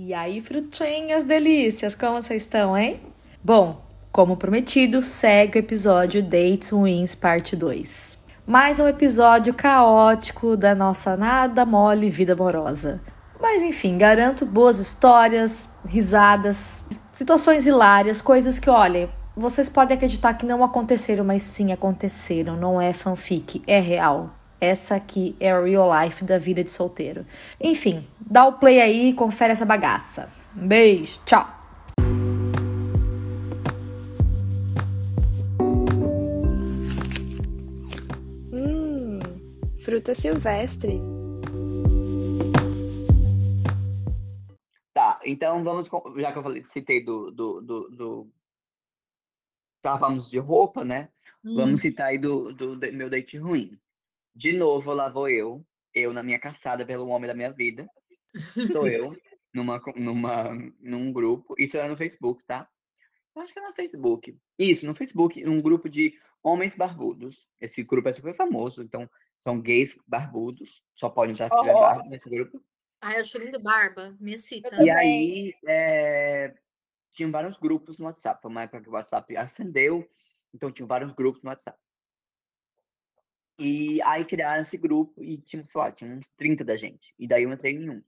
[0.00, 3.00] E aí, frutinhas delícias, como vocês estão, hein?
[3.42, 3.82] Bom,
[4.12, 8.16] como prometido, segue o episódio Dates Wins Parte 2.
[8.46, 13.00] Mais um episódio caótico da nossa nada mole vida amorosa.
[13.40, 20.46] Mas enfim, garanto boas histórias, risadas, situações hilárias, coisas que, olha, vocês podem acreditar que
[20.46, 22.54] não aconteceram, mas sim aconteceram.
[22.54, 24.37] Não é fanfic, é real.
[24.60, 27.24] Essa aqui é a real life da vida de solteiro.
[27.60, 30.28] Enfim, dá o play aí e confere essa bagaça.
[30.56, 31.46] Um beijo, tchau!
[38.52, 39.20] Hum,
[39.84, 41.00] fruta silvestre.
[44.92, 45.88] Tá, então vamos.
[46.16, 47.30] Já que eu falei, citei do.
[47.30, 48.28] do, do, do
[49.76, 51.08] Estávamos de roupa, né?
[51.44, 51.54] Hum.
[51.54, 53.78] Vamos citar aí do, do, do meu date ruim.
[54.38, 57.90] De novo, lá vou eu, eu na minha caçada pelo homem da minha vida.
[58.70, 59.12] Sou eu,
[59.52, 61.56] numa, numa, num grupo.
[61.58, 62.68] Isso era no Facebook, tá?
[63.34, 64.38] Eu acho que é no Facebook.
[64.56, 67.48] Isso, no Facebook, um grupo de homens barbudos.
[67.60, 69.10] Esse grupo é super famoso, então
[69.42, 70.84] são gays barbudos.
[70.94, 72.62] Só podem estar se oh, barba nesse grupo.
[73.00, 74.80] Ah, eu acho lindo barba, me cita.
[74.80, 76.54] E aí, é,
[77.12, 78.40] tinham vários grupos no WhatsApp.
[78.40, 80.08] Foi uma época que o WhatsApp acendeu,
[80.54, 81.76] então tinham vários grupos no WhatsApp.
[83.58, 87.12] E aí criaram esse grupo e tinha, sei lá, tinha uns 30 da gente.
[87.18, 88.02] E daí eu entrei em um.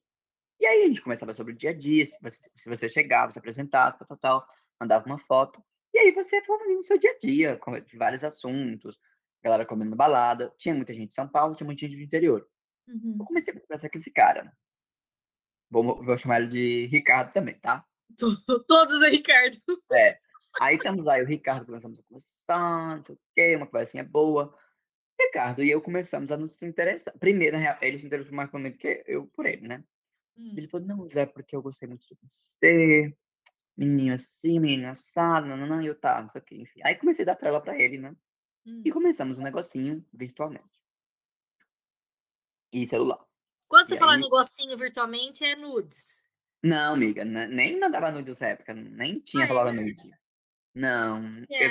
[0.61, 3.33] E aí a gente começava sobre o dia a dia, se você, se você chegava,
[3.33, 4.47] se apresentava, tal, tal, tal,
[4.79, 5.63] mandava uma foto.
[5.93, 8.99] E aí você foi no seu dia a dia, de vários assuntos,
[9.43, 10.53] galera comendo balada.
[10.57, 12.47] Tinha muita gente de São Paulo, tinha muita gente do interior.
[12.87, 13.17] Uhum.
[13.19, 14.53] Eu comecei a conversar com esse cara.
[15.71, 17.85] Vou, vou chamar ele de Ricardo também, tá?
[18.69, 19.59] Todos é Ricardo.
[19.93, 20.19] É.
[20.61, 24.55] Aí estamos aí, o Ricardo começamos a conversar, não sei o quê, uma conversinha boa.
[25.21, 27.17] Ricardo e eu começamos a nos interessar.
[27.19, 29.85] Primeiro, ele se interessou mais por mim do que eu por ele, né?
[30.37, 30.55] Hum.
[30.57, 33.15] Ele falou, não, Zé, porque eu gostei muito de você,
[33.77, 36.81] menino assim, menino assado, não, não, não, eu tá, não sei o que, enfim.
[36.85, 38.15] Aí comecei a dar trela pra ele, né?
[38.67, 38.83] Hum.
[38.85, 40.81] E começamos um negocinho virtualmente.
[42.73, 43.25] E celular.
[43.69, 44.21] Quando você e fala aí...
[44.21, 46.25] negocinho virtualmente, é nudes?
[46.63, 49.97] Não, amiga, nem mandava nudes nessa época, nem tinha falado nude.
[50.75, 51.39] Não.
[51.49, 51.71] Eu,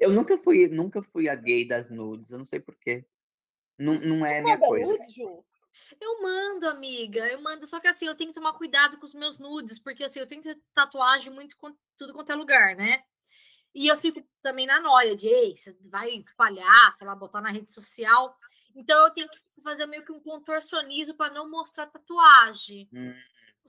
[0.00, 3.04] eu nunca fui, nunca fui a gay das nudes, eu não sei porquê.
[3.78, 4.86] Não, não é a minha coisa.
[4.86, 5.44] Nudes, Ju?
[6.00, 9.14] Eu mando, amiga, eu mando, só que assim, eu tenho que tomar cuidado com os
[9.14, 10.42] meus nudes, porque assim, eu tenho
[10.74, 13.02] tatuagem muito com tudo quanto é lugar, né?
[13.74, 17.50] E eu fico também na noia de, ei, você vai espalhar, sei lá, botar na
[17.50, 18.36] rede social.
[18.74, 22.88] Então eu tenho que fazer meio que um contorcionismo para não mostrar tatuagem.
[22.92, 23.14] Hum.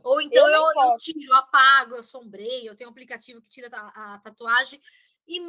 [0.04, 3.50] Ou então eu, eu, eu, tiro, eu apago, eu sombreio, eu tenho um aplicativo que
[3.50, 4.82] tira a, a tatuagem
[5.28, 5.40] e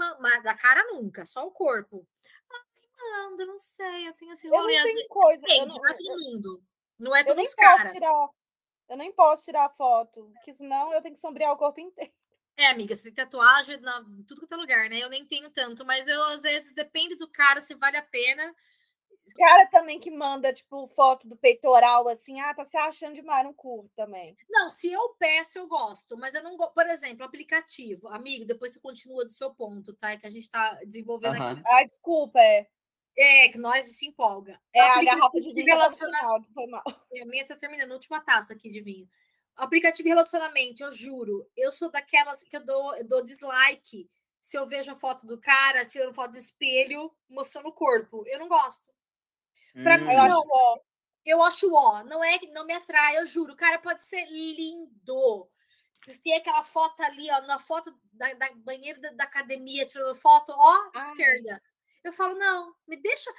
[0.43, 2.07] da cara nunca, só o corpo.
[2.51, 4.75] Ai, manda, não sei, eu tenho esse rolê.
[4.75, 6.65] Eu não tenho coisa, Depende, não, é todo mundo.
[6.99, 7.95] Não é os caras.
[8.89, 12.13] Eu nem posso tirar foto, porque senão eu tenho que sombrear o corpo inteiro.
[12.57, 14.99] É, amiga, você tem tatuagem na, tudo quanto é lugar, né?
[14.99, 18.55] Eu nem tenho tanto, mas eu, às vezes, depende do cara se vale a pena
[19.35, 23.55] cara também que manda, tipo, foto do peitoral, assim, ah, tá se achando demais, não
[23.55, 24.37] curto também.
[24.51, 26.75] Não, se eu peço, eu gosto, mas eu não gosto.
[26.75, 28.09] Por exemplo, aplicativo.
[28.09, 30.13] Amigo, depois você continua do seu ponto, tá?
[30.13, 31.49] É que a gente tá desenvolvendo uhum.
[31.49, 31.63] aqui.
[31.67, 32.67] Ah, desculpa, é.
[33.17, 34.59] É, que nós se empolga.
[34.75, 36.53] É, a garrafa de vinho tá relacionamento.
[36.55, 36.83] Foi mal.
[37.13, 39.09] É, a minha tá terminando, última taça aqui de vinho.
[39.55, 44.09] Aplicativo de relacionamento, eu juro, eu sou daquelas que eu dou, eu dou dislike
[44.41, 48.25] se eu vejo a foto do cara tirando foto de espelho, mostrando o corpo.
[48.27, 48.92] Eu não gosto.
[49.73, 50.07] Pra hum.
[50.07, 50.79] mim, não, ó.
[51.25, 53.53] Eu acho ó, não é não me atrai, eu juro.
[53.53, 55.49] O cara pode ser lindo.
[56.23, 60.51] Tem aquela foto ali, ó, na foto da, da banheira da, da, academia, tirando foto,
[60.51, 61.05] ó, Ai.
[61.05, 61.63] esquerda.
[62.03, 63.31] Eu falo, não, me deixa,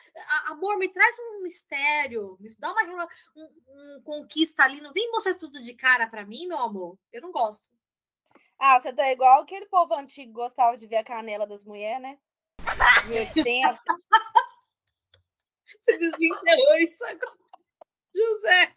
[0.46, 3.06] amor, me traz um mistério, me dá uma
[3.36, 6.98] um, um conquista ali, não vem mostrar tudo de cara para mim, meu amor.
[7.12, 7.76] Eu não gosto.
[8.58, 12.18] Ah, você tá igual aquele povo antigo gostava de ver a canela das mulheres, né?
[13.08, 13.78] 1800.
[15.84, 17.38] Você desenterrou isso agora.
[18.16, 18.76] José.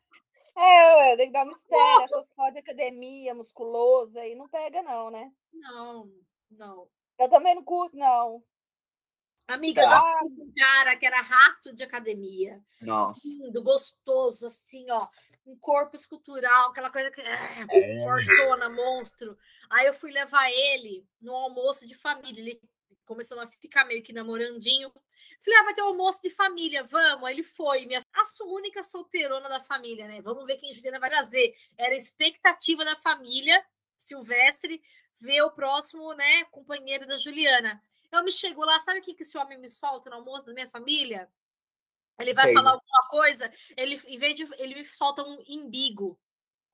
[0.57, 2.05] É, ué, tem que dar mistério.
[2.05, 5.31] Essas fotos de academia, musculoso aí, não pega, não, né?
[5.53, 6.11] Não,
[6.51, 6.89] não.
[7.19, 8.43] Eu também não curto, não.
[9.47, 9.89] Amiga, tá.
[9.89, 12.61] já fui um cara que era rato de academia.
[12.81, 13.21] Nossa.
[13.25, 15.07] Lindo, gostoso, assim, ó.
[15.47, 17.21] Um corpo escultural, aquela coisa que.
[17.21, 18.03] É, é.
[18.03, 19.39] Fortona, monstro.
[19.71, 22.41] Aí eu fui levar ele no almoço de família.
[22.41, 22.61] Ele
[23.07, 24.93] começamos a ficar meio que namorandinho.
[25.43, 27.27] Falei, ah, vai ter um almoço de família, vamos.
[27.27, 30.21] Aí ele foi, minha a única solteirona da família, né?
[30.21, 31.55] Vamos ver quem a Juliana vai trazer.
[31.79, 33.65] Era a expectativa da família,
[33.97, 34.83] Silvestre,
[35.21, 37.83] ver o próximo, né, companheiro da Juliana.
[38.13, 40.53] Eu me chego lá, sabe o que, que esse homem me solta no almoço da
[40.53, 41.31] minha família?
[42.19, 42.55] Ele vai Sei.
[42.55, 44.47] falar alguma coisa, ele, em vez de.
[44.59, 46.19] Ele me solta um imbigo.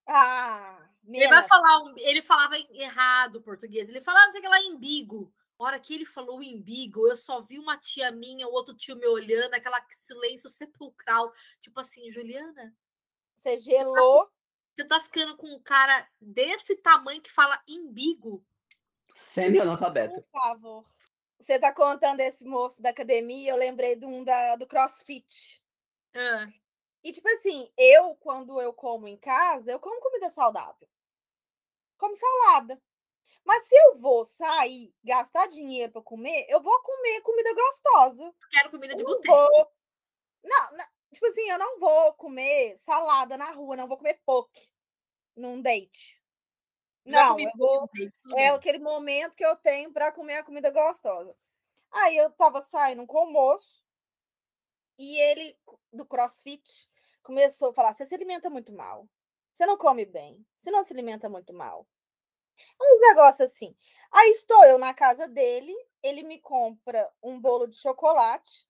[0.07, 0.89] Ah!
[1.05, 3.89] Ele vai falar, um, ele falava errado o português.
[3.89, 5.33] Ele falava, não sei o que lá, embigo.
[5.63, 9.07] Hora que ele falou embigo, eu só vi uma tia minha, o outro tio me
[9.07, 11.33] olhando, aquela silêncio sepulcral.
[11.61, 12.77] Tipo assim, Juliana.
[13.37, 14.29] Você gelou.
[14.75, 18.45] Você tá ficando com um cara desse tamanho que fala embigo?
[19.15, 20.21] Semi-analfabeto.
[20.21, 20.85] Por favor.
[21.39, 25.63] Você tá contando esse moço da academia, eu lembrei de um da, do CrossFit.
[26.13, 26.49] Ah,
[27.05, 30.89] E, tipo assim, eu, quando eu como em casa, eu como comida saudável.
[31.97, 32.83] Como salada.
[33.45, 38.35] Mas se eu vou sair, gastar dinheiro para comer, eu vou comer comida gostosa.
[38.51, 39.35] quero comida de boteco.
[39.35, 39.73] vou.
[40.45, 44.71] Não, não, tipo assim, eu não vou comer salada na rua, não vou comer poke
[45.37, 46.23] num date.
[47.07, 47.89] Já Não, eu vou.
[48.37, 51.37] É aquele momento que eu tenho para comer a comida gostosa.
[51.91, 53.85] Aí eu tava saindo com o moço
[54.99, 55.59] e ele,
[55.93, 56.89] do crossfit,
[57.23, 59.09] começou a falar: você se alimenta muito mal,
[59.53, 61.87] você não come bem, você não se alimenta muito mal.
[62.81, 63.75] Uns negócios assim.
[64.11, 68.69] Aí estou eu na casa dele, ele me compra um bolo de chocolate.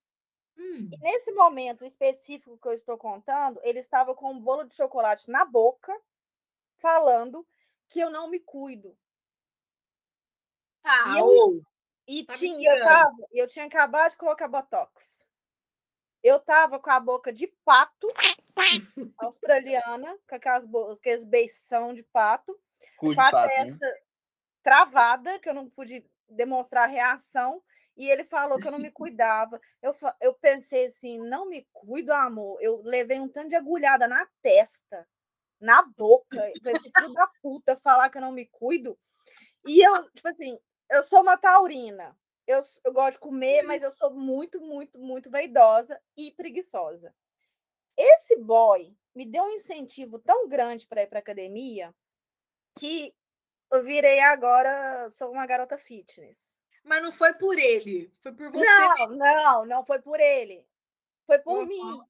[0.57, 4.75] Hum, E nesse momento específico que eu estou contando, ele estava com um bolo de
[4.75, 5.93] chocolate na boca,
[6.77, 7.45] falando
[7.87, 8.97] que eu não me cuido.
[10.83, 11.61] Ah, E eu- ou.
[12.05, 15.25] E Tá tinha, eu, tava, eu tinha acabado de colocar botox.
[16.21, 18.07] Eu tava com a boca de pato
[19.17, 20.65] australiana, com aquelas,
[20.97, 22.57] aqueles beição de pato,
[22.97, 23.65] Cu com a pato, né?
[23.65, 24.03] testa
[24.63, 27.61] travada, que eu não pude demonstrar reação.
[27.95, 29.59] E ele falou que eu não me cuidava.
[29.81, 32.57] Eu, eu pensei assim, não me cuido, amor.
[32.61, 35.07] Eu levei um tanto de agulhada na testa,
[35.59, 38.97] na boca, esse filho da puta falar que eu não me cuido.
[39.65, 40.59] E eu, tipo assim,
[40.89, 42.17] eu sou uma taurina.
[42.45, 47.13] Eu, eu gosto de comer, mas eu sou muito, muito, muito vaidosa e preguiçosa.
[47.95, 51.93] Esse boy me deu um incentivo tão grande para ir para academia
[52.77, 53.13] que
[53.71, 56.59] eu virei agora, sou uma garota fitness.
[56.83, 60.65] Mas não foi por ele, foi por você Não, não, não foi por ele.
[61.27, 61.67] Foi por Uhum.
[61.67, 62.05] mim.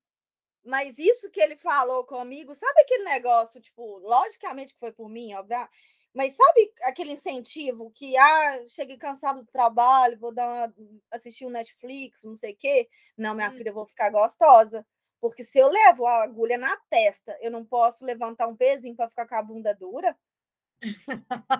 [0.65, 5.33] Mas isso que ele falou comigo, sabe aquele negócio, tipo, logicamente que foi por mim,
[5.35, 5.67] óbvio,
[6.13, 10.75] mas sabe aquele incentivo que, ah, cheguei cansado do trabalho, vou dar uma,
[11.11, 12.89] assistir um Netflix, não sei o quê.
[13.17, 13.53] Não, minha Hum.
[13.53, 14.85] filha, eu vou ficar gostosa.
[15.21, 19.09] Porque se eu levo a agulha na testa, eu não posso levantar um pezinho para
[19.09, 20.17] ficar com a bunda dura?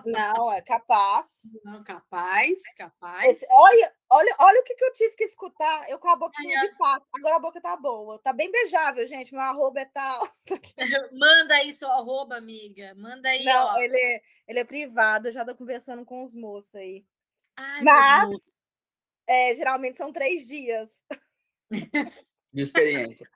[0.04, 1.26] Não, é capaz.
[1.64, 3.32] Não, capaz, capaz.
[3.32, 5.88] Esse- olha, olha, olha o que, que eu tive que escutar.
[5.88, 7.06] Eu com a boquinha Ai, de pato.
[7.14, 8.18] Agora a boca tá boa.
[8.20, 9.32] Tá bem beijável, gente.
[9.32, 10.28] Meu arroba é tal.
[11.12, 12.94] Manda aí seu arroba, amiga.
[12.96, 13.78] Manda aí, Não, ó.
[13.78, 15.28] ele é, ele é privado.
[15.28, 17.04] Eu já tô conversando com os moços aí.
[17.56, 18.58] Ai, Mas- moços.
[19.26, 20.90] É, geralmente são três dias.
[22.52, 23.28] De experiência.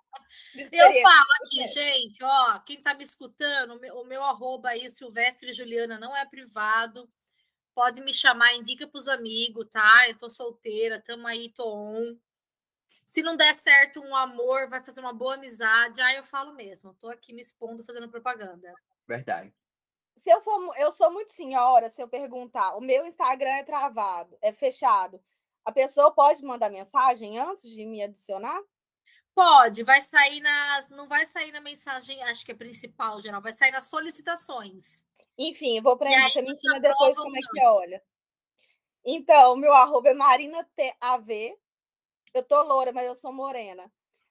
[0.55, 1.67] Eu falo aqui, É.
[1.67, 6.17] gente, ó, quem tá me escutando, o meu, o meu arroba aí, Silvestre Juliana, não
[6.17, 7.11] é privado.
[7.75, 10.09] Pode me chamar, indica pros amigos, tá?
[10.09, 12.19] Eu tô solteira, tamo aí, tô on.
[13.07, 16.93] Se não der certo um amor, vai fazer uma boa amizade, aí eu falo mesmo.
[16.95, 18.75] Tô aqui me expondo, fazendo propaganda.
[19.07, 19.55] Verdade.
[20.17, 24.37] Se eu for, eu sou muito senhora, se eu perguntar, o meu Instagram é travado,
[24.43, 25.23] é fechado.
[25.65, 28.61] A pessoa pode mandar mensagem antes de me adicionar?
[29.39, 30.91] Pode, vai sair nas.
[30.91, 35.05] Não vai sair na mensagem, acho que é principal, geral, vai sair nas solicitações.
[35.39, 38.03] Enfim, eu vou aí Você me ensina depois como é que olha.
[39.07, 41.57] Então, meu arroba é marinaTAV.
[42.35, 43.89] Eu tô loura, mas eu sou morena.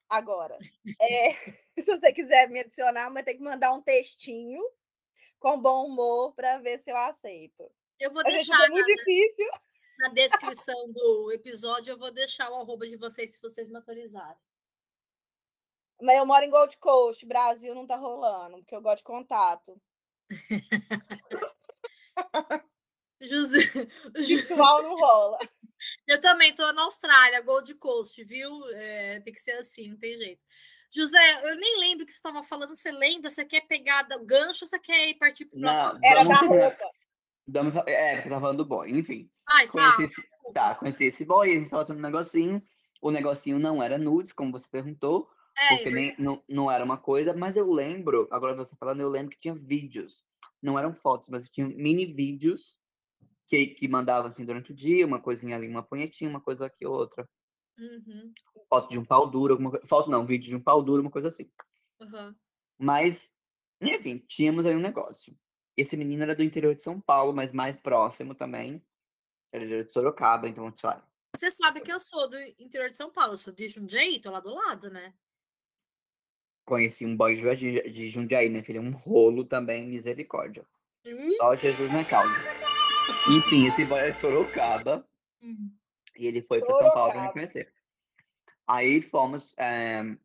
[0.10, 0.58] Agora,
[1.00, 1.32] é,
[1.80, 4.62] se você quiser me adicionar, vai ter que mandar um textinho
[5.40, 7.72] com bom humor para ver se eu aceito.
[7.98, 9.48] Eu vou Mas, deixar é muito difícil.
[10.00, 14.47] na descrição do episódio, eu vou deixar o arroba de vocês se vocês me autorizarem.
[16.02, 19.82] Mas eu moro em Gold Coast, Brasil não tá rolando, porque eu gosto de contato.
[23.22, 23.60] José,
[24.16, 25.40] Virtual não rola.
[26.08, 28.50] eu também tô na Austrália, Gold Coast, viu?
[28.76, 30.42] É, tem que ser assim, não tem jeito.
[30.94, 32.76] José, eu nem lembro o que você estava falando.
[32.76, 33.30] Você lembra?
[33.30, 35.94] Você quer pegar o gancho ou você quer ir partir pro próximo?
[35.94, 36.92] Não, Era da roupa.
[37.48, 38.90] Vamos, é, porque eu tava falando do boy.
[38.92, 42.62] Enfim, Ai, conheci esse, tá, conheci esse boy, a gente tava fazendo um negocinho.
[43.02, 46.98] O negocinho não era nudes, como você perguntou, É, porque nem, não, não era uma
[46.98, 50.24] coisa, mas eu lembro, agora você falando, eu lembro que tinha vídeos.
[50.62, 52.78] Não eram fotos, mas tinha mini vídeos
[53.48, 56.86] que, que mandavam assim durante o dia, uma coisinha ali, uma punhetinha, uma coisa aqui,
[56.86, 57.28] outra.
[57.78, 58.34] Uhum,
[58.70, 59.88] Foto de um pau duro, alguma coisa.
[59.88, 61.50] Foto não, vídeo de um pau duro, uma coisa assim.
[62.02, 62.36] uhum.
[62.78, 63.30] Mas,
[63.82, 65.36] enfim, tínhamos aí um negócio.
[65.76, 68.84] Esse menino era do interior de São Paulo, mas mais próximo também.
[69.52, 71.08] Era de Sorocaba, então, sei lá.
[71.36, 74.32] Você sabe que eu sou do interior de São Paulo, eu sou de Jundiaí, tô
[74.32, 75.14] lá do lado, né?
[76.68, 78.82] Conheci um boy de, de Jundiaí, né, filho?
[78.82, 80.66] Um rolo também, misericórdia.
[81.38, 82.30] Só Jesus na causa.
[83.32, 85.08] Enfim, esse boy é de Sorocaba.
[85.42, 85.72] Hum.
[86.18, 87.72] E ele foi para São Paulo para me conhecer.
[88.68, 89.54] Aí fomos.
[89.58, 90.18] eh,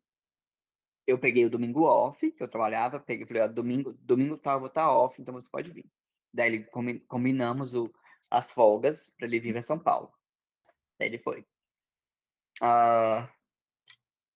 [1.07, 4.59] eu peguei o domingo off, que eu trabalhava, peguei, falei, ó, domingo, domingo tá, eu
[4.59, 5.85] vou estar off, então você pode vir.
[6.33, 6.65] Daí
[7.07, 7.89] combinamos o,
[8.29, 10.11] as folgas para ele vir para São Paulo.
[10.99, 11.45] Daí ele foi.
[12.61, 13.29] Ah,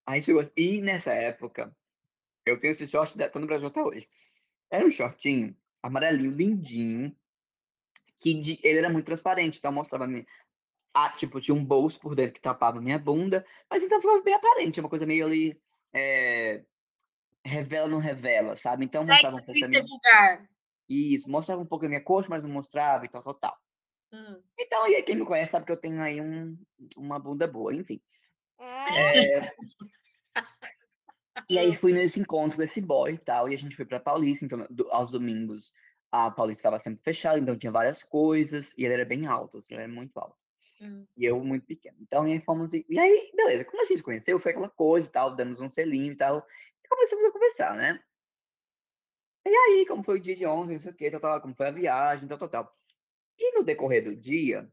[0.05, 0.49] aí chegou.
[0.55, 1.75] E nessa época,
[2.49, 4.07] eu tenho esse short, tá no Brasil até hoje.
[4.69, 7.15] Era um shortinho amarelinho, lindinho,
[8.19, 10.25] que de- ele era muito transparente, então mostrava a minha.
[10.93, 14.33] Ah, tipo, tinha um bolso por dentro que tapava minha bunda, mas então ficava bem
[14.33, 15.59] aparente, uma coisa meio ali.
[15.93, 16.63] é,
[17.45, 18.85] revela, não revela, sabe?
[18.85, 19.83] Então mostrava um pouco da minha.
[19.83, 20.49] vulgar.
[20.89, 23.57] Isso, mostrava um pouco da minha coxa, mas não mostrava e tal, tal, tal.
[24.11, 24.41] Hum.
[24.59, 26.57] Então, e aí quem me conhece sabe que eu tenho aí um,
[26.95, 28.01] uma bunda boa, enfim.
[28.59, 29.55] Ah, É,
[31.49, 33.99] E aí fui nesse encontro com esse boy e tal, e a gente foi pra
[33.99, 35.73] Paulista, então do- aos domingos
[36.11, 39.73] a Paulista estava sempre fechada, então tinha várias coisas, e ele era bem alto, assim,
[39.73, 40.37] ele era muito alto.
[40.81, 41.05] Hum.
[41.17, 41.97] E eu muito pequeno.
[42.01, 42.73] Então, e aí fomos.
[42.73, 45.59] E, e aí, beleza, quando a gente se conheceu, foi aquela coisa e tal, damos
[45.59, 46.45] um selinho e tal,
[46.83, 47.99] e começamos a conversar, né?
[49.45, 51.55] E aí, como foi o dia de ontem, não sei o que, tal, tal, como
[51.55, 52.77] foi a viagem, tal, tal, tal.
[53.37, 54.71] E no decorrer do dia,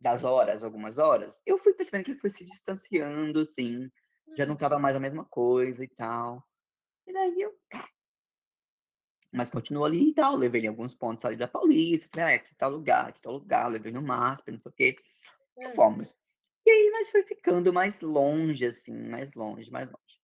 [0.00, 3.90] das horas, algumas horas, eu fui percebendo que ele foi se distanciando, assim,
[4.36, 6.44] já não tava mais a mesma coisa e tal.
[7.06, 7.88] E daí eu, tá.
[9.32, 12.54] Mas continuou ali e tal, levei em alguns pontos ali da Paulista, falei, ah, aqui
[12.56, 14.96] tal lugar, aqui tal lugar, levei no MASP, não sei o quê.
[15.56, 15.74] Hum.
[15.74, 16.08] fomos.
[16.66, 20.20] E aí, mas foi ficando mais longe, assim, mais longe, mais longe.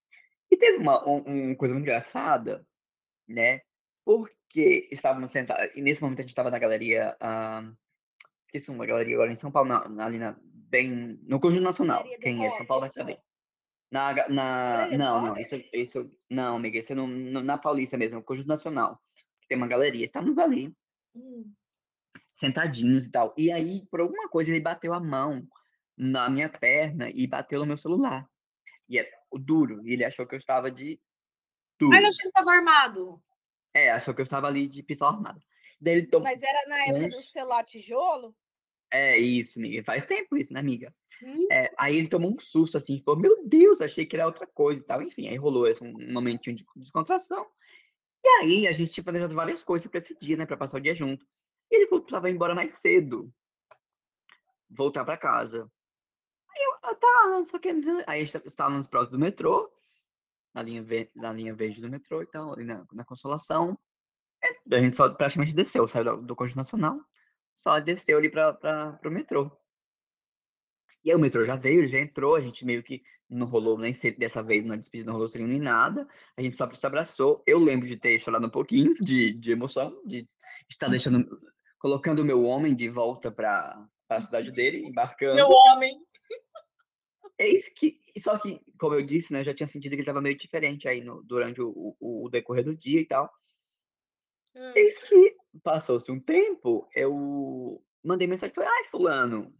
[0.51, 2.67] E teve uma um, coisa muito engraçada,
[3.27, 3.63] né?
[4.05, 7.69] Porque estávamos sentados, e nesse momento a gente estava na galeria, ah,
[8.47, 12.05] esqueci uma galeria agora em São Paulo, na, ali na, bem, no Conjunto Nacional.
[12.21, 13.19] Quem é de São Paulo vai saber.
[13.91, 18.17] Na, na, não, não, isso, isso, não, amiga, isso é no, no- na Paulista mesmo,
[18.19, 19.01] no Conjunto Nacional,
[19.49, 20.05] tem uma galeria.
[20.05, 20.75] Estamos ali,
[21.15, 21.53] Hum.
[22.35, 23.33] sentadinhos e tal.
[23.37, 25.47] E aí, por alguma coisa, ele bateu a mão
[25.97, 28.29] na minha perna e bateu no meu celular.
[28.89, 31.01] E é duro, e ele achou que eu estava de
[31.79, 31.93] duro.
[31.97, 33.23] Mas você estava armado.
[33.73, 35.41] É, achou que eu estava ali de pistola armada.
[35.81, 38.35] Daí mas era na época do celular tijolo?
[38.91, 39.85] É isso, amiga.
[39.85, 40.95] Faz tempo isso, né, amiga?
[41.51, 44.81] É, aí ele tomou um susto assim, falou: Meu Deus, achei que era outra coisa
[44.81, 45.03] e tal.
[45.03, 47.47] Enfim, aí rolou esse um momentinho de descontração.
[48.25, 50.81] E aí a gente tinha planejado várias coisas para esse dia, né, para passar o
[50.81, 51.25] dia junto.
[51.71, 53.33] E ele falou que precisava ir embora mais cedo,
[54.69, 55.71] voltar para casa.
[56.51, 57.69] Aí eu, tá, sei o que.
[58.07, 59.71] Aí a gente estávamos próximo do metrô,
[60.55, 63.79] na linha, ve- na linha verde do metrô e tal, ali na, na Consolação.
[64.43, 67.01] É, a gente só praticamente desceu, saiu do, do Conjunto Nacional,
[67.55, 69.51] só desceu ali para o metrô.
[71.07, 73.79] E aí o metrô já veio, ele já entrou, a gente meio que não rolou
[73.79, 76.05] nem se- dessa vez, na despedida não rolou selinho nem nada.
[76.37, 77.45] A gente só se abraçou.
[77.47, 80.29] Eu lembro de ter chorado um pouquinho de, de emoção, de
[80.69, 81.41] estar deixando,
[81.79, 85.37] colocando o meu homem de volta para a cidade dele, embarcando.
[85.37, 85.97] Meu homem.
[87.39, 90.21] Eis que, só que, como eu disse, né, eu já tinha sentido que ele estava
[90.21, 93.33] meio diferente aí no, durante o, o, o decorrer do dia e tal.
[94.57, 94.73] Hum.
[94.75, 99.55] Eis que passou-se um tempo, eu mandei mensagem, falei, ai, fulano,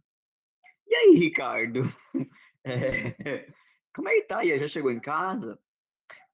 [0.87, 1.83] e aí, Ricardo?
[2.69, 3.49] É,
[3.95, 4.43] como é que tá?
[4.43, 5.57] E aí, já chegou em casa?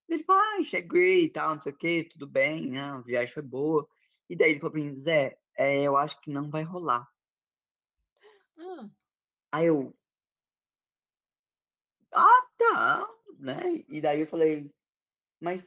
[0.09, 3.31] Ele falou, ai, cheguei e tal, não sei o quê, tudo bem, né, a viagem
[3.33, 3.87] foi boa.
[4.27, 7.07] E daí ele falou pra mim, Zé, é, eu acho que não vai rolar.
[8.57, 8.89] Ah,
[9.51, 9.95] Aí eu,
[12.11, 13.07] ah, tá,
[13.39, 13.83] né?
[13.87, 14.71] E daí eu falei,
[15.39, 15.63] mas,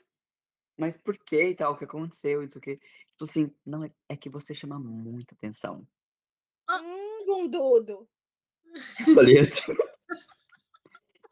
[0.76, 2.81] mas por que e tal, o que aconteceu, e não sei o quê.
[3.12, 5.87] Tipo assim, não, é, é que você chama muita atenção.
[6.69, 8.09] Hum, bundudo.
[9.14, 9.62] Falei assim.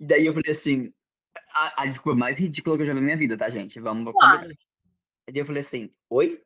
[0.01, 0.93] E daí eu falei assim,
[1.53, 3.79] a, a desculpa mais ridícula que eu já vi na minha vida, tá, gente?
[3.79, 4.51] Vamos Claro.
[5.27, 6.43] E daí eu falei assim, oi?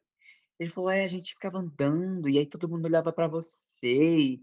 [0.59, 4.43] Ele falou, é, a gente ficava andando, e aí todo mundo olhava pra você e,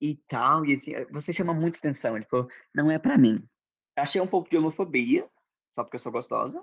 [0.00, 2.16] e tal, e assim, você chama muita atenção.
[2.16, 3.42] Ele falou, não é pra mim.
[3.96, 5.26] Achei um pouco de homofobia,
[5.74, 6.58] só porque eu sou gostosa.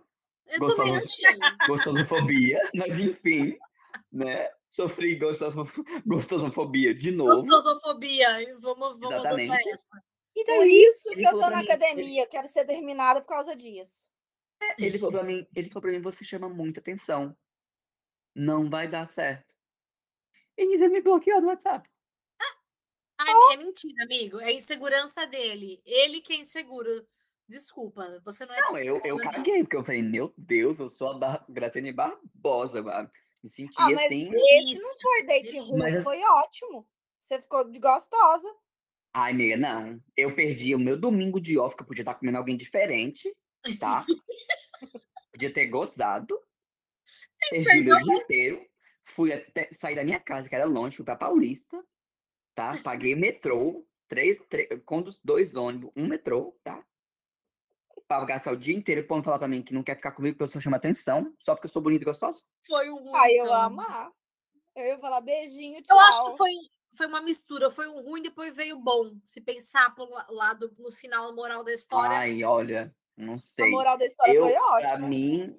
[0.48, 0.75] eu Gostoso.
[0.75, 1.40] também achei.
[1.68, 3.58] Gostosofobia, mas enfim,
[4.12, 4.50] né?
[4.72, 5.66] Sofri gostoso-
[6.06, 7.30] gostosofobia de novo.
[7.32, 8.28] Gostosofobia.
[8.60, 10.04] Vamos, vamos adotar essa.
[10.36, 13.22] E Por daí, isso ele que eu tô na mim, ele- academia, quero ser terminada
[13.22, 14.10] por causa disso.
[14.80, 17.36] Ele falou pra mim, ele falou pra mim, você chama muita atenção.
[18.34, 19.54] Não vai dar certo.
[20.58, 21.90] E ele me bloqueou no WhatsApp.
[23.20, 24.40] Ai, é mentira, amigo.
[24.40, 25.82] É insegurança dele.
[25.86, 26.90] Ele que é inseguro.
[27.48, 31.10] Desculpa, você não é Não, eu, eu caguei, porque eu falei, meu Deus, eu sou
[31.10, 33.12] a Bar Graciane Barbosa, mano.
[33.44, 34.30] Me senti Ah, mas assim.
[34.34, 34.84] esse Isso.
[34.84, 36.88] não foi date ruim, Mas as- foi ótimo.
[37.20, 38.48] Você ficou de gostosa.
[39.14, 40.02] Ai, amiga, não.
[40.16, 43.36] Eu perdi o meu domingo de off, que eu podia estar comendo alguém diferente,
[43.80, 44.06] tá?
[45.32, 46.40] podia ter gozado.
[47.50, 48.66] Perdi o meu dia inteiro.
[49.16, 51.84] fui até sair da minha casa, que era longe, fui pra Paulista,
[52.56, 52.72] tá?
[52.84, 56.86] Paguei metrô, três, três com dois ônibus, um metrô, tá?
[58.20, 60.44] Pra gastar o dia inteiro, pra falar pra mim que não quer ficar comigo porque
[60.44, 62.41] eu só chamo atenção, só porque eu sou bonita e gostosa.
[62.68, 63.12] Foi um ruim.
[63.15, 63.56] Ai, eu então.
[63.56, 64.12] amar.
[64.75, 65.96] Eu ia falar beijinho, tchau.
[65.96, 66.50] Eu acho que foi,
[66.98, 69.15] foi uma mistura, foi um ruim, depois veio o bom.
[69.25, 72.18] Se pensar pelo la- lado, no final, a moral da história.
[72.18, 73.72] Ai, olha, não A sei.
[73.72, 75.08] moral da história Eu, foi pra ótima.
[75.08, 75.58] mim,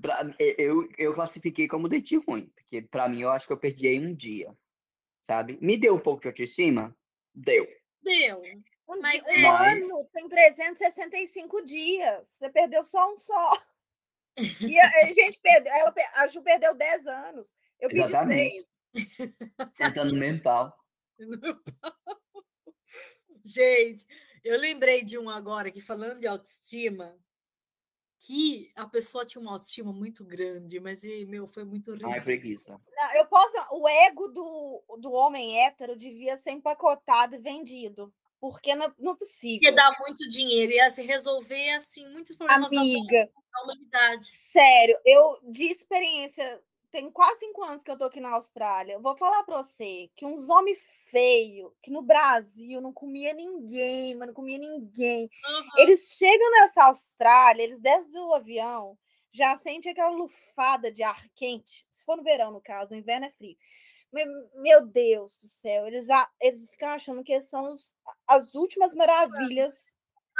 [0.00, 3.88] pra- eu, eu classifiquei como date ruim, porque pra mim eu acho que eu perdi
[3.88, 4.50] aí um dia,
[5.26, 5.58] sabe?
[5.60, 6.96] Me deu um pouco de autoestima?
[7.34, 7.68] Deu.
[8.02, 8.42] Deu.
[8.94, 12.26] Um, Mas di- é- um ano tem 365 dias.
[12.28, 13.50] Você perdeu só um só.
[14.74, 17.54] E a, a gente perdeu, ela, a Ju perdeu 10 anos.
[17.78, 18.66] Eu pedi Exatamente.
[18.94, 19.32] seis.
[19.76, 20.74] Sentando no mesmo pau.
[23.44, 24.06] Gente,
[24.44, 27.14] eu lembrei de um agora que falando de autoestima,
[28.20, 32.22] que a pessoa tinha uma autoestima muito grande, mas meu, foi muito Ai, ridículo.
[32.24, 32.80] preguiça.
[32.96, 33.52] Não, eu posso.
[33.72, 38.14] O ego do, do homem hétero devia ser empacotado e vendido.
[38.42, 39.70] Porque não, não é possível.
[39.70, 44.26] Ia dar muito dinheiro, ia se resolver assim muitos problemas da Amiga, da humanidade.
[44.32, 48.98] sério, eu de experiência, tem quase cinco anos que eu tô aqui na Austrália.
[48.98, 54.26] Vou falar pra você que uns homens feios, que no Brasil não comia ninguém, mas
[54.26, 55.30] não comia ninguém.
[55.46, 55.68] Aham.
[55.78, 58.98] Eles chegam nessa Austrália, eles descem do avião,
[59.30, 61.86] já sentem aquela lufada de ar quente.
[61.92, 63.56] Se for no verão, no caso, no inverno é frio.
[64.12, 64.26] Me-
[64.56, 67.94] Meu Deus do céu, eles, a- eles ficam achando que eles são os-
[68.26, 69.74] as últimas maravilhas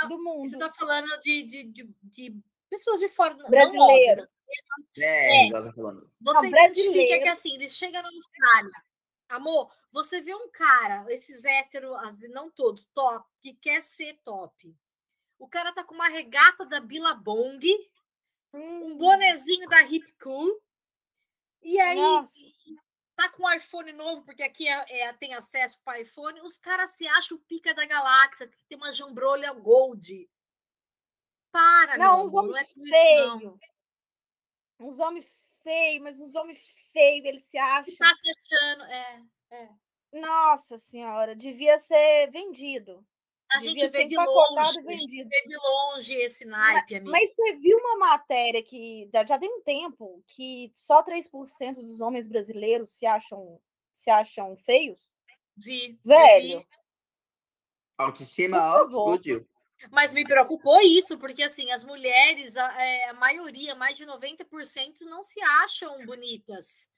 [0.08, 0.48] do E mundo.
[0.50, 2.36] Você tá falando de, de, de, de
[2.68, 4.26] pessoas de fora, não nós, Brasileiro.
[4.98, 5.50] É, É.
[5.50, 6.10] tá falando.
[6.20, 7.30] Você Não, identifica que brasileiro.
[7.32, 8.84] assim, ele chega na Austrália.
[9.28, 11.96] Amor, você vê um cara, esses héteros,
[12.30, 14.76] não todos, top, que quer ser top.
[15.38, 17.58] O cara tá com uma regata da Billabong,
[18.52, 18.58] um
[18.92, 20.60] Hum, bonezinho da Hip Cool,
[21.62, 22.30] e aí Nossa.
[23.22, 26.40] Tá com um iPhone novo, porque aqui é- é- tem acesso para iPhone.
[26.42, 30.30] Os caras se acham o pica da galáxia, que tem uma jambrolha gold.
[31.50, 33.58] Para, Não, não homens é tudo isso, não.
[34.80, 35.26] Uns homens
[35.62, 36.58] feios, mas uns homens
[36.92, 37.94] feios, eles se acham.
[37.96, 39.22] Tá se achando, é.
[40.12, 43.06] Nossa senhora, devia ser vendido.
[43.54, 45.28] A gente vê de longe, vendido.
[45.28, 47.10] vê de longe esse naipe, amigo.
[47.10, 52.28] Mas você viu uma matéria que já tem um tempo que só 3% dos homens
[52.28, 53.60] brasileiros se acham
[53.92, 54.98] se acham feios?
[55.56, 56.66] Vi, Velho, vi.
[57.98, 59.14] Autoestima alta, favor.
[59.14, 59.48] explodiu.
[59.90, 65.00] Mas me preocupou isso, porque assim, as mulheres, a, é, a maioria, mais de 90%,
[65.02, 66.88] não se acham bonitas.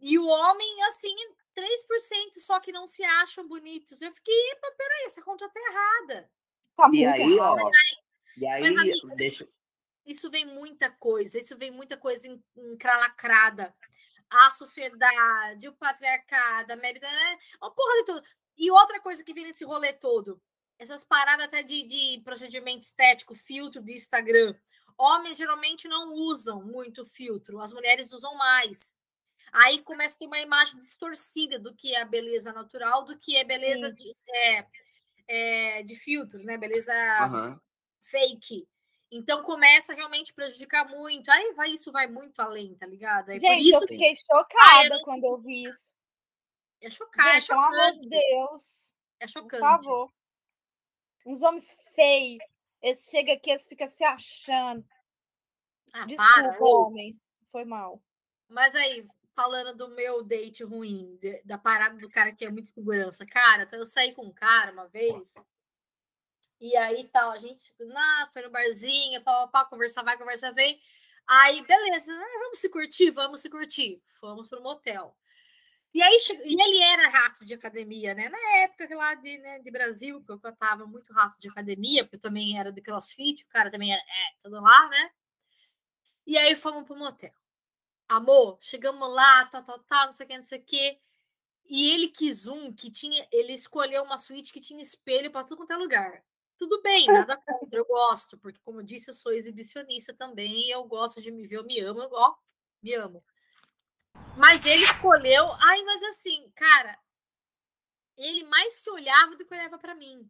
[0.00, 1.14] E o homem, assim,
[1.60, 4.00] 3% só que não se acham bonitos.
[4.00, 6.30] Eu fiquei, epa, peraí, essa conta tá errada.
[6.76, 7.56] tá E muito aí, ó.
[7.56, 7.70] errado.
[8.36, 9.48] E aí, Mas, amiga, deixa.
[10.06, 13.74] Isso vem muita coisa, isso vem muita coisa en- encralacrada.
[14.30, 17.38] A sociedade, o patriarcado, a América, né?
[17.60, 18.22] uma porra de tudo.
[18.56, 20.40] E outra coisa que vem nesse rolê todo,
[20.78, 24.54] essas paradas até de, de procedimento estético, filtro de Instagram.
[24.98, 28.96] Homens geralmente não usam muito filtro, as mulheres usam mais.
[29.52, 33.36] Aí começa a ter uma imagem distorcida do que é a beleza natural, do que
[33.36, 34.66] é beleza de, é,
[35.28, 36.56] é, de filtro, né?
[36.56, 37.60] Beleza Aham.
[38.02, 38.68] fake.
[39.10, 41.30] Então começa a realmente prejudicar muito.
[41.30, 43.30] Aí vai, isso vai muito além, tá ligado?
[43.30, 45.90] É por Gente, eu isso fiquei Ah, chocada eu não quando eu vi isso.
[46.82, 49.60] é chocante, é Gente, pelo amor chocante, de Deus, é por chocante.
[49.60, 50.12] favor.
[51.26, 52.44] Uns homens feios.
[52.80, 54.86] Eles chegam aqui, eles ficam se achando.
[55.92, 56.58] Ah, Desculpa, para.
[56.60, 57.16] homens.
[57.50, 58.00] Foi mal.
[58.48, 59.04] Mas aí,
[59.38, 63.62] falando do meu date ruim, de- da parada do cara que é muito segurança, cara,
[63.62, 65.14] então eu saí com um cara uma vez.
[66.60, 70.52] E aí tal, a gente lá, foi no barzinho, pá, pá, pá, conversar vai, conversa
[70.52, 70.80] vem.
[71.24, 74.02] Aí, beleza, ah, vamos se curtir, vamos se curtir.
[74.18, 75.16] Fomos pro motel.
[75.94, 78.28] E aí e ele era rato de academia, né?
[78.28, 82.04] Na época lá de, né, de Brasil, que eu eu tava muito rato de academia,
[82.04, 85.10] porque eu também era de crossfit, o cara também era é, tudo lá, né?
[86.26, 87.32] E aí fomos pro motel.
[88.08, 91.00] Amor, chegamos lá, tal, tal, tal, não sei o que, não sei o que.
[91.66, 93.28] E ele quis um que tinha.
[93.30, 96.24] Ele escolheu uma suíte que tinha espelho para tudo quanto é lugar.
[96.56, 100.82] Tudo bem, nada contra, eu gosto, porque, como eu disse, eu sou exibicionista também, eu
[100.84, 102.34] gosto de me ver, eu me amo, eu ó,
[102.82, 103.22] me amo.
[104.36, 105.46] Mas ele escolheu.
[105.62, 106.98] Ai, mas assim, cara,
[108.16, 110.28] ele mais se olhava do que olhava para mim.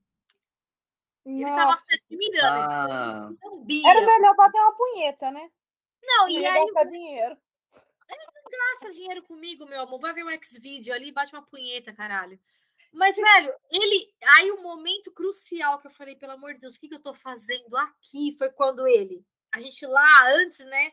[1.25, 3.31] Ele tava se admirando, Ah,
[3.69, 5.51] ele era melhor bater uma punheta, né?
[6.03, 6.73] Não, e ia aí
[8.17, 8.51] gastar dinheiro.
[8.51, 9.99] gasta dinheiro comigo, meu amor.
[10.01, 12.39] Vai ver um X-Video ali, bate uma punheta, caralho.
[12.93, 14.15] Mas, velho, ele.
[14.37, 17.03] Aí o momento crucial que eu falei, pelo amor de Deus, o que, que eu
[17.03, 18.35] tô fazendo aqui?
[18.39, 19.25] Foi quando ele.
[19.53, 20.93] A gente lá antes, né?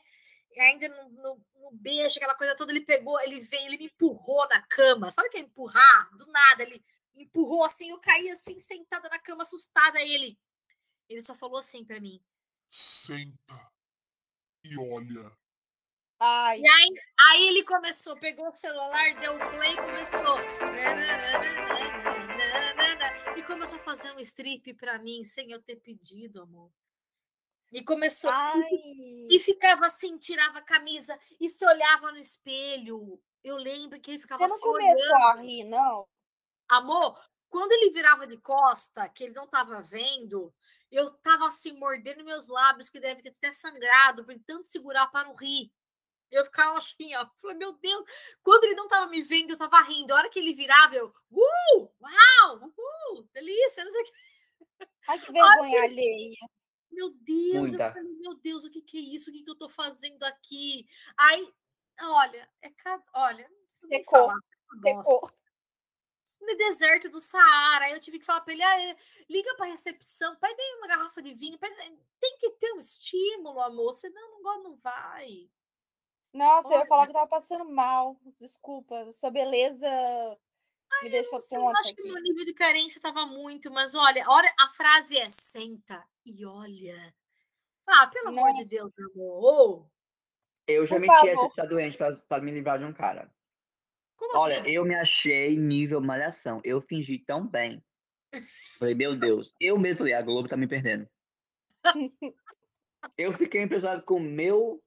[0.58, 2.72] Ainda no, no- um beijo, aquela coisa toda.
[2.72, 5.10] Ele pegou, ele veio, ele me empurrou na cama.
[5.10, 6.16] Sabe o que é empurrar?
[6.18, 6.84] Do nada, ele
[7.16, 10.00] empurrou assim, eu caí assim, sentada na cama, assustada.
[10.02, 10.38] Ele,
[11.10, 12.22] ele só falou assim para mim:
[12.70, 13.72] Senta
[14.66, 15.32] e olha.
[16.20, 16.60] Ai.
[16.60, 20.38] E aí, aí ele começou, pegou o celular, deu o play, começou.
[23.38, 26.72] E começou a fazer um strip para mim sem eu ter pedido, amor.
[27.72, 28.30] E começou.
[28.32, 28.62] Ai.
[29.28, 33.20] E ficava assim, tirava a camisa e se olhava no espelho.
[33.44, 35.16] Eu lembro que ele ficava Você não começou olhando.
[35.16, 36.08] a rir, não?
[36.70, 40.54] Amor, quando ele virava de costa, que ele não tava vendo,
[40.92, 45.28] eu tava assim, mordendo meus lábios, que deve ter até sangrado, por tanto segurar para
[45.28, 45.72] não rir.
[46.32, 47.28] Eu ficava assim, ó.
[47.38, 48.06] Falei, meu Deus.
[48.42, 50.14] Quando ele não tava me vendo, eu tava rindo.
[50.14, 54.14] A hora que ele virava, eu, uh, uau, uh, delícia, não sei o que.
[55.08, 56.38] Ai, que vergonha alheia.
[56.92, 59.30] Meu Deus, eu falei, meu Deus, o que, que é isso?
[59.30, 60.86] O que, que eu tô fazendo aqui?
[61.18, 61.54] Aí,
[62.02, 63.04] olha, é cada.
[63.14, 64.40] Olha, não preciso nem Secou, falar.
[64.82, 65.12] Bosta.
[65.14, 65.32] Secou.
[66.42, 68.98] No deserto do Saara, aí eu tive que falar pra ele: ah, é,
[69.30, 71.76] liga pra recepção, pede uma garrafa de vinho, pede-
[72.20, 75.50] tem que ter um estímulo, amor, senão não, go- não vai.
[76.36, 78.20] Nossa, eu ia falar que eu tava passando mal.
[78.40, 79.90] Desculpa, sua beleza
[81.02, 82.12] me deixou Não sei, eu tonta acho que aqui.
[82.12, 87.16] meu nível de carência tava muito, mas olha, olha, a frase é senta e olha.
[87.88, 89.88] Ah, pelo amor de Deus, amor.
[90.68, 93.32] Eu já Por meti essa de estar doente pra, pra me livrar de um cara.
[94.18, 94.72] Como Olha, assim?
[94.72, 96.60] eu me achei nível malhação.
[96.64, 97.82] Eu fingi tão bem.
[98.78, 99.54] Falei, meu Deus.
[99.60, 101.08] Eu mesmo falei, a Globo tá me perdendo.
[103.18, 104.84] Eu fiquei impressionado com o meu,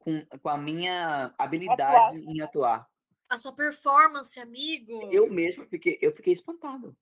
[0.00, 2.88] com, com a minha habilidade em atuar.
[3.28, 5.08] A sua performance, amigo.
[5.12, 6.96] Eu mesmo fiquei, eu fiquei espantado.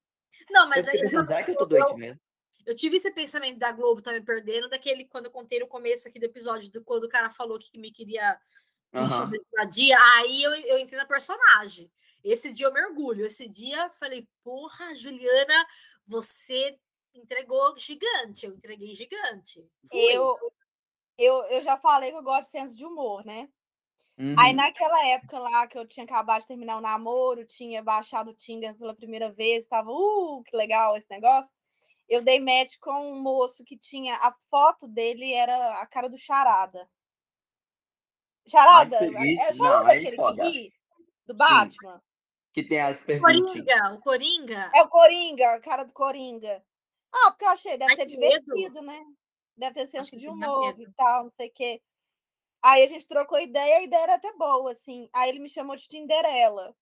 [0.50, 2.20] Não, mas eu aí pensando, será que eu tô doente mesmo?
[2.68, 6.06] eu tive esse pensamento da Globo tá me perdendo, daquele quando eu contei no começo
[6.06, 8.38] aqui do episódio, do quando o cara falou que me queria
[8.92, 11.90] de dia, aí eu, eu entrei na personagem.
[12.22, 13.24] Esse dia eu mergulho.
[13.24, 15.66] Esse dia falei, porra, Juliana,
[16.06, 16.78] você
[17.14, 18.44] entregou gigante.
[18.44, 19.66] Eu entreguei gigante.
[19.88, 20.12] Fui.
[20.12, 20.36] Eu,
[21.18, 23.48] eu, eu já falei que eu gosto de senso de humor, né?
[24.36, 24.56] Aí Uhum.
[24.56, 28.76] naquela época lá que eu tinha acabado de terminar o namoro, tinha baixado o Tinder
[28.76, 31.54] pela primeira vez, tava, uh, que legal esse negócio.
[32.08, 36.16] Eu dei match com um moço que tinha a foto dele era a cara do
[36.16, 36.88] Charada.
[38.46, 39.46] Charada, Ai, é?
[39.46, 40.72] Não, Charada aí aquele que ri
[41.26, 42.02] do Batman.
[42.52, 43.66] Que tem as perguntinhas.
[43.66, 44.70] Coringa, o Coringa.
[44.74, 46.64] É o Coringa, a cara do Coringa.
[47.12, 48.44] Ah, porque eu achei, deve Ai, ser que medo.
[48.44, 49.04] divertido, né?
[49.58, 51.82] Deve ter senso de humor e tal, não sei o quê.
[52.62, 55.10] Aí a gente trocou ideia, a ideia era até boa, assim.
[55.12, 56.74] Aí ele me chamou de Tinderela.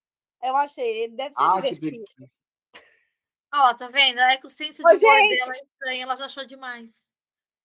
[0.43, 2.05] Eu achei, ele deve ser Ah, divertido.
[3.55, 4.21] Ó, tá vendo?
[4.21, 5.39] É que o senso Ô, de humor gente.
[5.39, 7.11] dela é estranho, ela já achou demais.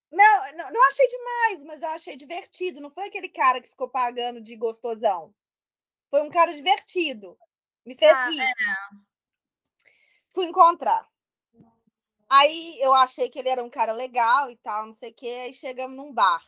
[0.10, 2.80] Não, não, não achei demais, mas eu achei divertido.
[2.80, 5.34] Não foi aquele cara que ficou pagando de gostosão.
[6.10, 7.38] Foi um cara divertido.
[7.86, 8.42] Me fez Ah, rir.
[8.42, 8.54] é.
[10.34, 11.10] Fui encontrar.
[12.34, 15.28] Aí eu achei que ele era um cara legal e tal, não sei o quê.
[15.44, 16.42] Aí chegamos num bar.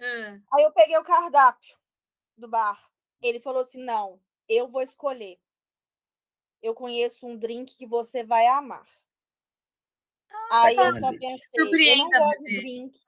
[0.00, 1.76] Ah, Aí eu peguei o cardápio
[2.36, 2.80] do bar.
[3.20, 5.40] Ele falou assim: não, eu vou escolher.
[6.62, 8.86] Eu conheço um drink que você vai amar.
[10.52, 13.00] Aí eu só pensei, eu não Ah, gosto de drink.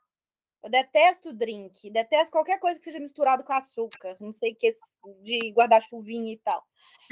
[0.65, 1.91] Eu detesto drink.
[1.91, 4.17] Detesto qualquer coisa que seja misturado com açúcar.
[4.19, 4.75] Não sei o que,
[5.23, 6.65] de guarda-chuvinha e tal.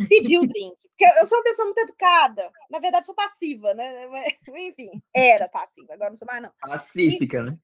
[0.09, 0.75] Pedi o drink.
[0.89, 2.51] Porque eu sou uma pessoa muito educada.
[2.71, 4.07] Na verdade, sou passiva, né?
[4.07, 5.93] Mas, Enfim, era passiva.
[5.93, 6.51] Agora não sou mais, não.
[6.61, 7.59] Pacífica, né?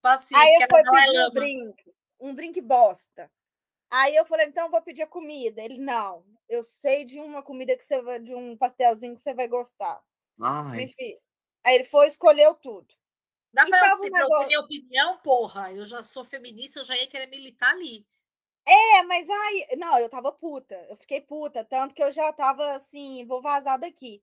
[0.00, 1.30] Passivo, Aí eu fui é pedir um lama.
[1.34, 3.30] drink, um drink bosta.
[3.90, 5.62] Aí eu falei, então eu vou pedir a comida.
[5.62, 9.34] Ele, não, eu sei de uma comida que você vai, de um pastelzinho que você
[9.34, 10.02] vai gostar.
[10.40, 11.18] Ai, Me fi-
[11.62, 12.86] Aí ele foi, escolheu tudo.
[13.54, 15.72] Dá eu tava um ter negócio- minha opinião, porra?
[15.72, 18.06] Eu já sou feminista, eu já ia querer militar ali.
[18.66, 22.72] É, mas aí, não, eu tava puta, eu fiquei puta, tanto que eu já tava
[22.74, 24.22] assim, vou vazar daqui.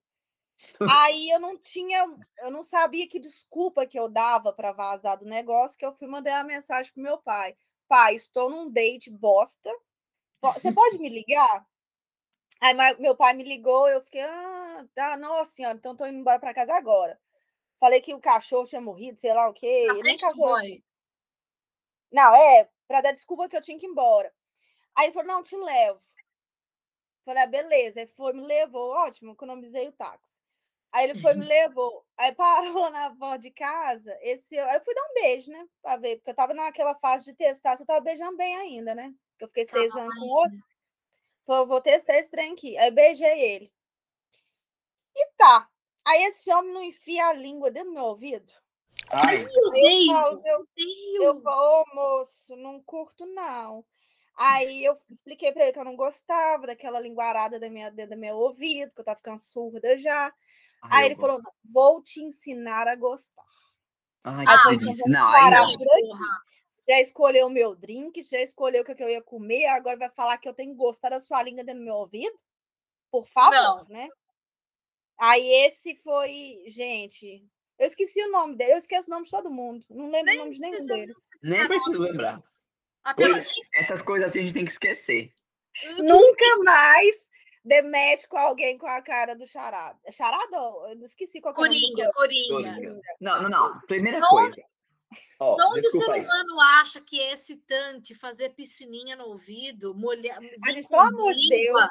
[0.86, 2.04] Aí eu não tinha,
[2.40, 6.08] eu não sabia que desculpa que eu dava para vazar do negócio, que eu fui
[6.08, 7.56] mandar uma mensagem pro meu pai.
[7.88, 9.70] Pai, estou num date bosta.
[10.54, 11.66] Você pode me ligar?
[12.60, 16.38] Aí meu pai me ligou, eu fiquei, ah, tá, nossa senhora, então tô indo embora
[16.40, 17.18] para casa agora.
[17.82, 19.86] Falei que o cachorro tinha morrido, sei lá o quê.
[19.88, 20.82] Na nem frente do cachorro tinha.
[22.12, 24.32] Não, é, para dar desculpa que eu tinha que ir embora.
[24.94, 26.00] Aí ele falou, não, te levo.
[27.24, 27.98] Falei, ah, beleza.
[27.98, 30.32] Aí foi, me levou, ótimo, economizei o táxi.
[30.92, 32.06] Aí ele foi, me levou.
[32.16, 34.16] Aí parou lá na porta de casa.
[34.20, 35.66] Esse, aí eu fui dar um beijo, né?
[35.82, 38.94] Pra ver, porque eu tava naquela fase de testar se eu tava beijando bem ainda,
[38.94, 39.12] né?
[39.32, 40.56] Porque eu fiquei seis anos com outro.
[41.44, 42.78] Falei, vou testar esse trem aqui.
[42.78, 43.72] Aí eu beijei ele.
[45.16, 45.68] E tá.
[46.06, 48.52] Aí esse homem não enfia a língua dentro do meu ouvido.
[49.10, 49.36] ai.
[49.42, 51.22] Eu Aí eu odeio, falo, eu, odeio.
[51.24, 53.84] eu falo, ô moço, não curto, não.
[54.36, 58.20] Aí eu expliquei para ele que eu não gostava daquela linguarada da minha, dentro do
[58.20, 60.32] meu ouvido, que eu tava ficando surda já.
[60.82, 61.16] Ai, Aí ele gosto.
[61.16, 63.44] falou: "Não, vou te ensinar a gostar.
[64.24, 64.96] Ai, Aí eu que falei, então delícia.
[64.96, 65.76] vamos Não, aí parar não.
[65.76, 66.08] por aqui.
[66.08, 66.42] Porra.
[66.88, 70.10] Já escolheu o meu drink, já escolheu o que que eu ia comer, agora vai
[70.10, 72.38] falar que eu tenho que gostar da sua língua dentro do meu ouvido?
[73.10, 73.88] Por favor, Não.
[73.88, 74.08] né?
[75.18, 77.44] Aí esse foi, gente,
[77.78, 80.36] eu esqueci o nome dele, eu esqueço o nome de todo mundo, não lembro Nem
[80.36, 81.16] o nome de nenhum deles.
[81.42, 82.42] Nem preciso lembrar.
[83.16, 85.32] Pois, essas coisas assim a gente tem que esquecer.
[85.98, 87.16] Nunca mais
[87.64, 89.98] demete com alguém com a cara do charada.
[90.04, 90.60] É Charada?
[90.60, 92.74] ou- Eu não esqueci qual que é o nome do Coringa, Coringa.
[92.74, 93.00] Coringa.
[93.20, 93.80] Não, não, não.
[93.86, 94.28] Primeira Não.
[94.30, 94.54] coisa.
[94.54, 94.64] De
[95.40, 96.20] onde o ser aí.
[96.20, 100.38] humano acha que é excitante fazer piscininha no ouvido, molhar.
[100.38, 101.82] A gente, pelo amor de Deus.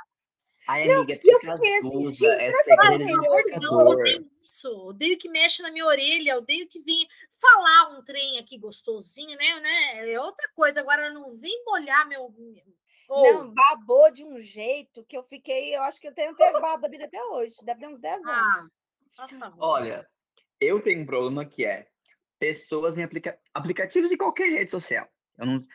[0.68, 3.66] Ai, Não, amiga, eu fica fiquei azusa, gente, é será que eu segredo não de
[3.66, 4.78] eu odeio isso.
[4.88, 9.60] Odeio que mexe na minha orelha, odeio que venha falar um trem aqui gostosinho, né?
[9.60, 10.12] né?
[10.14, 10.80] É outra coisa.
[10.82, 12.34] Agora não vem molhar meu.
[13.10, 16.88] Não, babou de um jeito que eu fiquei, eu acho que eu tenho até baba
[16.88, 18.72] dele até hoje, deve ter uns 10 anos.
[19.18, 19.58] ah, por favor.
[19.66, 20.08] Olha,
[20.62, 21.88] eu tenho um problema que é
[22.40, 25.08] pessoas em aplica- aplicativos de qualquer rede social.
[25.38, 25.68] Eu não,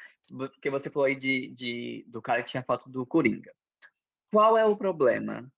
[0.49, 3.53] porque você falou aí de, de- do cara que tinha foto do Coringa.
[4.33, 5.51] Qual é o problema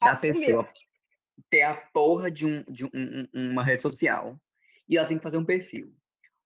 [0.00, 0.68] da Ah, pessoa
[1.50, 2.90] ter a porra de, um, de um-
[3.34, 4.40] um- uma rede social
[4.88, 5.94] e ela tem que fazer um perfil?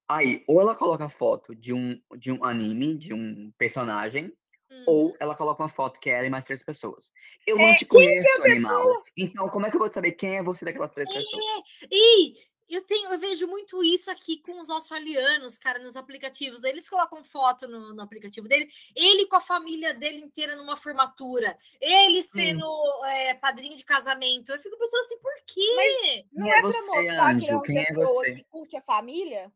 [0.09, 4.33] Aí, ou ela coloca a foto de um, de um anime, de um personagem,
[4.71, 4.85] Hum.
[4.87, 7.11] ou ela coloca uma foto que é ela e mais três pessoas.
[7.47, 9.05] Eu não É, te conheço, animal.
[9.17, 11.45] Então, como é que eu vou saber quem é você daquelas três pessoas?
[11.91, 12.35] E
[12.75, 16.63] eu tenho, eu vejo muito isso aqui com os australianos, cara, nos aplicativos.
[16.65, 21.57] Eles colocam foto no, no aplicativo dele, ele com a família dele inteira numa formatura,
[21.81, 22.67] ele sendo
[23.07, 24.51] é, padrinho de casamento.
[24.53, 26.27] Eu fico pensando assim, por quê?
[26.33, 27.57] Não Quem é, é pra você, mostrar que ele é Anjo?
[27.57, 28.35] uma Quem é pessoa você?
[28.35, 29.53] que curte a família,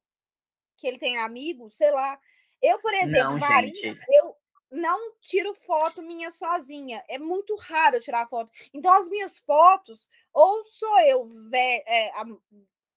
[0.77, 2.19] que ele tem amigos, sei lá.
[2.61, 4.01] Eu, por exemplo, Não, Marina, gente.
[4.09, 4.37] eu
[4.71, 7.05] não tiro foto minha sozinha.
[7.09, 8.51] É muito raro eu tirar foto.
[8.73, 12.25] Então, as minhas fotos, ou sou eu vé- é, há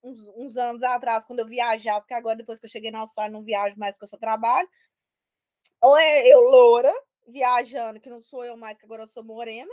[0.07, 3.31] uns, uns anos atrás, quando eu viajava, porque agora, depois que eu cheguei na Austrália,
[3.31, 4.69] não viajo mais porque eu só trabalho.
[5.81, 6.93] Ou é eu loura,
[7.27, 9.71] viajando, que não sou eu mais, que agora eu sou morena.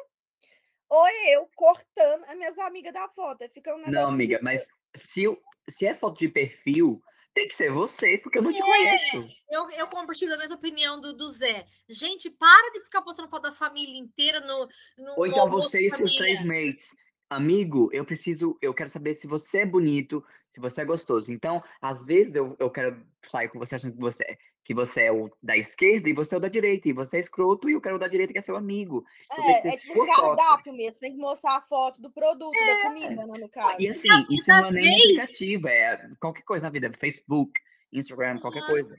[0.89, 3.49] Ou é eu cortando as minhas amigas da foto.
[3.51, 4.67] Fica um Não, amiga, mas
[4.97, 8.61] se, eu- se é foto de perfil, tem que ser você, porque eu não te
[8.61, 8.65] É.
[8.65, 9.29] conheço.
[9.51, 11.67] Eu, eu compartilho a mesma opinião do, do Zé.
[11.89, 14.69] Gente, para de ficar postando foto da família inteira no,
[14.99, 16.95] no, Ou então você e seus três mates.
[17.31, 21.33] Amigo, eu preciso, eu quero saber se você é bonito, se você é gostoso.
[21.33, 25.03] Então, às vezes eu, eu quero sair com você achando que você, é- que você
[25.03, 27.73] é o da esquerda e você é o da direita, e você é escroto e
[27.73, 29.05] eu quero o da direita que é seu amigo.
[29.31, 30.95] É, é tipo um cardápio mesmo.
[30.95, 33.77] Você tem que mostrar a foto do produto, da comida, né, no caso.
[33.81, 37.53] E assim, das- isso não é nem aplicativo, é qualquer coisa na vida, Facebook,
[37.93, 38.69] Instagram, qualquer Aham.
[38.71, 38.97] coisa.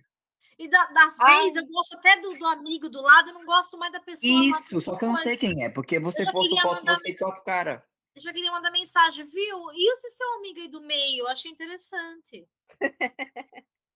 [0.59, 1.25] E da- das Ah.
[1.41, 4.45] vezes eu gosto até do, do amigo do lado, eu não gosto mais da pessoa.
[4.45, 7.39] Isso, só que eu não sei quem é, porque você posta foto você e toca
[7.39, 7.83] o cara.
[8.15, 9.71] Eu já queria mandar mensagem, viu?
[9.73, 11.23] E esse seu amigo aí do meio?
[11.23, 12.47] Eu achei interessante.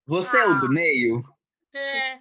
[0.05, 1.23] Você é o do meio?
[1.73, 2.19] É,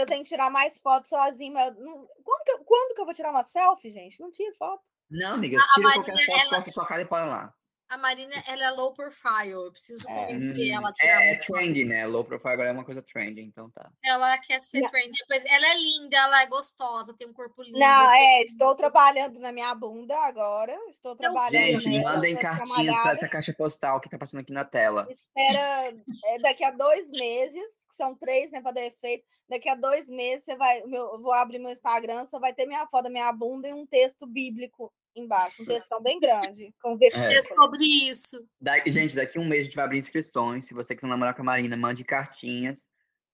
[0.00, 1.52] Eu tenho que tirar mais fotos sozinha.
[1.52, 4.18] Mas não- quando, que eu, quando que eu vou tirar uma selfie, gente?
[4.20, 4.82] Não tira foto.
[5.10, 7.54] Não, amiga, A- a tira qualquer foto, ela- corta sua cara e põe lá.
[7.92, 9.50] A Marina, ela é low profile.
[9.50, 10.14] Eu preciso É.
[10.14, 12.06] convencer Hum, ela a tirar é, é trending, né?
[12.06, 13.90] Low profile agora é uma coisa trending, então tá.
[14.04, 15.12] Ela quer ser trend.
[15.48, 17.78] Ela é linda, ela é gostosa, tem um corpo lindo.
[17.78, 20.74] Não, é, estou trabalhando na minha bunda agora.
[20.88, 22.14] Estou trabalhando Gente, nela.
[22.14, 23.12] mandem ficar cartinhas pra malhada.
[23.18, 25.06] essa caixa postal que tá passando aqui na tela.
[25.10, 25.94] Espera
[26.26, 29.24] é, daqui a dois meses, que são três, né, para dar efeito.
[29.48, 32.64] Daqui a dois meses, você vai, meu, eu vou abrir meu Instagram, só vai ter
[32.64, 35.62] minha foto da minha bunda e um texto bíblico embaixo.
[35.62, 37.62] Um textão bem grande, com É versículo.
[37.62, 38.36] sobre isso.
[38.60, 40.66] Da- gente, daqui um mês a gente vai abrir inscrições.
[40.66, 42.78] Se você quiser namorar com a Marina, mande cartinhas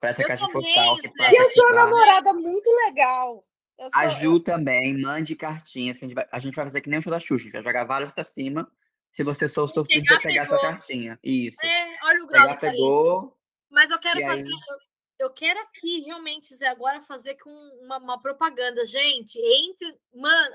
[0.00, 0.96] pra essa Eu caixa também, postal.
[0.96, 1.14] Que Zé.
[1.16, 3.44] pra E eu sou namorada muito legal.
[3.78, 6.80] Eu sou, A Ju também, mande cartinhas, que a gente vai, a gente vai fazer
[6.80, 8.68] que nem o show da Xuxa, a gente vai jogar várias pra cima.
[9.12, 10.70] Se você sou sortudo, pegar, você pegar sua pegou.
[10.72, 11.18] cartinha.
[11.22, 11.56] Isso.
[11.64, 13.36] É, olha o grau Pegar, pegou.
[13.70, 14.42] Mas eu quero fazer.
[14.42, 14.87] aí?
[15.18, 17.50] Eu, quero aqui realmente, Zé, agora fazer com
[17.82, 18.86] uma, uma propaganda.
[18.86, 20.00] Gente, entre.
[20.14, 20.54] Mano,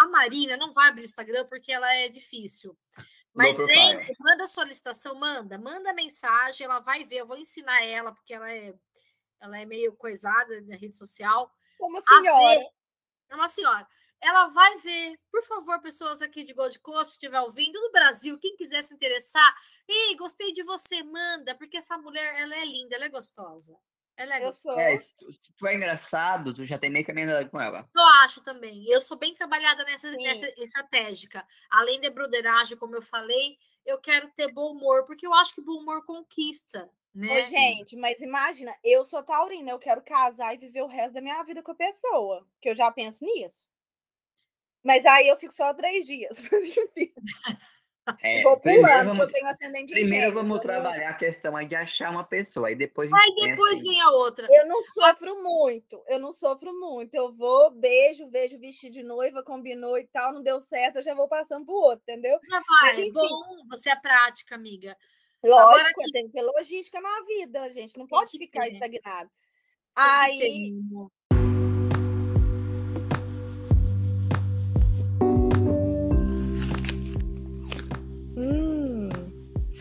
[0.00, 2.76] a Marina não vai abrir Instagram porque ela é difícil.
[3.34, 8.12] Mas entre, manda a solicitação, manda, manda mensagem, ela vai ver, eu vou ensinar ela,
[8.12, 8.74] porque ela é,
[9.40, 11.50] ela é meio coisada na rede social.
[11.78, 12.58] como A senhora.
[12.58, 12.66] ver,
[13.30, 13.88] é uma senhora.
[14.20, 18.38] Ela vai ver, por favor, pessoas aqui de Gold Coast, que estiver ouvindo, do Brasil,
[18.38, 19.56] quem quiser se interessar,
[19.88, 23.76] ei, gostei de você, manda, porque essa mulher, ela é linda, ela é gostosa.
[24.16, 24.78] Ela é Eu sou.
[24.78, 27.88] É, se tu, se tu é engraçado, tu já tem meio caminho andado com ela.
[27.94, 28.84] Eu acho também.
[28.86, 30.22] Eu sou bem trabalhada nessa, Sim.
[30.22, 31.46] nessa estratégica.
[31.70, 35.62] Além da broderagem, como eu falei, eu quero ter bom humor, porque eu acho que
[35.62, 36.90] bom humor conquista.
[37.14, 37.28] né?
[37.28, 41.20] Ô, gente, mas imagina, eu sou taurina, eu quero casar e viver o resto da
[41.20, 43.70] minha vida com a pessoa, que eu já penso nisso.
[44.84, 46.36] Mas aí eu fico só três dias.
[48.06, 48.16] mas.
[48.22, 51.14] É, Vou primeiro pulando, vamos, que eu tenho ascendente primeiro vamos eu não- trabalhar a
[51.14, 52.68] questão aí de achar uma pessoa.
[52.68, 54.46] Aí depois Aí depois em- vem a outra.
[54.50, 57.14] Eu não sofro muito, eu não sofro muito.
[57.14, 61.14] Eu vou, beijo, vejo vestido de noiva, combinou e tal, não deu certo, eu já
[61.14, 62.38] vou passando pro outro, entendeu?
[62.50, 63.12] Já Mas, vai, enfim.
[63.12, 64.96] bom, você é prática, amiga.
[65.44, 68.74] Lógico, tem que ter logística na vida, gente não pode ficar ter.
[68.74, 69.30] estagnado.
[69.94, 70.72] Aí,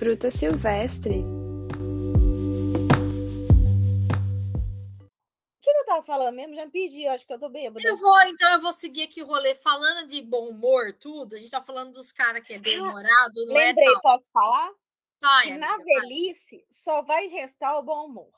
[0.02, 1.20] fruta silvestre.
[1.20, 2.88] o
[5.62, 6.56] que eu tava falando mesmo?
[6.56, 7.88] Já me pedi, acho que eu tô bêbada.
[7.88, 11.36] Eu vou, então, eu vou seguir aqui o rolê falando de bom humor, tudo.
[11.36, 14.02] A gente tá falando dos caras que é bem humorado, não Lembrei, é tal.
[14.02, 14.72] posso falar?
[15.22, 16.02] Vai, Que na amiga, vai.
[16.02, 18.34] velhice só vai restar o bom humor.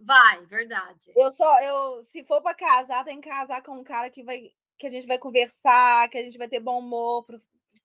[0.00, 1.12] Vai, verdade.
[1.14, 4.50] Eu só, eu, se for pra casar, tem que casar com um cara que vai,
[4.78, 7.38] que a gente vai conversar, que a gente vai ter bom humor, pro-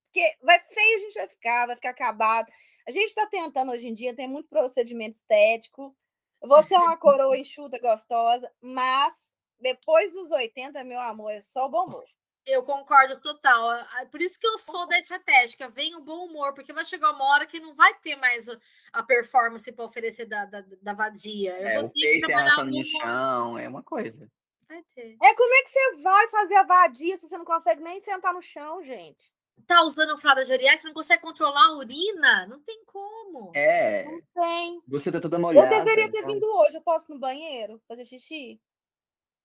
[0.06, 2.50] porque vai feio a gente vai ficar, vai ficar acabado.
[2.88, 5.96] A gente tá tentando hoje em dia, tem muito procedimento estético.
[6.42, 9.14] Você é uma coroa enxuta, gostosa, mas
[9.60, 12.06] depois dos 80, meu amor, é só bom humor.
[12.46, 13.68] Eu concordo total.
[14.10, 15.70] Por isso que eu sou da estratégica.
[15.70, 18.48] Vem o bom humor, porque vai chegar uma hora que não vai ter mais
[18.94, 21.60] a- performance para oferecer da, da, da vadia.
[21.60, 24.32] Eu É, vou ter que é trabalhar no chão, é uma coisa.
[24.70, 25.18] Vai ter.
[25.22, 28.34] É como é que você vai fazer a vadia se você não consegue nem sentar
[28.34, 29.34] no chão, gente?
[29.66, 32.46] Tá usando fralda geriátrica, não consegue controlar a urina?
[32.48, 33.52] Não tem como.
[33.56, 34.82] É, Não tem.
[34.88, 35.68] você tá toda Eu molhada.
[35.70, 36.78] deveria ter então- vindo hoje.
[36.78, 38.62] Eu posso ir no banheiro fazer xixi?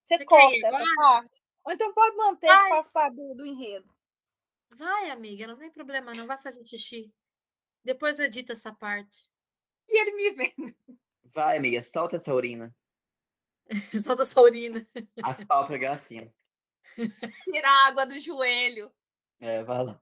[0.05, 1.41] Você Você corta essa parte.
[1.65, 2.63] Ou então pode manter Vai.
[2.63, 3.93] que faz parte do, do enredo.
[4.75, 7.13] Vai, amiga, não tem problema, não vai fazer xixi.
[7.83, 9.29] Depois eu edito essa parte.
[9.89, 10.53] E ele me vê.
[11.33, 12.73] Vai, amiga, solta essa urina.
[14.03, 14.85] Solta essa urina.
[15.23, 16.31] As pálpebras assim.
[17.45, 18.91] Tira a água do joelho.
[19.43, 20.01] É, vai lá.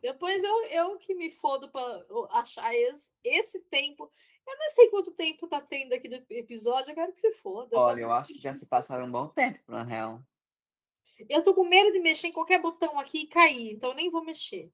[0.00, 1.82] Depois eu, eu que me fodo para
[2.30, 4.08] achar esse, esse tempo.
[4.46, 7.76] Eu não sei quanto tempo tá tendo aqui do episódio, eu quero que se foda.
[7.76, 10.22] Olha, eu acho que já se passaram um bom tempo, na real.
[11.28, 14.24] Eu tô com medo de mexer em qualquer botão aqui e cair, então nem vou
[14.24, 14.72] mexer.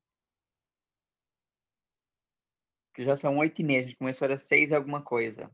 [2.93, 5.51] Que já são oito e meia, a gente começou era seis e alguma coisa.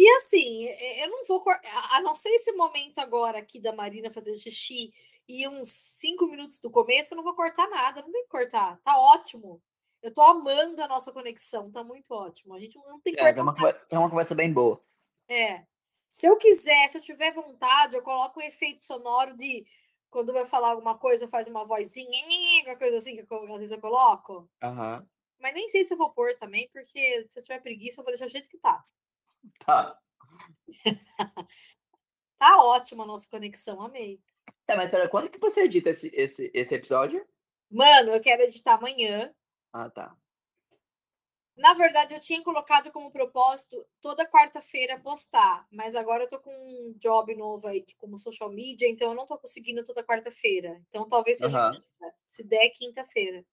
[0.00, 0.64] E assim,
[1.02, 1.44] eu não vou
[1.92, 4.94] a não ser esse momento agora aqui da Marina fazendo xixi
[5.28, 8.80] e uns cinco minutos do começo, eu não vou cortar nada, não tem que cortar.
[8.82, 9.62] Tá ótimo.
[10.02, 12.54] Eu tô amando a nossa conexão, tá muito ótimo.
[12.54, 14.82] A gente não tem que É, cortar é uma, é uma conversa bem boa.
[15.28, 15.64] É.
[16.10, 19.66] Se eu quiser, se eu tiver vontade, eu coloco um efeito sonoro de
[20.08, 22.24] quando vai falar alguma coisa, faz uma vozinha,
[22.60, 24.48] alguma coisa assim que eu às vezes eu coloco.
[24.62, 25.06] Aham.
[25.38, 28.12] Mas nem sei se eu vou pôr também, porque se eu tiver preguiça, eu vou
[28.12, 28.82] deixar do jeito que tá.
[29.64, 29.98] Tá.
[32.38, 34.18] Tá ótima a nossa conexão, amei.
[34.64, 37.22] Tá, mas pera, quando que você edita esse, esse, esse episódio?
[37.70, 39.30] Mano, eu quero editar amanhã.
[39.70, 40.16] Ah, tá.
[41.54, 46.50] Na verdade, eu tinha colocado como propósito toda quarta-feira postar, mas agora eu tô com
[46.50, 50.80] um job novo aí como social media, então eu não tô conseguindo toda quarta-feira.
[50.88, 51.72] Então talvez seja Aham.
[51.72, 53.44] quinta, se der quinta-feira.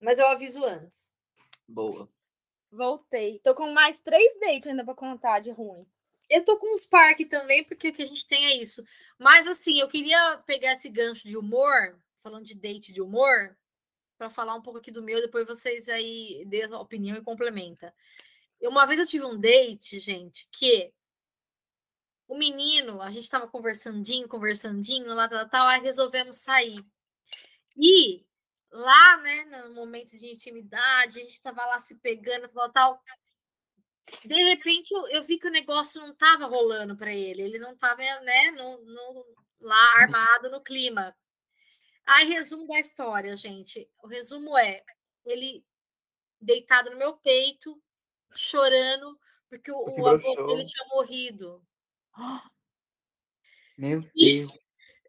[0.00, 1.12] Mas eu aviso antes.
[1.66, 2.08] Boa.
[2.74, 3.38] Voltei.
[3.40, 5.86] Tô com mais três dates ainda pra contar de ruim.
[6.28, 8.84] Eu tô com uns parques também, porque o que a gente tem é isso.
[9.18, 13.56] Mas assim, eu queria pegar esse gancho de humor, falando de date de humor,
[14.18, 17.94] para falar um pouco aqui do meu, depois vocês aí dêem a opinião e complementa.
[18.60, 20.92] Uma vez eu tive um date, gente, que
[22.26, 26.82] o menino, a gente tava conversandinho, conversandinho, lá, tal, tal, aí resolvemos sair.
[27.76, 28.23] E
[28.74, 33.02] lá, né, no momento de intimidade, a gente tava lá se pegando, tal, tal.
[34.24, 37.76] De repente eu, eu vi que o negócio não tava rolando para ele, ele não
[37.76, 39.26] tava, né, no, no-
[39.60, 41.16] lá armado no clima.
[42.06, 43.88] Aí, resumo da história, gente.
[44.02, 44.82] O resumo é
[45.24, 45.64] ele
[46.38, 47.80] deitado no meu peito,
[48.34, 49.18] chorando,
[49.48, 51.66] porque o, o avô dele tinha morrido.
[53.78, 54.63] Meu E- Deus.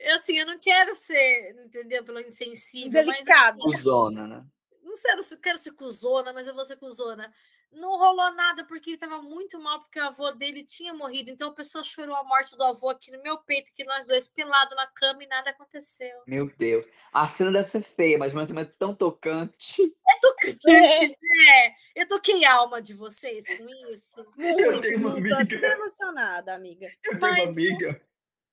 [0.06, 2.06] Eu, assim, eu não quero ser, entendeu?
[2.06, 3.58] Pelo insensível, mas assim, Delicado.
[3.60, 4.46] Cusona, né?
[4.84, 7.34] não quero, ser- quero ser cuzona, mas eu vou ser cuzona.
[7.72, 11.32] Não rolou nada porque ele tava muito mal, porque o avô dele tinha morrido.
[11.32, 14.28] Então a pessoa chorou a morte do avô aqui no meu peito, que nós dois
[14.28, 16.22] pelados na cama e nada aconteceu.
[16.28, 16.86] Meu Deus.
[17.12, 19.82] A cena deve ser feia, mas ao mesmo tempo é tão tocante.
[19.82, 20.60] É tocante,
[21.20, 21.76] né?
[21.96, 24.24] Eu toquei a alma de vocês com isso.
[24.38, 25.28] Muito, tenho uma muito.
[25.30, 25.56] Tô amiga.
[25.56, 26.86] super emocionada, amiga.
[27.04, 28.02] Eu tenho Mas uma amiga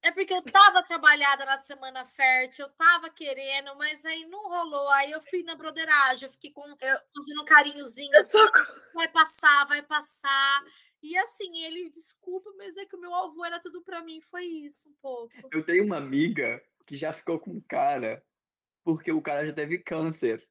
[0.03, 4.89] É porque eu tava trabalhada na semana fértil, eu tava querendo, mas aí não rolou.
[4.91, 8.39] Aí eu fui na broderagem, eu fiquei com, fazendo um carinhozinho assim,
[8.95, 10.65] vai passar, vai passar.
[11.03, 14.45] E assim, ele, desculpa, mas é que o meu avô era tudo pra mim, foi
[14.45, 15.33] isso um pouco.
[15.53, 18.23] Eu tenho uma amiga que já ficou com um cara,
[18.85, 20.45] porque o cara já teve câncer.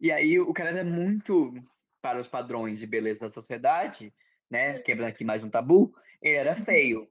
[0.00, 1.54] E aí o cara era muito
[2.02, 4.12] para os padrões de beleza da sociedade,
[4.50, 4.80] né?
[4.80, 7.08] Quebrando aqui mais um tabu, ele era feio.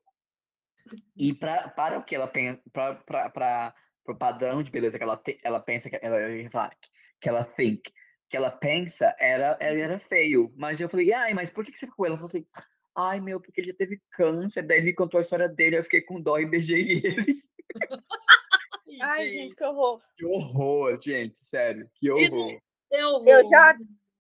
[1.16, 3.74] E pra, para o que ela pensa, para
[4.08, 6.72] o padrão de beleza que ela, te, ela pensa, que ela,
[7.20, 7.92] que ela think,
[8.30, 10.54] que ela pensa, era, era feio.
[10.56, 12.06] Mas eu falei, ai, mas por que, que você ficou?
[12.06, 12.46] Ela falou assim,
[12.96, 14.64] ai, meu, porque ele já teve câncer.
[14.64, 17.44] Daí ele contou a história dele, eu fiquei com dó e beijei ele.
[19.02, 20.02] ai, gente, que horror.
[20.18, 22.60] Que horror, gente, sério, que horror.
[22.92, 23.78] Eu, eu já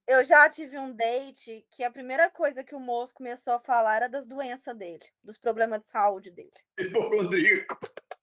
[0.09, 3.97] eu já tive um date que a primeira coisa que o moço começou a falar
[3.97, 6.51] era das doenças dele, dos problemas de saúde dele.
[6.79, 7.77] Hipocondríaco.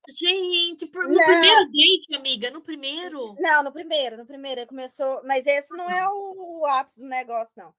[0.08, 1.24] Gente, no não.
[1.24, 3.36] primeiro date, amiga, no primeiro?
[3.38, 7.06] Não, no primeiro, no primeiro ele começou, mas esse não é o, o ápice do
[7.06, 7.72] negócio, não.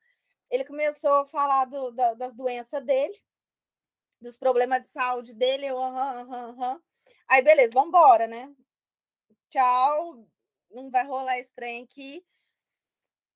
[0.49, 3.22] Ele começou a falar do, da, das doenças dele,
[4.22, 6.82] dos problemas de saúde dele, eu, aham, aham, aham.
[7.28, 8.49] Aí, beleza, vamos embora, né?
[9.49, 10.26] Tchau,
[10.72, 12.26] não vai rolar esse trem aqui.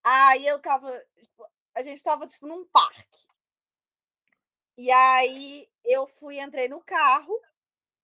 [0.03, 1.45] Aí eu tava, tipo,
[1.75, 3.27] a gente tava tipo num parque.
[4.77, 7.33] E aí eu fui, entrei no carro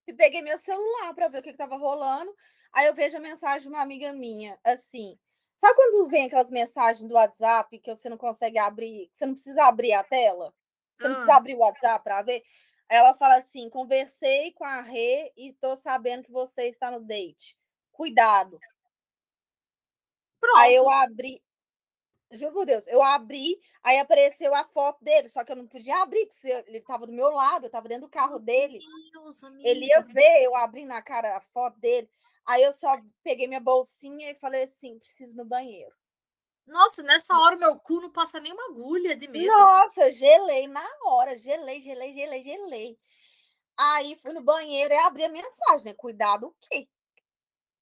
[0.06, 2.34] e peguei meu celular para ver o que, que tava rolando.
[2.72, 5.18] Aí eu vejo a mensagem de uma amiga minha, assim.
[5.58, 9.64] Sabe quando vem aquelas mensagens do WhatsApp que você não consegue abrir, você não precisa
[9.64, 10.54] abrir a tela?
[10.96, 12.44] Você não precisa abrir o WhatsApp para ver?
[12.90, 17.00] Aí ela fala assim: conversei com a Rê e tô sabendo que você está no
[17.00, 17.58] date.
[17.92, 18.60] Cuidado.
[20.40, 20.58] Pronto.
[20.58, 21.42] Aí eu abri,
[22.32, 26.02] Juro por Deus, eu abri, aí apareceu a foto dele, só que eu não podia
[26.02, 28.80] abrir, porque ele estava do meu lado, eu estava dentro do carro dele.
[29.14, 32.10] Deus, ele ia ver eu abri na cara a foto dele.
[32.46, 35.94] Aí eu só peguei minha bolsinha e falei assim: preciso no banheiro.
[36.66, 39.48] Nossa, nessa hora meu cu não passa nem uma agulha de medo.
[39.48, 43.00] Nossa, gelei na hora, gelei, gelei, gelei, gelei.
[43.78, 45.94] Aí fui no banheiro e abri a mensagem, né?
[45.94, 46.90] Cuidado o quê?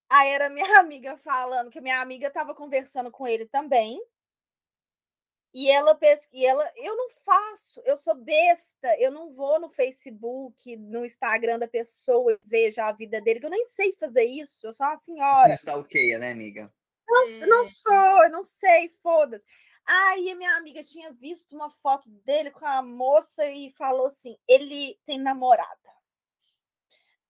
[0.10, 4.00] Aí era minha amiga falando que minha amiga estava conversando com ele também.
[5.56, 5.97] E ela
[6.34, 11.58] e ela, eu não faço, eu sou besta, eu não vou no Facebook, no Instagram
[11.58, 14.86] da pessoa, eu vejo a vida dele, que eu nem sei fazer isso, eu sou
[14.86, 15.56] uma senhora.
[15.56, 16.70] Você ok, né, amiga?
[17.08, 17.45] Não, é.
[17.45, 19.45] não sou, eu não sei, foda-se.
[19.86, 24.36] Aí a minha amiga tinha visto uma foto dele com a moça e falou assim:
[24.45, 25.95] ele tem namorada.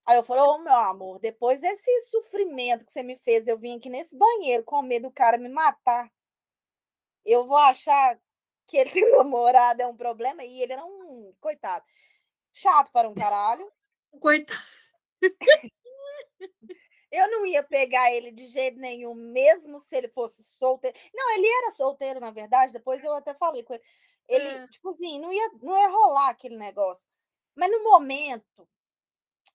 [0.04, 3.56] Aí eu falei, ô oh, meu amor, depois desse sofrimento que você me fez, eu
[3.56, 6.10] vim aqui nesse banheiro com medo do cara me matar
[7.26, 8.18] eu vou achar
[8.66, 11.84] que ele tem namorado é um problema e ele era um coitado.
[12.52, 13.70] Chato para um caralho.
[14.20, 14.60] Coitado.
[17.10, 20.96] Eu não ia pegar ele de jeito nenhum, mesmo se ele fosse solteiro.
[21.14, 22.72] Não, ele era solteiro, na verdade.
[22.72, 23.82] Depois eu até falei com ele.
[24.28, 24.68] Ele, é.
[24.68, 27.06] tipo assim, não ia, não ia rolar aquele negócio.
[27.54, 28.68] Mas no momento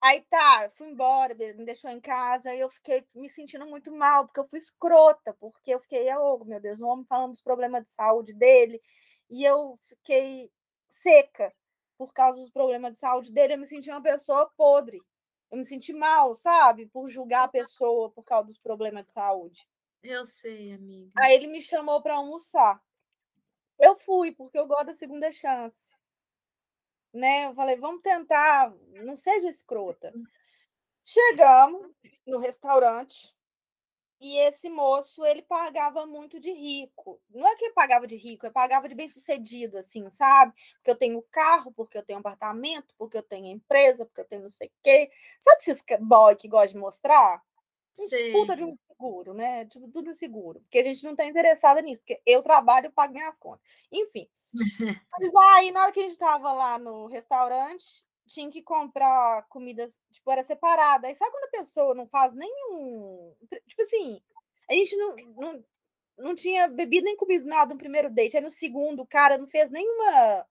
[0.03, 3.91] Aí tá, eu fui embora, me deixou em casa, e eu fiquei me sentindo muito
[3.91, 7.41] mal, porque eu fui escrota, porque eu fiquei, oh, meu Deus, o homem falando dos
[7.41, 8.81] problemas de saúde dele,
[9.29, 10.51] e eu fiquei
[10.89, 11.53] seca
[11.99, 14.99] por causa dos problemas de saúde dele, eu me senti uma pessoa podre.
[15.51, 16.87] Eu me senti mal, sabe?
[16.87, 19.67] Por julgar a pessoa por causa dos problemas de saúde.
[20.01, 21.11] Eu sei, amiga.
[21.21, 22.81] Aí ele me chamou para almoçar.
[23.77, 25.90] Eu fui, porque eu gosto da segunda chance
[27.13, 27.45] né?
[27.45, 30.13] Eu falei, vamos tentar, não seja escrota.
[31.05, 31.91] Chegamos
[32.25, 33.35] no restaurante
[34.21, 37.19] e esse moço, ele pagava muito de rico.
[37.31, 40.53] Não é que ele pagava de rico, ele pagava de bem-sucedido, assim, sabe?
[40.75, 44.43] Porque eu tenho carro, porque eu tenho apartamento, porque eu tenho empresa, porque eu tenho
[44.43, 45.09] não sei o quê.
[45.39, 47.41] Sabe esses boy que gosta de mostrar?
[47.95, 48.31] Sim.
[48.31, 48.71] Puta de um
[49.01, 49.65] seguro, né?
[49.65, 50.61] Tipo, tudo seguro.
[50.61, 53.65] Porque a gente não está interessada nisso, porque eu trabalho e pago minhas contas.
[53.91, 54.29] Enfim.
[55.11, 59.99] Mas aí, na hora que a gente estava lá no restaurante, tinha que comprar comidas,
[60.11, 61.07] tipo, era separada.
[61.07, 63.35] Aí sabe quando a pessoa não faz nenhum.
[63.67, 64.21] Tipo assim,
[64.69, 65.65] a gente não, não,
[66.17, 68.37] não tinha bebido nem comido nada no primeiro date.
[68.37, 70.45] Aí no segundo, o cara não fez nenhuma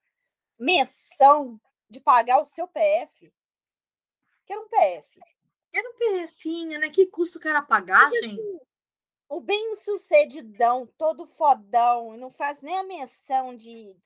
[0.59, 3.33] menção de pagar o seu PF.
[4.45, 5.21] Que era um PF.
[5.73, 6.91] Era um PFinho, né?
[6.91, 8.41] Que custa o cara pagar, Porque, gente?
[8.41, 8.61] Assim,
[9.29, 13.97] o bem-sucedidão, todo fodão, não faz nem a menção de.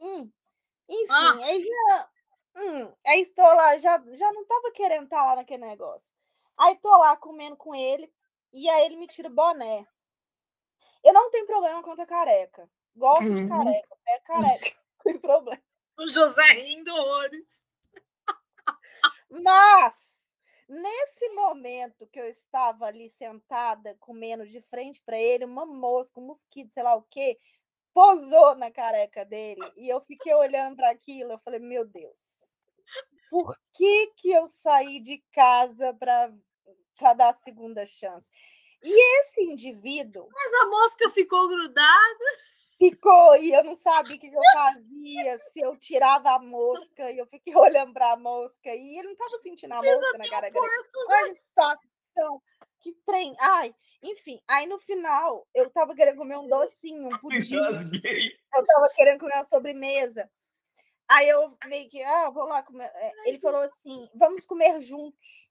[0.00, 0.30] Hum.
[0.88, 1.44] Enfim, ah.
[1.44, 2.10] aí já.
[2.54, 6.14] Hum, aí estou lá, já, já não estava querendo estar tá lá naquele negócio.
[6.56, 8.12] Aí estou lá comendo com ele,
[8.52, 9.86] e aí ele me tira o boné.
[11.02, 12.70] Eu não tenho problema contra careca.
[12.94, 13.34] Gosto uhum.
[13.34, 15.62] de careca, é careca, não tem problema.
[15.98, 17.64] O José rindo horrores.
[19.30, 20.01] Mas
[20.72, 26.24] Nesse momento que eu estava ali sentada, comendo de frente para ele, uma mosca, um
[26.24, 27.38] mosquito, sei lá o quê,
[27.92, 29.60] posou na careca dele.
[29.76, 32.18] E eu fiquei olhando para aquilo, eu falei, meu Deus,
[33.28, 36.32] por que, que eu saí de casa para
[37.12, 38.30] dar a segunda chance?
[38.82, 40.26] E esse indivíduo.
[40.32, 42.24] Mas a mosca ficou grudada.
[42.82, 47.18] Ficou, e eu não sabia o que eu fazia, se eu tirava a mosca, e
[47.18, 50.50] eu fiquei olhando para a mosca, e ele não estava sentindo a mosca na cara
[50.50, 50.66] dele.
[51.08, 52.42] Olha que situação,
[52.80, 53.36] que trem.
[53.38, 53.72] Ai,
[54.02, 57.54] enfim, aí no final, eu estava querendo comer um docinho, um pudim.
[57.54, 60.28] Eu estava querendo comer uma sobremesa.
[61.08, 62.90] Aí eu meio que, ah, vou lá comer.
[62.94, 65.46] É, ele falou assim: vamos comer juntos.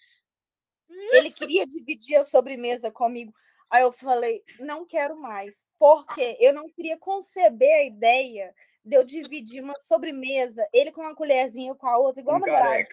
[0.90, 3.34] Ele queria dividir a sobremesa comigo.
[3.70, 8.54] Aí eu falei: não quero mais, porque eu não queria conceber a ideia
[8.86, 12.88] de eu dividir uma sobremesa, ele com uma colherzinha com a outra, igual um namorado.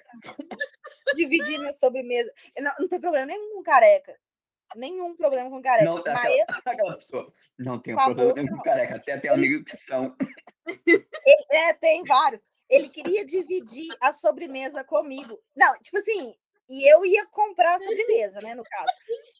[1.15, 2.33] Dividindo a sobremesa.
[2.59, 4.19] Não, não tem problema nenhum com careca.
[4.75, 5.85] Nenhum problema com careca.
[5.85, 6.41] Não, tá, mas...
[6.41, 7.31] aquela, aquela pessoa.
[7.59, 8.97] Não tem problema nenhum com careca.
[8.97, 10.17] Até tem amigos que são.
[10.87, 11.07] Ele,
[11.51, 12.41] é, tem vários.
[12.71, 15.39] Ele queria dividir a sobremesa comigo.
[15.55, 16.35] Não, tipo assim,
[16.71, 18.93] e eu ia comprar a sobremesa, né, no caso.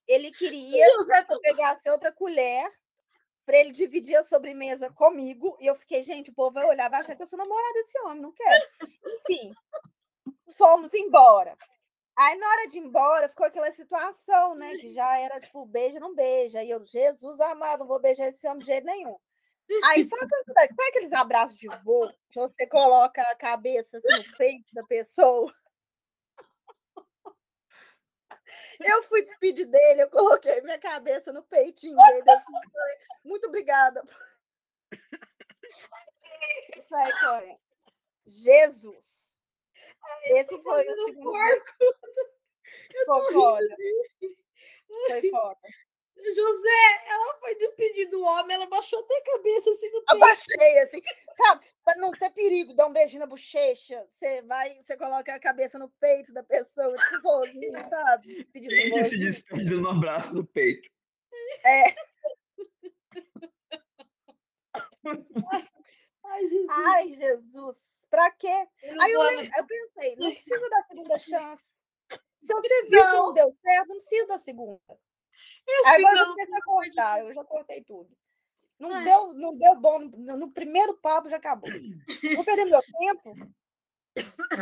[0.07, 0.85] Ele queria
[1.25, 2.71] que eu pegasse outra colher
[3.49, 5.57] para ele dividir a sobremesa comigo.
[5.59, 7.99] E eu fiquei, gente, o povo vai olhar, vai achar que eu sou namorada desse
[8.01, 8.63] homem, não quero.
[9.07, 9.55] Enfim,
[10.53, 11.57] fomos embora.
[12.15, 14.77] Aí, na hora de ir embora, ficou aquela situação, né?
[14.77, 16.63] Que já era tipo, beija, não beija.
[16.63, 19.17] E eu, Jesus amado, não vou beijar esse homem de jeito nenhum.
[19.87, 24.75] Aí, sabe, sabe aqueles abraços de vô que você coloca a cabeça assim, no peito
[24.75, 25.51] da pessoa?
[28.81, 32.31] Eu fui despedir dele, eu coloquei minha cabeça no peitinho dele.
[32.31, 34.03] Assim, falei, Muito obrigada.
[36.77, 37.57] Isso aí foi.
[38.27, 39.19] Jesus.
[40.25, 41.39] Esse foi o segundo.
[43.07, 43.77] Foi foda.
[45.07, 45.61] Foi foda.
[46.35, 50.25] José, ela foi despedir do homem, ela baixou até a cabeça assim no peito.
[50.25, 51.03] Abaixei, assim,
[51.37, 51.67] sabe?
[51.85, 54.05] Para não ter perigo, dar um beijinho na bochecha.
[54.09, 58.35] Você vai, você coloca a cabeça no peito da pessoa, tipo vozinho, sabe?
[58.35, 60.89] Despedindo Quem que se despede no abraço no peito?
[61.65, 61.95] É.
[66.25, 66.69] Ai, Jesus.
[66.71, 67.77] Ai, Jesus.
[68.11, 68.67] Pra quê?
[68.83, 71.69] eu Aí eu, eu pensei, não precisa da segunda chance.
[72.43, 74.99] Se você viu que não deu certo, não precisa da segunda.
[75.67, 78.17] Esse Aí agora eu já não, a cortar, eu já cortei tudo.
[78.79, 79.05] Não Ai.
[79.05, 79.99] deu, não deu bom.
[80.01, 81.71] No, no primeiro papo já acabou.
[82.37, 83.35] Vou perder meu tempo.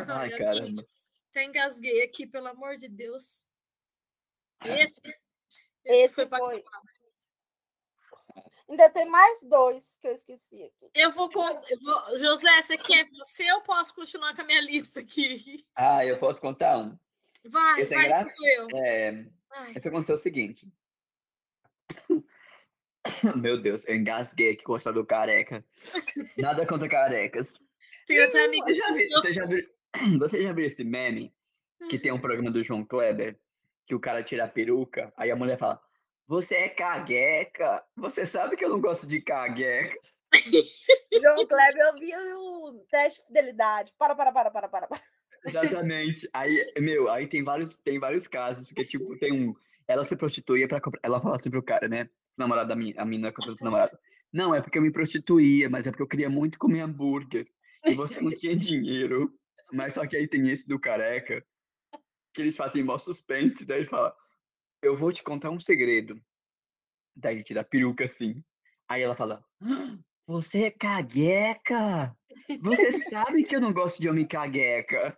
[0.09, 0.87] Ai, caramba.
[1.31, 3.47] Até engasguei aqui, pelo amor de Deus.
[4.65, 5.15] Esse,
[5.85, 6.65] Esse foi pra foi.
[8.69, 10.91] Ainda tem mais dois que eu esqueci aqui.
[10.95, 12.19] Eu vou, con- eu vou.
[12.19, 15.65] José, você quer você ou posso continuar com a minha lista aqui?
[15.75, 16.99] Ah, eu posso contar um?
[17.45, 18.25] Vai, Esse é vai,
[18.57, 18.69] eu.
[18.75, 19.27] É,
[19.57, 20.71] Ai, esse aconteceu o seguinte.
[23.37, 25.65] Meu Deus, eu engasguei aqui com do careca.
[26.39, 27.55] Nada contra carecas.
[28.07, 29.69] tem até amigos Você já, que viu, você, já viu,
[30.19, 31.33] você já viu esse meme
[31.89, 33.39] que tem um programa do João Kleber
[33.87, 35.81] que o cara tira a peruca, aí a mulher fala:
[36.27, 37.85] Você é cagueca?
[37.97, 39.97] Você sabe que eu não gosto de cagueca.
[41.23, 43.95] João Kleber, eu vi o teste de fidelidade.
[43.97, 44.87] Para, para, para, para, para.
[44.89, 45.16] para.
[45.47, 46.29] Exatamente.
[46.33, 49.55] Aí, meu, aí tem vários, tem vários casos, que tipo, tem um.
[49.87, 50.81] Ela se prostituía pra.
[51.03, 52.05] Ela fala assim pro cara, né?
[52.37, 53.97] O namorado da minha, a pro namorado.
[54.33, 57.49] Não, é porque eu me prostituía, mas é porque eu queria muito comer hambúrguer.
[57.85, 59.33] E você não tinha dinheiro.
[59.73, 61.45] Mas só que aí tem esse do careca,
[62.35, 64.15] que eles fazem mó suspense, daí ele fala,
[64.83, 66.21] eu vou te contar um segredo.
[67.17, 68.45] Daí ele tira a peruca assim.
[68.89, 72.17] Aí ela fala, "Ah, você é cagueca?
[72.63, 75.17] Você sabe que eu não gosto de homem cagueca.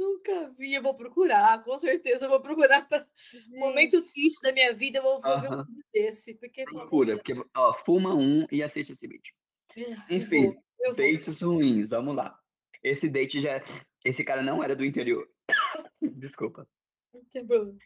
[0.00, 3.06] Nunca vi, eu vou procurar, com certeza eu vou procurar para
[3.50, 7.34] momento triste da minha vida, eu vou, vou ver um vídeo desse, porque Procura, porque,
[7.54, 9.34] ó, fuma um e assiste esse vídeo.
[9.76, 11.12] Eu Enfim, vou, eu vou.
[11.12, 12.34] dates ruins, vamos lá.
[12.82, 13.62] Esse date já.
[14.02, 15.28] Esse cara não era do interior.
[16.00, 16.66] Desculpa.
[17.30, 17.78] Tem problema.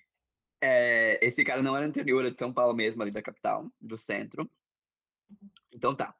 [0.60, 3.68] É, esse cara não era do interior, era de São Paulo mesmo, ali da capital,
[3.80, 4.48] do centro.
[5.72, 6.14] Então tá.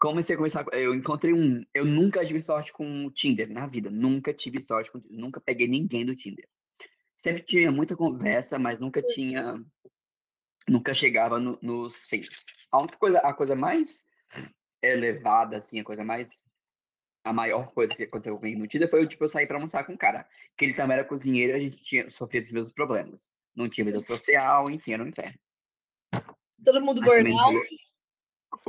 [0.00, 0.64] Comecei a conversar.
[0.72, 1.62] Eu encontrei um.
[1.74, 3.90] Eu nunca tive sorte com o Tinder na vida.
[3.90, 5.00] Nunca tive sorte com.
[5.10, 6.48] Nunca peguei ninguém do Tinder.
[7.14, 9.62] Sempre tinha muita conversa, mas nunca tinha.
[10.66, 12.28] Nunca chegava no- nos fins.
[12.72, 14.06] A única coisa, a coisa mais
[14.82, 16.28] elevada, assim, a coisa mais.
[17.22, 19.92] A maior coisa que aconteceu comigo no Tinder foi tipo, eu sair pra almoçar com
[19.92, 20.26] um cara.
[20.56, 23.28] Que ele também era cozinheiro a gente tinha sofrido os mesmos problemas.
[23.54, 25.38] Não tinha vida social, enfim, era um inferno.
[26.64, 27.66] Todo mundo burnout,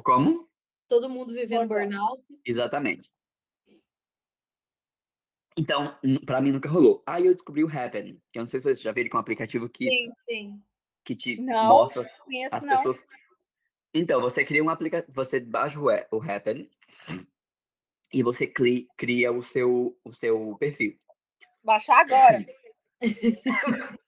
[0.04, 0.51] Como?
[0.92, 2.22] Todo mundo vivendo Burnout.
[2.46, 3.10] Exatamente.
[5.58, 7.02] Então, pra mim nunca rolou.
[7.08, 9.18] Aí eu descobri o Happen, que eu não sei se vocês já viram que é
[9.18, 10.64] um aplicativo que, Sim, sim.
[11.06, 11.70] que te Não.
[11.70, 12.76] mostra Conheço as não.
[12.76, 13.00] pessoas.
[13.94, 16.70] Então, você cria um aplicativo, você baixa o, Ha- o Happen
[18.14, 21.00] e você cri- cria o seu, o seu perfil.
[21.64, 22.46] Baixar agora.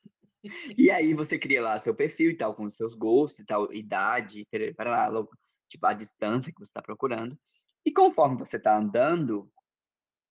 [0.78, 3.72] E aí você cria lá seu perfil e tal, com os seus gostos e tal,
[3.74, 5.26] idade, para lá,
[5.74, 7.38] tipo, a distância que você está procurando.
[7.86, 9.52] E conforme você está andando,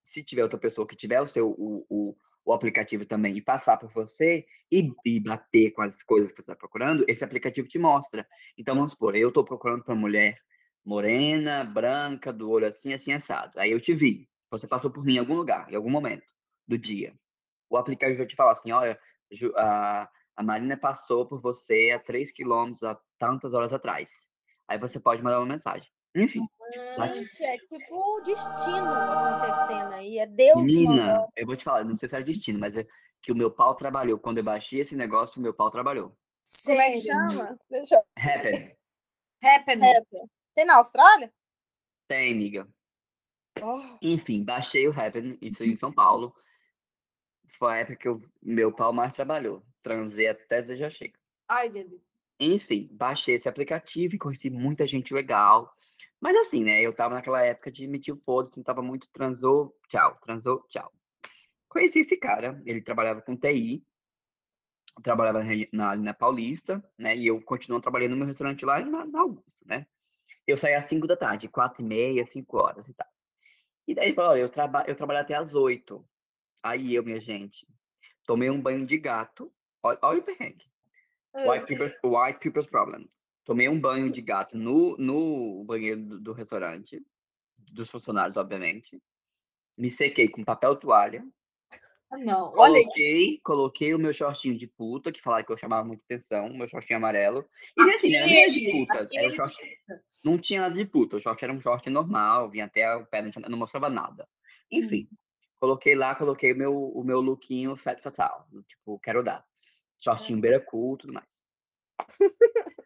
[0.05, 3.76] se tiver outra pessoa que tiver o seu o, o, o aplicativo também e passar
[3.76, 7.78] por você e, e bater com as coisas que você está procurando, esse aplicativo te
[7.78, 8.26] mostra.
[8.57, 10.38] Então vamos supor, eu estou procurando para mulher
[10.84, 13.59] morena, branca, do olho assim, assim, assado.
[13.59, 14.28] Aí eu te vi.
[14.51, 16.26] Você passou por mim em algum lugar, em algum momento
[16.66, 17.14] do dia.
[17.70, 18.99] O aplicativo vai te falar assim, olha,
[19.57, 24.11] a, a Marina passou por você a 3 quilômetros há tantas horas atrás.
[24.72, 25.86] Aí você pode mandar uma mensagem.
[26.14, 26.40] Enfim,
[27.12, 30.18] Gente, é tipo o destino acontecendo aí.
[30.18, 31.28] É Deus menina, mandando.
[31.36, 32.86] eu vou te falar, não sei se era destino, mas é
[33.20, 34.18] que o meu pau trabalhou.
[34.18, 36.16] Quando eu baixei esse negócio, o meu pau trabalhou.
[36.64, 37.58] Como é que chama?
[37.68, 38.02] Deixa eu...
[38.16, 38.74] Happen.
[39.44, 39.84] Happening.
[39.84, 40.02] É,
[40.54, 41.30] Tem na Austrália?
[42.08, 42.66] Tem, amiga.
[43.62, 46.34] Oh, Enfim, baixei o Happen, isso em São Paulo.
[47.58, 49.62] Foi a época que eu, meu pau mais trabalhou.
[49.82, 51.18] Transei até já chega.
[51.46, 51.92] Ai, Deus.
[52.45, 55.72] Enfim, baixei esse aplicativo e conheci muita gente legal.
[56.20, 56.80] Mas assim, né?
[56.80, 60.93] Eu tava naquela época de emitir o foda-se, não tava muito transou, tchau, transou, tchau.
[61.68, 63.86] Conheci esse cara, ele trabalhava com TI,
[65.05, 67.16] trabalhava na, na Paulista, né?
[67.16, 69.86] E eu continuo trabalhando no meu restaurante lá na, na Augusta, né?
[70.45, 73.07] Eu saía às 5 da tarde, 4 e meia, 5 horas e tal.
[73.86, 76.05] E daí ele falou, olha, eu, traba eu trabalho até às 8.
[76.61, 77.66] Aí eu, minha gente,
[78.26, 79.53] tomei um banho de gato.
[79.80, 80.71] Olha, olha o perrengue.
[81.34, 83.08] White, people, white people's problems.
[83.44, 87.00] Tomei um banho de gato no, no banheiro do, do restaurante,
[87.58, 89.00] dos funcionários, obviamente.
[89.76, 91.24] Me sequei com papel toalha.
[92.10, 92.82] Ah, Não, olha aí.
[92.84, 96.56] Coloquei, coloquei o meu shortinho de puta, que falaram que eu chamava muita atenção, o
[96.56, 97.44] meu shortinho amarelo.
[97.76, 99.56] E assim, não era de Aquele, puta, era aquele short,
[100.22, 103.22] não tinha nada de puta, o short era um short normal, vinha até o pé,
[103.22, 104.28] não, tinha- não mostrava nada.
[104.70, 105.08] Enfim,
[105.58, 109.42] coloquei lá, coloquei o meu, o meu lookinho fat fatal, tipo, quero dar.
[110.03, 111.28] Shortinho beira cool, tudo mais.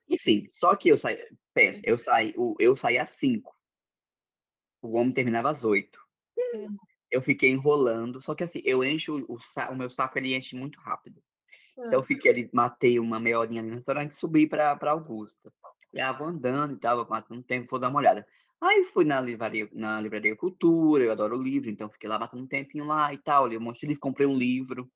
[0.08, 1.18] Enfim, só que eu saí,
[1.54, 3.56] pensa, eu saí, eu saí às 5.
[4.82, 5.98] O homem terminava às 8.
[6.38, 6.76] Hum.
[7.10, 9.38] Eu fiquei enrolando, só que assim, eu encho o,
[9.70, 11.22] o meu saco, ele enche muito rápido.
[11.72, 14.92] Então eu fiquei ali, matei uma meia horinha ali no restaurante e subi pra, pra
[14.92, 15.52] Augusta.
[15.90, 18.26] Falei, ah, vou andando e tal, matando tempo, vou dar uma olhada.
[18.60, 22.46] Aí fui na livraria, na livraria Cultura, eu adoro livro, então fiquei lá batendo um
[22.46, 24.90] tempinho lá e tal, li um monte de livro, comprei um livro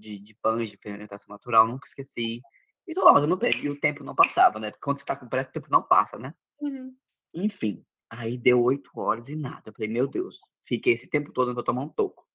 [0.00, 2.40] de, de pães de fermentação natural, nunca esqueci.
[2.86, 4.70] E tô mas eu não perdi, e o tempo não passava, né?
[4.70, 6.34] Porque quando você tá com pressa, o tempo não passa, né?
[6.60, 6.96] Uhum.
[7.32, 9.62] Enfim, aí deu oito horas e nada.
[9.66, 12.26] Eu falei, meu Deus, fiquei esse tempo todo indo tomar um toco.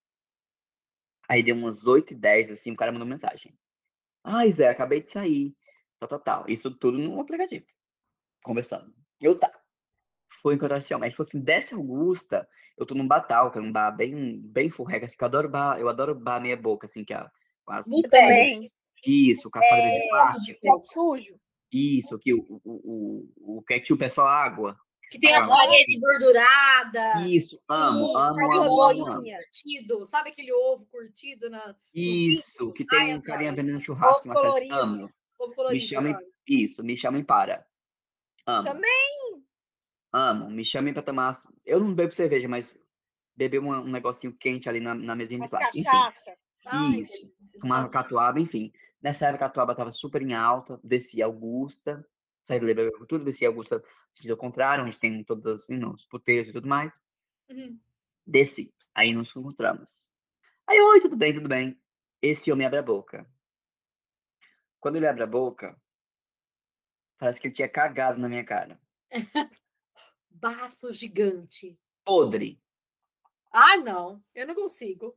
[1.27, 3.57] Aí deu umas 8 e 10, assim, o cara mandou mensagem.
[4.23, 5.55] Ai, Zé, acabei de sair.
[5.99, 6.45] Tal, tal, tal.
[6.47, 7.65] Isso tudo no aplicativo.
[8.43, 8.93] Conversando.
[9.19, 9.51] Eu tá.
[10.41, 11.07] Foi encontrar esse homem.
[11.07, 12.47] Ele falou assim, desce Augusta,
[12.77, 15.49] eu tô num batal, que é um bar bem, bem furrega, assim, que eu adoro
[15.49, 17.29] bar, eu adoro bar meia boca, assim, que é
[17.65, 18.09] Boteco.
[18.09, 18.71] também.
[19.05, 20.59] Isso, com a quadra de plástico.
[20.61, 21.39] Copo sujo.
[21.71, 24.77] Isso, que o, o, o, o ketchup é só água.
[25.11, 27.25] Que tem as Ah, paredes engorduradas.
[27.27, 29.23] Isso, amo, amo, amo, amo, amo.
[29.23, 30.05] Curtido.
[30.05, 33.21] Sabe aquele ovo curtido na Isso, que Ai, tem um adoro.
[33.23, 34.73] carinha vendendo churrasco Ovo colorido.
[34.73, 35.09] Amo.
[35.37, 35.85] ovo Me colorido?
[35.85, 36.31] chamem, adoro.
[36.47, 37.63] isso, me chamem para.
[38.47, 38.63] Amo.
[38.67, 39.43] Também.
[40.11, 41.39] Amo, me chamem para tomar.
[41.65, 42.75] Eu não bebo cerveja, mas
[43.35, 45.77] beber uma- um negocinho quente ali na, na mesinha de plástico.
[45.77, 46.37] Enfim, cachaça.
[46.65, 47.59] Ai, Isso, delícia.
[47.59, 48.71] tomava catuaba, enfim.
[49.01, 52.07] Nessa época a catuaba estava super em alta, descia Augusta,
[52.43, 56.49] saí da Libra Cultura, descia Augusta, sentido ao contrário, onde tem todos assim, os puteiros
[56.49, 56.99] e tudo mais.
[57.49, 57.79] Uhum.
[58.25, 58.73] Desci.
[58.93, 60.07] Aí nos encontramos.
[60.67, 61.79] Aí, oi, tudo bem, tudo bem.
[62.21, 63.29] Esse homem abre a boca.
[64.79, 65.79] Quando ele abre a boca,
[67.17, 68.79] parece que ele tinha cagado na minha cara.
[70.29, 71.77] Bafo gigante.
[72.03, 72.59] Podre,
[73.51, 74.23] Ah, não.
[74.33, 75.15] Eu não consigo.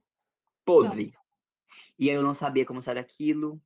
[0.64, 1.14] podre.
[1.98, 3.60] E aí eu não sabia como sair daquilo.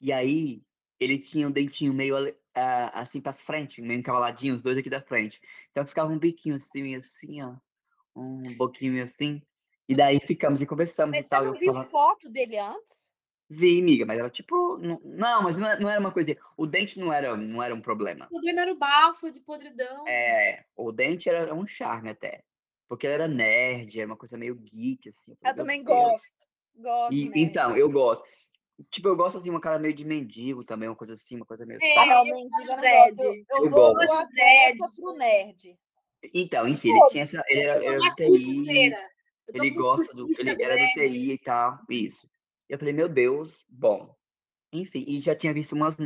[0.00, 0.62] E aí
[1.00, 2.16] ele tinha um dentinho meio
[2.54, 5.40] ah, assim pra frente, meio encavaladinho, os dois aqui da frente.
[5.70, 7.54] Então ficava um biquinho assim, meio assim, ó.
[8.14, 9.42] Um boquinho assim.
[9.88, 11.44] E daí ficamos e conversamos Mas e você tal.
[11.44, 13.06] e não viu falava, foto dele antes?
[13.48, 14.76] vi, amiga, mas era tipo.
[14.78, 16.36] Não, mas não era, não era uma coisa.
[16.56, 18.26] O dente não era, não era um problema.
[18.26, 20.06] O problema era o bafo de podridão.
[20.06, 22.42] É, o dente era um charme até.
[22.88, 25.36] Porque ele era nerd, era uma coisa meio geek, assim.
[25.44, 26.45] Eu também gosto.
[26.76, 28.24] Gosto, E, então, eu gosto.
[28.90, 31.64] Tipo, eu gosto assim, uma cara meio de mendigo também, uma coisa assim, uma coisa
[31.64, 31.80] meio.
[31.82, 33.16] É, Ah, não, eu dread.
[33.16, 33.22] gosto.
[33.24, 34.28] Eu, eu Eu gosto.
[34.28, 34.78] dread.
[35.00, 35.78] pro nerd.
[36.34, 37.42] Então, enfim, ele tinha essa.
[37.48, 38.94] Ele era, de TI.
[39.54, 40.28] Ele gosta do.
[40.38, 41.06] Ele era do.
[41.06, 41.78] TI e tal.
[41.88, 42.28] Isso.
[42.68, 44.14] E eu falei, meu Deus, bom.
[44.72, 45.96] Enfim, e já tinha visto umas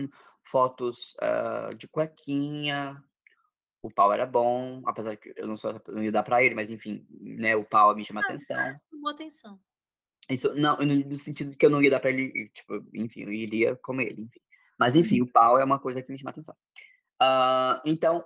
[0.51, 3.03] fotos ah, de cuequinha.
[3.83, 6.55] O pau era bom, apesar que eu não sou eu não ia dar pra ele,
[6.55, 7.57] mas enfim, né?
[7.57, 8.79] O pau me chama atenção.
[8.91, 9.59] Chamou atenção.
[10.31, 13.22] Isso, não, no no sentido de que eu não ia dar pra ele, tipo, enfim,
[13.22, 14.41] eu iria comer ele, enfim.
[14.78, 16.57] Mas enfim, o pau é uma coisa que me chama atenção.
[17.18, 18.24] Ah, então,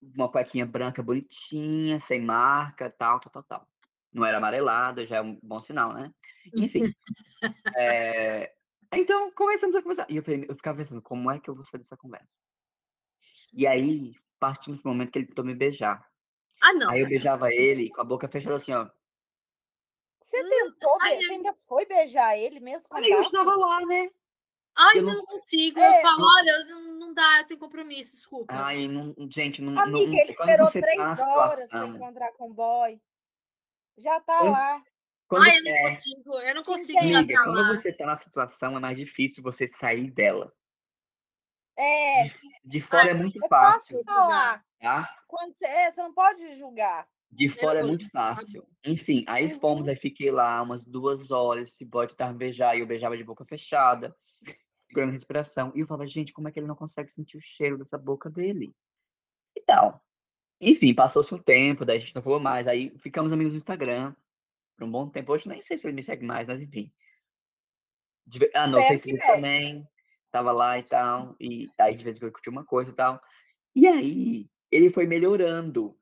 [0.00, 3.68] uma cuequinha branca bonitinha, sem marca, tal, tal, tal, tal.
[4.12, 6.12] Não era amarelada, já é um bom sinal, né?
[6.54, 6.82] Enfim.
[7.76, 8.52] é,
[8.92, 10.06] Então, começamos a conversar.
[10.08, 12.28] E eu, falei- eu ficava pensando, como é que eu vou sair dessa conversa?
[13.54, 16.06] E aí, partimos pro momento que ele tentou me beijar.
[16.62, 16.90] Ah, não.
[16.90, 18.88] Aí eu beijava ele com a boca fechada assim, ó.
[20.26, 24.10] Você tentou, ai, você ainda foi beijar ele mesmo com Aí eu estava lá, né?
[24.78, 25.78] Ai, eu eu não- não consigo.
[25.78, 28.52] É, eu falo, não- olha, não, não dá, eu tenho compromisso, desculpa.
[28.54, 29.72] Ai, não, gente, não.
[29.72, 33.00] não- Amiga, ele quando esperou três tá na horas pra situação- encontrar com o boy.
[33.96, 34.50] Já tá Hum?
[34.50, 34.82] lá.
[35.28, 37.68] Quando, Ai, eu não é, consigo, eu não consigo amiga, tá quando lá.
[37.78, 40.52] você tá na situação, é mais difícil você sair dela.
[41.78, 42.30] É,
[42.64, 44.64] De fora Ah, é muito é fácil fácil, falar.
[44.80, 45.16] tá?
[45.26, 47.06] Quando você, é, você não pode julgar.
[47.30, 48.66] De fora é muito fácil.
[48.84, 49.60] Enfim, aí Uhum.
[49.60, 53.16] fomos, aí fiquei lá umas duas horas, esse boy tentava me beijar, e eu beijava
[53.16, 54.14] de boca fechada,
[54.86, 55.72] segurando a respiração.
[55.74, 58.30] E eu falava, gente, como é que ele não consegue sentir o cheiro dessa boca
[58.30, 58.74] dele?
[59.56, 60.02] E tal.
[60.60, 62.66] Enfim, passou-se um tempo, daí a gente não falou mais.
[62.66, 64.14] Aí ficamos amigos no Instagram
[64.78, 65.32] por um bom tempo.
[65.32, 66.92] Hoje nem sei se ele me segue mais, mas enfim.
[68.26, 69.34] De Ah, Facebook não.
[69.34, 69.86] também.
[70.30, 71.36] Tava lá e tal.
[71.40, 73.20] E aí de vez em quando eu curti uma coisa e tal.
[73.74, 75.98] E aí, ele foi melhorando.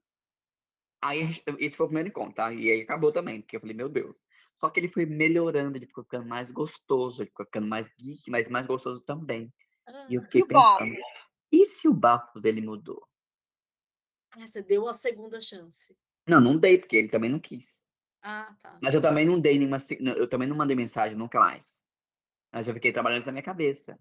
[1.04, 1.20] Aí,
[1.58, 2.52] esse foi o primeiro encontro, tá?
[2.52, 4.16] E aí acabou também, porque eu falei, meu Deus.
[4.56, 8.30] Só que ele foi melhorando, ele ficou ficando mais gostoso, ele ficou ficando mais geek,
[8.30, 9.52] mas mais gostoso também.
[9.86, 10.78] Ah, E eu fiquei o bafo?
[10.78, 10.96] pensando,
[11.52, 13.06] e se o bafo dele mudou?
[14.32, 15.96] Ah, você deu a segunda chance.
[16.26, 17.84] Não, não dei, porque ele também não quis.
[18.22, 18.78] Ah, tá.
[18.80, 19.76] Mas eu também não dei nenhuma.
[20.16, 21.74] Eu também não mandei mensagem nunca mais.
[22.52, 23.98] Mas eu fiquei trabalhando isso na minha cabeça.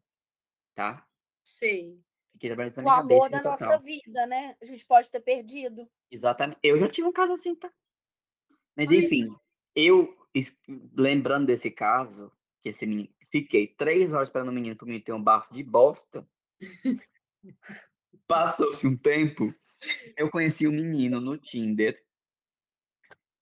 [0.76, 1.06] Tá?
[1.44, 2.02] Sei.
[2.34, 3.30] Fiquei trabalhando isso na O minha amor cabeça.
[3.30, 3.82] da e nossa total.
[3.82, 4.56] vida, né?
[4.62, 5.90] A gente pode ter perdido.
[6.12, 6.60] Exatamente.
[6.64, 7.72] Eu já tive um caso assim, tá?
[8.76, 8.98] Mas Ai.
[8.98, 9.30] enfim,
[9.76, 10.16] eu
[10.98, 12.32] lembrando desse caso,
[12.62, 13.10] que esse menino.
[13.32, 16.28] Fiquei três horas esperando o menino pro menino ter um bafo de bosta.
[18.28, 19.54] Passou-se um tempo,
[20.16, 22.00] eu conheci o menino no Tinder.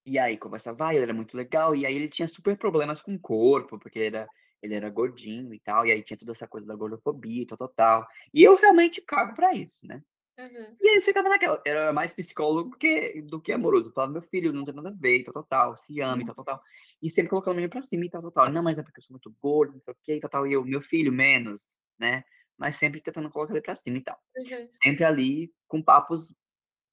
[0.05, 3.19] E aí conversava, ele era muito legal, e aí ele tinha super problemas com o
[3.19, 4.27] corpo, porque ele era,
[4.62, 7.57] ele era gordinho e tal, e aí tinha toda essa coisa da gordofobia e tal,
[7.57, 8.07] tal, tal.
[8.34, 10.03] E eu realmente cago pra isso, né?
[10.39, 10.76] Uhum.
[10.80, 13.89] E aí ficava naquela, era mais psicólogo que, do que amoroso.
[13.89, 16.26] Eu falava, meu filho, não tem nada a ver, tal, tal, tal, se ama e
[16.26, 16.62] tal, tal, tal.
[17.01, 18.51] E sempre colocando o menino pra cima e tal, tal, tal.
[18.51, 20.47] Não, mas é porque eu sou muito gordo, não sei o que, tal, tal.
[20.47, 21.62] E eu, meu filho, menos,
[21.99, 22.24] né?
[22.57, 24.18] Mas sempre tentando colocar ele pra cima e tal.
[24.38, 24.68] Uhum.
[24.84, 26.34] Sempre ali com papos,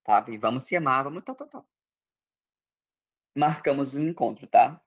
[0.07, 0.37] sabe?
[0.37, 1.69] Vamos se amar, vamos tal, tal, tal.
[3.35, 4.83] Marcamos um encontro, tá?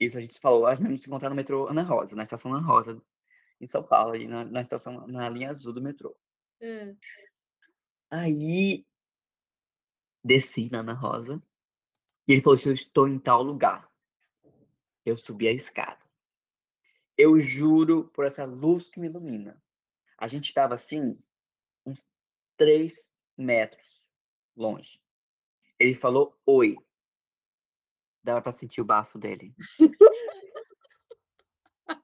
[0.00, 2.66] Isso a gente falou, a gente se encontrar no metrô Ana Rosa, na estação Ana
[2.66, 3.02] Rosa,
[3.60, 6.16] em São Paulo, ali na, na estação, na linha azul do metrô.
[6.60, 6.96] Uhum.
[8.10, 8.86] Aí
[10.22, 11.42] desci na Ana Rosa
[12.26, 13.90] e ele falou: se eu estou em tal lugar,
[15.04, 15.98] eu subi a escada.
[17.16, 19.60] Eu juro por essa luz que me ilumina.
[20.16, 21.18] A gente estava assim,
[21.84, 22.00] uns
[22.56, 24.02] três metros
[24.54, 25.00] longe.
[25.78, 26.76] Ele falou: oi.
[28.28, 29.54] Dava pra sentir o bafo dele.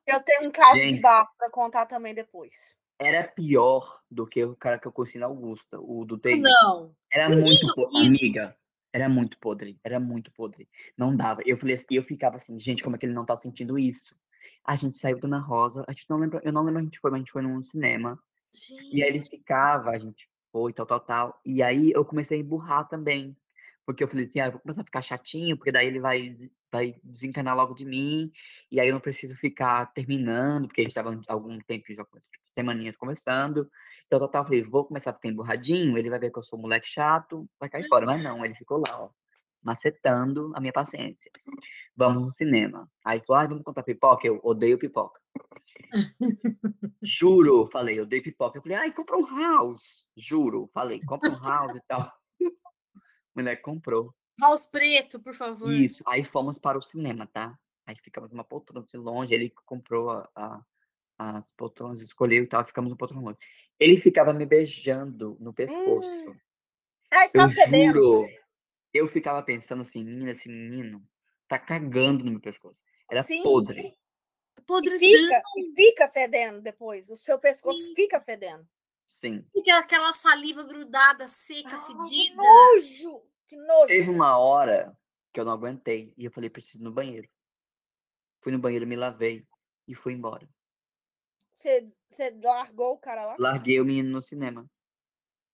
[0.09, 1.03] Eu tenho um caso de Gente.
[1.03, 2.79] bafo pra contar também depois.
[2.99, 6.37] Era pior do que o cara que eu conheci na Augusta, o do TI.
[6.37, 6.97] Não.
[7.13, 8.57] Era Ninguém muito podre, amiga.
[8.91, 10.67] Era muito podre, era muito podre.
[10.97, 11.43] Não dava.
[11.45, 14.17] Eu falei assim, eu ficava assim, gente, como é que ele não tá sentindo isso?
[14.65, 16.91] A gente saiu do Ana Rosa, a gente não lembra, eu não lembro onde a
[16.91, 18.19] gente foi, mas a gente foi num cinema.
[18.91, 19.37] E aí ele Gente.
[19.37, 21.41] ficava, a gente foi, tal, tal, tal.
[21.45, 23.37] E aí eu comecei a emburrar também.
[23.87, 26.37] Porque eu falei assim, ah, eu vou começar a ficar chatinho, porque daí ele vai,
[26.73, 28.31] vai desencanar logo de mim.
[28.71, 32.19] E aí eu não preciso ficar terminando, porque a gente tava algum tempo já, tipo,
[32.55, 33.69] semaninhas conversando.
[34.07, 36.63] Então, eu falei, vou começar a ficar emburradinho, ele vai ver que eu sou um
[36.63, 38.07] moleque chato, vai cair fora.
[38.07, 39.11] Mas não, ele ficou lá, ó,
[39.63, 41.31] macetando a minha paciência.
[41.97, 42.89] Vamos no cinema.
[43.05, 44.27] Aí falou, ah, vamos contar pipoca?
[44.27, 45.21] Eu odeio pipoca.
[47.03, 48.59] Juro, falei, dei pipoca.
[48.59, 50.07] Eu falei, ai, compra um house.
[50.17, 52.13] Juro, falei, compra um house e tal.
[53.35, 54.15] Moleque comprou.
[54.41, 55.73] House preto, por favor.
[55.73, 56.03] Isso.
[56.07, 57.59] Aí fomos para o cinema, tá?
[57.87, 59.35] Aí ficamos numa poltrona assim longe.
[59.35, 60.65] Ele comprou a, a,
[61.19, 62.65] as poltronas, escolheu e tal.
[62.65, 63.39] Ficamos no poltrona longe.
[63.79, 66.07] Ele ficava me beijando no pescoço.
[66.07, 66.37] Hum.
[67.11, 67.95] Ai, Eu tá fedendo.
[67.95, 68.29] juro.
[68.93, 71.05] Eu ficava pensando assim, menina, esse menino
[71.49, 72.79] tá cagando no meu pescoço.
[73.11, 73.43] Era Sim.
[73.43, 73.93] podre.
[74.57, 74.99] E Podridão.
[74.99, 77.09] fica, e fica fedendo depois.
[77.11, 78.67] O seu pescoço fica fedendo.
[79.25, 79.45] Sim.
[79.53, 82.43] Fica aquela saliva grudada, seca, Ah, que fedida.
[82.43, 83.23] nojo!
[83.49, 83.87] Que nojo!
[83.87, 84.95] Teve uma hora
[85.33, 86.13] que eu não aguentei.
[86.19, 87.29] E eu falei, preciso ir no banheiro.
[88.43, 89.47] Fui no banheiro, me lavei
[89.89, 90.47] e fui embora.
[91.55, 91.91] Você,
[92.43, 93.37] largou o cara lá?
[93.39, 94.69] Larguei o menino no cinema.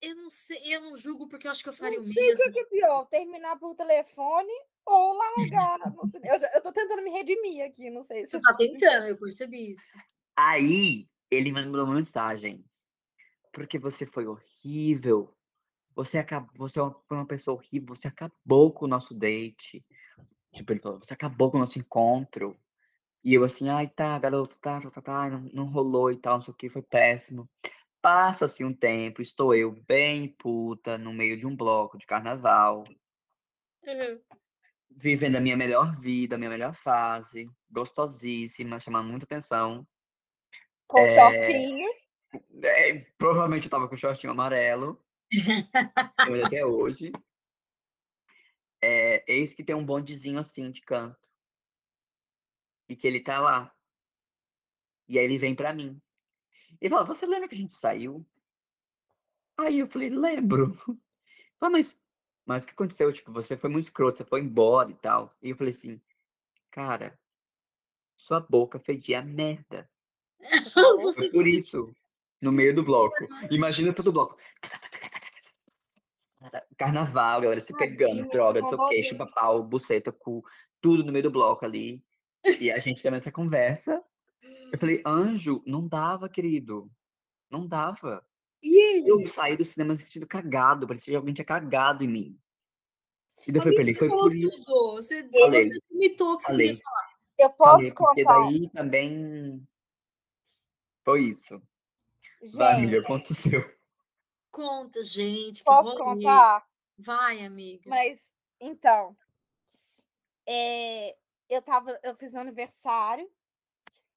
[0.02, 2.32] Eu não sei, eu não julgo porque eu acho que eu faria Não o sei
[2.32, 2.52] o que é mesmo.
[2.52, 4.50] que é pior, terminar por telefone
[4.86, 5.78] ou largar.
[5.92, 6.34] no cinema.
[6.34, 9.16] eu, já- eu tô tentando me redimir aqui, não sei se Você tá tentando, eu
[9.18, 9.92] percebi isso.
[10.36, 12.64] Aí ele me mandou uma mensagem.
[13.52, 15.34] Porque você foi horrível.
[15.94, 19.84] Você acabou, você é uma- foi uma pessoa horrível, você acabou com o nosso date.
[20.52, 22.56] Tipo, ele falou, você acabou com o nosso encontro.
[23.22, 26.36] E eu assim, ai, tá, garoto, tá, tá, tá, tá, não, não rolou e tal,
[26.36, 27.48] não sei o que, foi péssimo.
[28.00, 32.84] Passa-se um tempo, estou eu bem puta, no meio de um bloco de carnaval,
[33.86, 34.20] Uhum.
[34.90, 39.86] vivendo a minha melhor vida, a minha melhor fase, gostosíssima, chamando muita atenção.
[40.86, 41.88] com É, shortinho.
[42.62, 45.02] É, provavelmente eu tava com o shortinho amarelo.
[46.46, 47.12] Até hoje.
[48.82, 51.28] É, eis que tem um bondezinho assim de canto.
[52.88, 53.74] E que ele tá lá.
[55.08, 56.00] E aí ele vem pra mim.
[56.80, 58.24] Ele fala, você lembra que a gente saiu?
[59.56, 60.76] Aí eu falei, lembro.
[61.62, 61.94] Ah, mas,
[62.46, 63.12] mas o que aconteceu?
[63.12, 65.36] Tipo, você foi muito escroto, você foi embora e tal.
[65.42, 66.00] E eu falei assim,
[66.70, 67.20] cara,
[68.16, 69.86] sua boca fedia a merda.
[71.02, 71.94] Você por isso.
[72.40, 73.26] No Sim, meio do bloco.
[73.50, 74.36] Imagina todo o bloco.
[76.78, 80.42] Carnaval, galera se pegando, droga, não sei o chupa pau, buceta, cu,
[80.80, 82.02] tudo no meio do bloco ali.
[82.58, 84.02] E a gente tendo essa conversa.
[84.72, 86.90] Eu falei, anjo, não dava, querido.
[87.50, 88.24] Não dava.
[88.62, 89.10] E ele?
[89.10, 92.38] Eu saí do cinema assistindo cagado, parecia que alguém tinha cagado em mim.
[93.46, 94.94] E daí eu falei pra ele, você foi falou por.
[94.96, 95.64] Você, Falei.
[95.64, 97.10] você imitou o que você queria falar.
[97.38, 98.44] Eu posso Falei, porque contar.
[98.44, 99.66] daí também
[101.04, 101.62] foi isso.
[102.54, 103.80] Vai, amiga, conta o seu.
[104.50, 105.62] Conta, gente.
[105.62, 106.66] Posso contar?
[106.98, 107.88] Vai, amiga.
[107.88, 108.20] Mas,
[108.60, 109.16] então,
[110.46, 111.16] é,
[111.48, 113.30] eu tava, eu fiz um aniversário,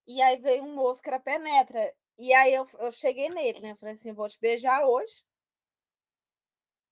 [0.07, 1.93] e aí veio um moço que era penetra.
[2.17, 3.75] E aí eu, eu cheguei nele, né?
[3.75, 5.23] Falei assim, vou te beijar hoje.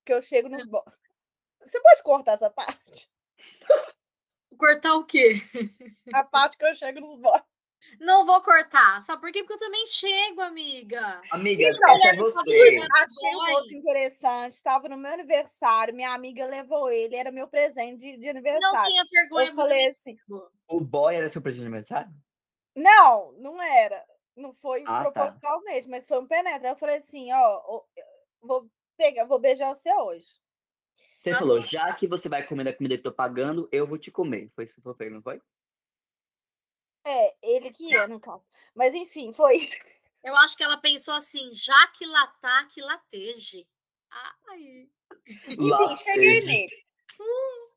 [0.05, 0.83] Que eu chego nos bo...
[1.61, 3.09] Você pode cortar essa parte?
[4.57, 5.35] Cortar o quê?
[6.13, 7.50] A parte que eu chego nos boys.
[7.99, 9.01] Não vou cortar.
[9.01, 9.43] Sabe por quê?
[9.43, 11.21] Porque eu também chego, amiga.
[11.31, 12.77] Amiga, Então, essa é você.
[12.95, 18.17] Achei moço interessante, estava no meu aniversário, minha amiga levou ele, era meu presente de,
[18.17, 18.91] de Não aniversário.
[18.91, 19.49] tenha vergonha.
[19.49, 20.17] eu falei assim.
[20.67, 22.11] O boy era seu presente de aniversário?
[22.75, 24.03] Não, não era.
[24.35, 25.11] Não foi Ah, tá.
[25.11, 26.69] propositalmente, mas foi um penetra.
[26.69, 28.07] Eu falei assim, ó, eu
[28.41, 30.27] vou pegar, vou beijar você hoje.
[31.17, 33.85] Você Ah, falou, já que você vai comer da comida que eu tô pagando, eu
[33.85, 34.49] vou te comer.
[34.55, 35.39] Foi isso que você falou, não foi?
[37.03, 38.47] É, ele que é, no caso.
[38.75, 39.69] Mas enfim, foi.
[40.23, 43.67] Eu acho que ela pensou assim, já que lá tá, que lateje.
[44.11, 44.87] Ai.
[45.47, 46.85] Enfim, cheguei nele.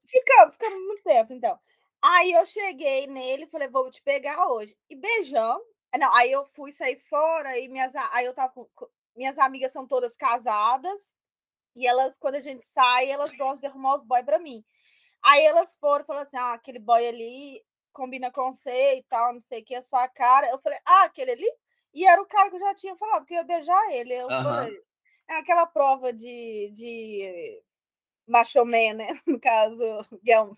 [0.07, 1.59] Ficamos, ficamos muito tempo, então.
[2.03, 4.77] Aí eu cheguei nele, falei, vou te pegar hoje.
[4.91, 5.65] E beijamos.
[5.91, 9.39] Ah, Não, aí eu fui sair fora e minhas, aí eu tava com, com- minhas
[9.39, 11.01] amigas são todas casadas
[11.75, 14.63] e elas, quando a gente sai, elas gostam de arrumar os boy pra mim.
[15.23, 17.65] Aí elas foram, falaram assim, ah, aquele boy ali
[17.95, 20.49] combina com você e tal, não sei o que, a sua cara.
[20.51, 21.51] Eu falei, ah, aquele ali?
[21.95, 24.15] E era o cara que eu já tinha falado que eu ia beijar ele.
[24.15, 24.43] Eu Aham.
[24.43, 24.83] falei,
[25.31, 27.63] é aquela prova de, de
[28.27, 29.09] macho man, né?
[29.27, 29.79] No caso,
[30.25, 30.53] girl,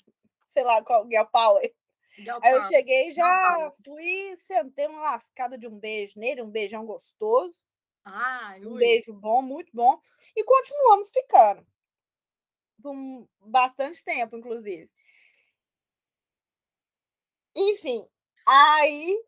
[0.48, 1.74] sei lá qual, girl power.
[2.42, 2.62] Aí eu Power.
[2.62, 7.58] cheguei e já fui, sentei uma lascada de um beijo nele, um beijão gostoso,
[8.04, 8.76] Ai, um ui.
[8.76, 9.98] beijo bom, muito bom,
[10.36, 11.66] e continuamos ficando.
[12.82, 12.94] Por
[13.40, 14.90] bastante tempo, inclusive.
[17.56, 18.06] Enfim,
[18.46, 19.18] aí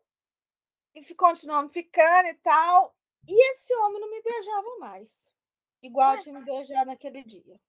[1.17, 2.95] continuamos ficando e tal.
[3.27, 5.33] E esse homem não me beijava mais.
[5.81, 6.21] Igual Ué?
[6.21, 7.59] tinha me beijado naquele dia.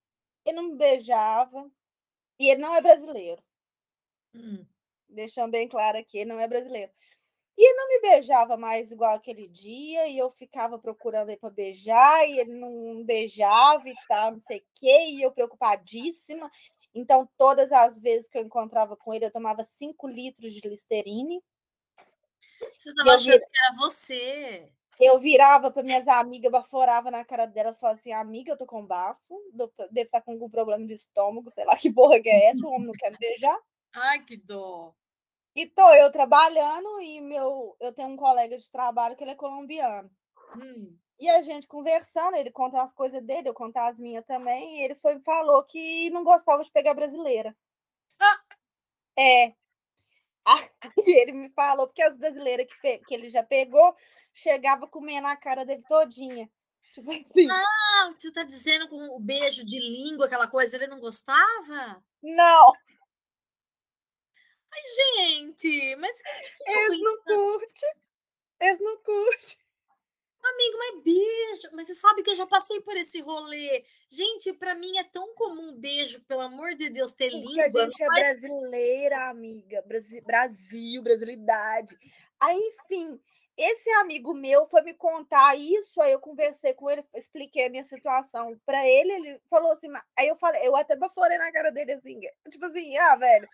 [0.44, 1.70] Ele não me beijava.
[2.38, 3.42] E ele não é brasileiro.
[4.34, 4.66] Hum.
[5.08, 6.92] Deixando bem claro aqui, ele não é brasileiro.
[7.56, 11.50] E ele não me beijava mais igual aquele dia, e eu ficava procurando ele para
[11.50, 16.50] beijar, e ele não beijava e tal, não sei o quê, e eu preocupadíssima.
[16.94, 21.42] Então, todas as vezes que eu encontrava com ele, eu tomava 5 litros de Listerine.
[22.76, 24.72] Você tava achando vir- que era você.
[24.98, 28.84] eu virava para minhas amigas, baforava na cara delas, falava assim: amiga, eu tô com
[28.84, 32.50] bafo, devo devo estar com algum problema de estômago, sei lá que porra que é
[32.50, 33.58] essa, o homem não quer me beijar.
[33.94, 34.94] Ai, que dó.
[35.54, 39.34] E tô eu trabalhando, e meu, eu tenho um colega de trabalho que ele é
[39.36, 40.10] colombiano.
[40.56, 40.96] Hum.
[41.20, 44.84] E a gente conversando, ele conta as coisas dele, eu contar as minhas também, e
[44.84, 47.54] ele foi falou que não gostava de pegar brasileira.
[48.18, 48.40] Ah!
[49.18, 49.54] É.
[50.46, 50.70] Aí
[51.06, 53.94] ele me falou, porque as brasileiras que, que ele já pegou,
[54.32, 56.50] chegava comendo a cara dele todinha.
[56.94, 60.98] Tipo assim, Ah, você tá dizendo com o beijo de língua, aquela coisa, ele não
[60.98, 62.02] gostava?
[62.22, 62.72] não,
[65.16, 66.22] Gente, mas
[66.66, 67.86] Eles não curte.
[68.60, 69.58] Eles não curte.
[70.42, 71.68] Amigo, mas beijo.
[71.74, 73.84] Mas você sabe que eu já passei por esse rolê.
[74.08, 77.64] Gente, pra mim é tão comum beijo, pelo amor de Deus, ter Porque língua.
[77.64, 79.82] a não gente é faz- brasileira, amiga.
[79.82, 81.96] Brasi- Brasil, brasilidade.
[82.40, 83.20] Aí, enfim,
[83.56, 87.84] esse amigo meu foi me contar isso, aí eu conversei com ele, expliquei a minha
[87.84, 91.92] situação pra ele, ele falou assim, aí eu falei, eu até baforei na cara dele
[91.92, 92.18] assim,
[92.48, 93.46] tipo assim, ah, velho,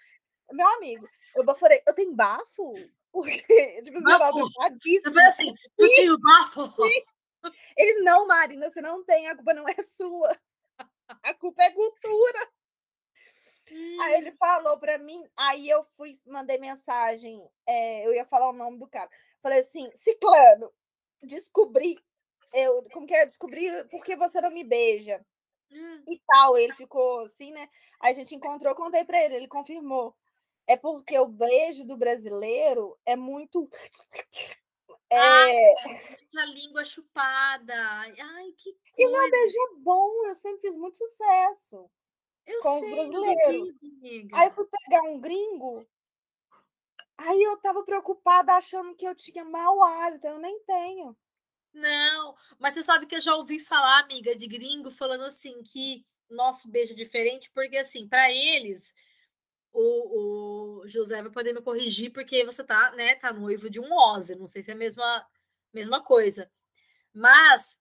[0.52, 2.74] meu amigo, eu baforei, eu tenho bafo?
[3.16, 4.26] Porque, tipo assim, eu Bafo?
[4.26, 5.10] Eu preocupadíssima.
[5.10, 6.74] falei assim, eu tenho bafo.
[7.74, 10.38] Ele, não, Marina, você não tem, a culpa não é sua.
[11.22, 12.50] A culpa é cultura.
[14.02, 18.52] Aí ele falou pra mim, aí eu fui, mandei mensagem, é, eu ia falar o
[18.52, 19.08] nome do cara.
[19.42, 20.70] Falei assim, Ciclano,
[21.22, 21.98] descobri,
[22.52, 23.24] eu, como que é?
[23.24, 25.24] Descobri por que você não me beija
[25.72, 26.56] Hum, e tal.
[26.56, 27.68] Ele ficou assim, né?
[28.00, 30.14] Aí a gente encontrou, eu contei pra ele, ele confirmou.
[30.66, 33.68] É porque o beijo do brasileiro é muito.
[35.12, 35.74] Ah, É,
[36.36, 37.74] a língua chupada.
[37.74, 39.30] Ai, que e meu coisa.
[39.30, 41.88] beijo é bom, eu sempre fiz muito sucesso.
[42.44, 43.68] Eu com os sei, eu brasileiros.
[44.32, 45.86] Aí eu fui pegar um gringo,
[47.18, 51.16] aí eu tava preocupada achando que eu tinha mau hálito, eu nem tenho.
[51.72, 56.04] Não, mas você sabe que eu já ouvi falar, amiga, de gringo falando assim que
[56.30, 58.94] nosso beijo é diferente, porque assim, para eles,
[59.76, 63.92] o, o José vai poder me corrigir, porque você tá, né, tá noivo de um
[63.92, 65.26] Ozzy, não sei se é a mesma,
[65.72, 66.50] mesma coisa.
[67.12, 67.78] Mas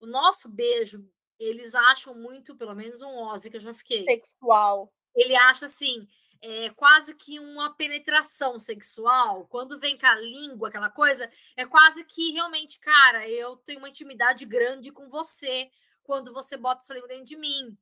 [0.00, 1.08] o nosso beijo,
[1.38, 4.04] eles acham muito, pelo menos um Ozzy que eu já fiquei.
[4.04, 4.92] Sexual.
[5.14, 6.06] Ele acha assim,
[6.40, 9.46] é, quase que uma penetração sexual.
[9.46, 13.88] Quando vem com a língua, aquela coisa, é quase que realmente, cara, eu tenho uma
[13.88, 15.70] intimidade grande com você
[16.02, 17.78] quando você bota essa língua dentro de mim.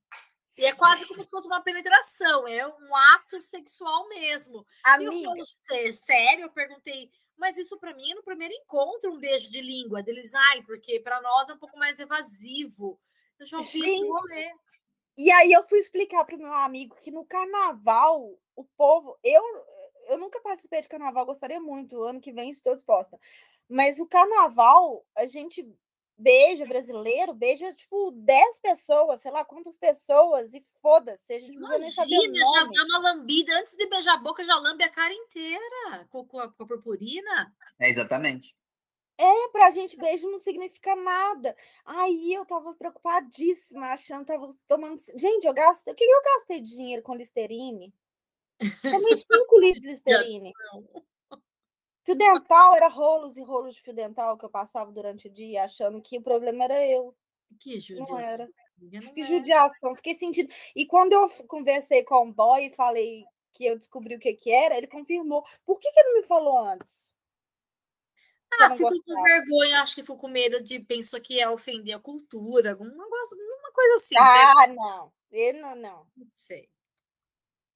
[0.59, 4.67] E é quase como se fosse uma penetração, é um ato sexual mesmo.
[4.99, 6.45] E eu Amiga, falo, "Sé- sério?
[6.45, 10.03] Eu perguntei, mas isso pra mim é no primeiro encontro, um beijo de língua.
[10.03, 13.01] Deles, ai, porque pra nós é um pouco mais evasivo.
[13.39, 14.53] Eu já ouvi esse rolê.
[15.17, 19.19] e aí eu fui explicar pro meu amigo que no carnaval, o povo.
[19.25, 19.43] Eu,
[20.09, 22.03] eu nunca participei de carnaval, gostaria muito.
[22.03, 23.19] Ano que vem estou disposta.
[23.69, 25.65] Mas o carnaval, a gente
[26.21, 32.85] beija brasileiro, beija tipo 10 pessoas, sei lá quantas pessoas, e foda-se, Imagina, já dá
[32.85, 36.49] uma lambida antes de beijar a boca, já lambe a cara inteira com, com a,
[36.49, 37.55] com a purpurina.
[37.79, 38.55] É exatamente.
[39.19, 41.55] É, pra gente beijo não significa nada.
[41.85, 44.99] Aí eu tava preocupadíssima, achando que tava tomando.
[45.15, 45.93] Gente, eu gastei.
[45.93, 47.93] O que que eu gastei de dinheiro com Listerine?
[48.81, 50.53] Tomei 5 litros de Listerine.
[52.11, 55.63] Fio dental era rolos e rolos de fio dental que eu passava durante o dia,
[55.65, 57.15] achando que o problema era eu.
[57.61, 58.19] Que Não judiação.
[58.19, 58.51] era.
[58.79, 60.53] amiga, não Que judiação, fiquei sentindo.
[60.75, 64.51] E quando eu conversei com o boy e falei que eu descobri o que que
[64.51, 65.45] era, ele confirmou.
[65.65, 67.11] Por que que ele não me falou antes?
[68.53, 71.95] Ah, não fico com vergonha, acho que ficou com medo de, pensou que ia ofender
[71.95, 75.13] a cultura, algum negócio, alguma coisa assim, Ah, não.
[75.31, 76.07] Ele não, não.
[76.17, 76.69] não sei.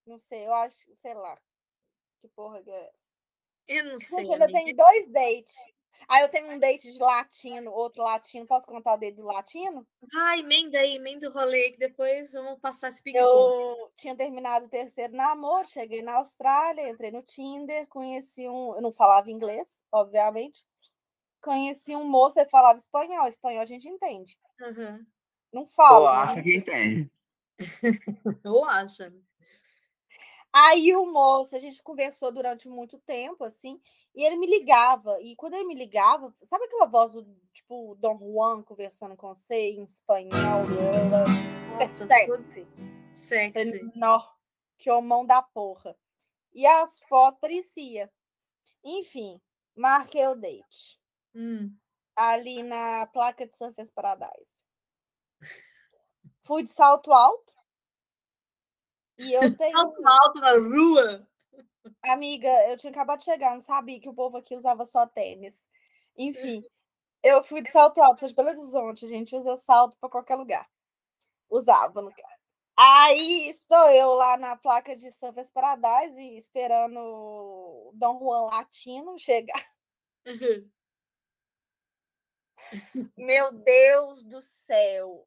[0.05, 1.39] Não sei, eu acho, sei lá.
[2.20, 3.04] Que porra que é essa?
[3.67, 4.61] Eu não sei, Gente, ainda amiga.
[4.61, 5.55] tem dois dates.
[6.07, 8.47] Aí eu tenho um date de latino, outro latino.
[8.47, 9.87] Posso contar o date do latino?
[10.12, 13.25] Vai, emenda aí, emenda o rolê, que depois vamos passar esse ping-pong.
[13.25, 18.75] Eu tinha terminado o terceiro namoro, cheguei na Austrália, entrei no Tinder, conheci um.
[18.75, 20.67] Eu não falava inglês, obviamente.
[21.41, 23.27] Conheci um moço, ele falava espanhol.
[23.27, 24.39] Espanhol a gente entende.
[24.61, 25.07] Aham.
[25.53, 26.05] Não Ou falo.
[26.07, 27.11] mas acha que entende.
[28.45, 29.12] Ou acha.
[30.57, 33.81] Aí o moço, a gente conversou durante muito tempo, assim,
[34.15, 35.21] e ele me ligava.
[35.21, 39.71] E quando ele me ligava, sabe aquela voz do tipo Dom Juan conversando com você
[39.73, 40.31] em espanhol?
[40.31, 41.25] Ela,
[41.67, 43.53] super Nossa, sexy.
[43.53, 43.93] sexy.
[43.97, 44.23] Nó,
[44.79, 45.97] que homão da porra.
[46.53, 48.09] E as fotos parecia.
[48.85, 49.41] Enfim,
[49.75, 51.01] marquei o date.
[51.35, 51.77] Hum.
[52.15, 54.63] Ali na placa de Surface Paradise.
[56.45, 57.53] Fui de salto alto.
[59.19, 59.77] E eu tenho.
[59.77, 61.29] Salto alto na rua.
[62.03, 65.55] Amiga, eu tinha acabado de chegar, não sabia que o povo aqui usava só tênis.
[66.17, 66.65] Enfim,
[67.23, 70.69] eu fui de salto alto, de Belo Horizonte, a gente usa salto para qualquer lugar.
[71.51, 72.45] Usava, no caso.
[72.77, 79.65] Aí estou eu lá na placa de Surface Paradise esperando o Dom Juan Latino chegar.
[83.17, 85.27] Meu Deus do céu!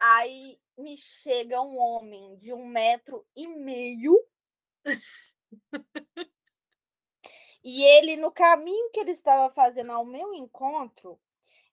[0.00, 4.18] Aí me chega um homem de um metro e meio.
[7.62, 11.18] E ele, no caminho que ele estava fazendo ao meu encontro,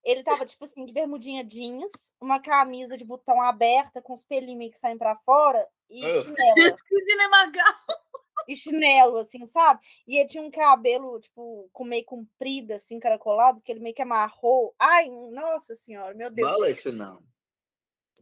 [0.04, 4.72] ele estava, tipo assim, de bermudinha jeans, uma camisa de botão aberta, com os pelinhos
[4.72, 6.24] que saem para fora, e Ugh.
[6.24, 6.56] chinelo.
[8.48, 9.82] É e chinelo, assim, sabe?
[10.08, 14.02] E ele tinha um cabelo, tipo, com meio comprido, assim, caracolado, que ele meio que
[14.02, 14.74] amarrou.
[14.80, 16.52] Ai, nossa senhora, meu Deus.
[16.52, 17.24] Mullet ou não?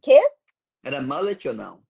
[0.01, 0.19] Quê?
[0.83, 1.83] Era mullet ou não?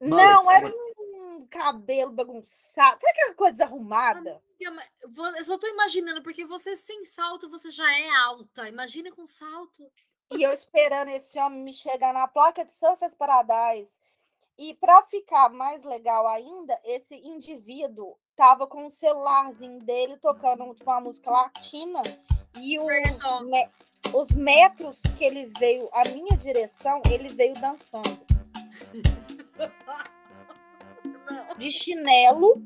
[0.00, 3.00] Não, Mullet, era um cabelo bagunçado.
[3.00, 4.42] Sabe aquela coisa desarrumada?
[4.64, 4.86] Amiga,
[5.38, 8.68] Eu só tô imaginando, porque você sem salto, você já é alta.
[8.68, 9.90] Imagina com salto.
[10.32, 13.90] E eu esperando esse homem me chegar na placa de Surfers Paradise.
[14.58, 20.90] E para ficar mais legal ainda, esse indivíduo tava com o celularzinho dele tocando tipo,
[20.90, 22.00] uma música latina
[22.56, 22.78] e
[23.44, 23.70] me-
[24.14, 28.26] os metros que ele veio, a minha direção, ele veio dançando.
[31.30, 32.62] Não, De chinelo,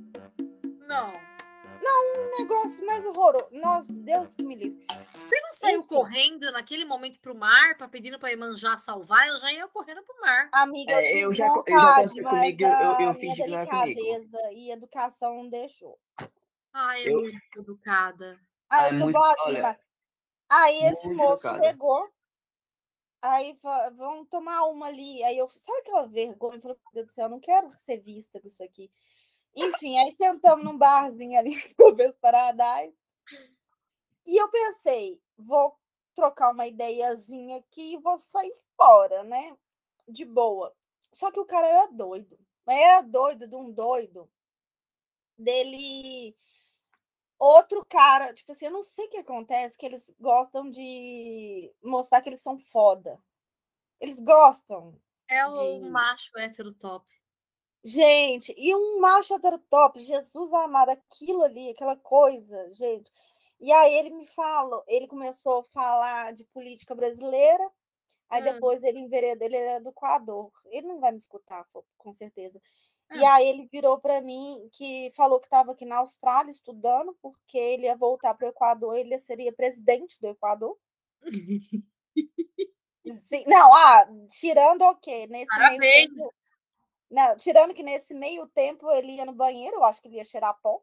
[0.86, 1.12] não.
[1.12, 3.49] um negócio mais horroroso.
[3.53, 4.84] Nossa, Deus que me livre.
[4.88, 5.88] Você não saiu Isso.
[5.88, 9.26] correndo naquele momento pro mar, pra pedindo pra Iemanjá salvar?
[9.28, 10.49] Eu já ia correndo pro mar.
[10.53, 11.80] Amiga, É, eu, eu já- eu já vontade,
[12.20, 14.01] aconteceu mas comigo, eu- eu- eu a fingi que minha não era comigo.
[14.01, 15.99] delicadeza e educação não deixou.
[16.72, 18.38] Ai, é Eu- muito educada.
[18.70, 19.80] Ah, eu é sou muito- boazinha, olha,
[20.49, 21.64] Aí esse muito moço educada.
[21.64, 22.09] chegou,
[23.20, 23.59] aí
[23.97, 25.22] vamos tomar uma ali.
[25.24, 26.57] Aí eu, sabe aquela vergonha?
[26.57, 28.90] Eu falei, meu Deus do céu, eu não quero ser vista com isso aqui.
[29.55, 32.97] Enfim, aí sentamos num barzinho ali no Vez Paradise.
[34.26, 35.76] E eu pensei, vou
[36.14, 39.57] trocar uma ideiazinha aqui e vou sair fora, né?
[40.09, 40.74] De boa.
[41.12, 42.38] Só que o cara era doido.
[42.66, 44.28] Mas era doido de um doido
[45.38, 46.36] dele
[47.39, 52.22] outro cara, tipo assim, eu não sei o que acontece, que eles gostam de mostrar
[52.22, 53.20] que eles são foda.
[54.01, 55.01] Eles gostam.
[55.28, 57.07] É o De- macho hétero top.
[57.84, 63.11] Gente, e um macho heterotop, Jesus amado, aquilo ali, aquela coisa, gente.
[63.61, 67.64] E aí ele me falou, ele começou a falar de política brasileira,
[68.30, 68.45] aí Hum.
[68.45, 70.53] depois ele enveredou, ele era do Equador.
[70.66, 71.66] Ele não vai me escutar,
[71.99, 72.61] com certeza.
[73.15, 73.35] E Ah.
[73.37, 77.87] aí ele virou para mim que falou que estava aqui na Austrália estudando, porque ele
[77.87, 80.77] ia voltar para o Equador, ele seria presidente do Equador.
[83.29, 85.27] Sim, não, ah, tirando o quê?
[85.29, 86.07] Nesse meio Parabéns.
[86.09, 86.35] tempo,
[87.11, 90.25] não, tirando que nesse meio tempo ele ia no banheiro, eu acho que ele ia
[90.25, 90.83] cheirar pó.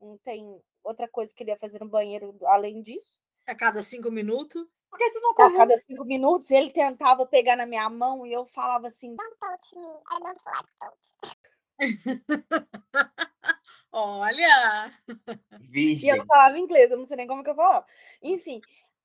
[0.00, 3.20] Não tem outra coisa que ele ia fazer no banheiro além disso.
[3.46, 4.66] A cada cinco minutos.
[4.90, 5.56] Por que tu não A correu?
[5.58, 9.78] cada cinco minutos ele tentava pegar na minha mão e eu falava assim, don't touch
[9.78, 11.38] me, I don't like touch.
[13.92, 14.92] Olha!
[15.08, 16.16] E eu Virgem.
[16.16, 17.86] não falava inglês, eu não sei nem como que eu falava.
[18.22, 18.60] Enfim,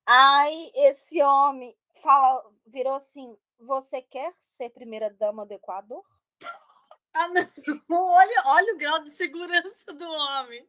[0.05, 6.03] aí esse homem fala, virou assim: Você quer ser primeira dama do Equador?
[7.13, 7.29] Ah.
[7.89, 10.67] Olha, olha o grau de segurança do homem.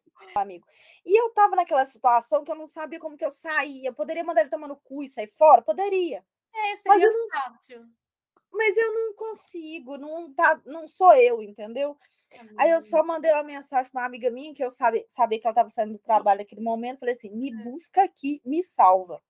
[1.04, 3.88] E eu tava naquela situação que eu não sabia como que eu saía.
[3.88, 5.60] Eu poderia mandar ele tomar no cu e sair fora?
[5.60, 6.24] Poderia.
[6.54, 7.88] É, Mas seria eu fácil.
[8.52, 11.96] Mas eu não consigo, não, tá, não sou eu, entendeu?
[12.58, 15.46] Aí eu só mandei uma mensagem para uma amiga minha, que eu sabe, sabia que
[15.46, 17.00] ela estava saindo do trabalho naquele momento.
[17.00, 19.22] Falei assim: me busca aqui, me salva.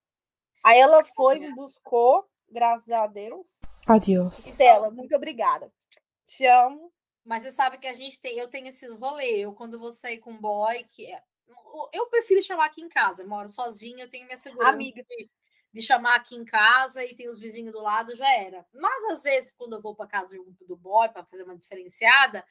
[0.64, 3.60] Aí ela foi, me buscou, graças a Deus.
[3.86, 4.46] Adiós.
[4.46, 5.72] Estela, muito obrigada.
[6.24, 6.92] Te amo.
[7.24, 9.40] Mas você sabe que a gente tem, eu tenho esses rolês.
[9.40, 11.20] Eu, quando vou sair com um boy, que é,
[11.92, 13.26] eu prefiro chamar aqui em casa.
[13.26, 15.04] Moro sozinha, eu tenho minha segurança Amiga.
[15.76, 18.66] De, chamar aqui em casa e tem os vizinhos do lado, já era.
[18.74, 22.44] Mas às vezes, quando eu vou para casa do- do boy para fazer uma diferenciada,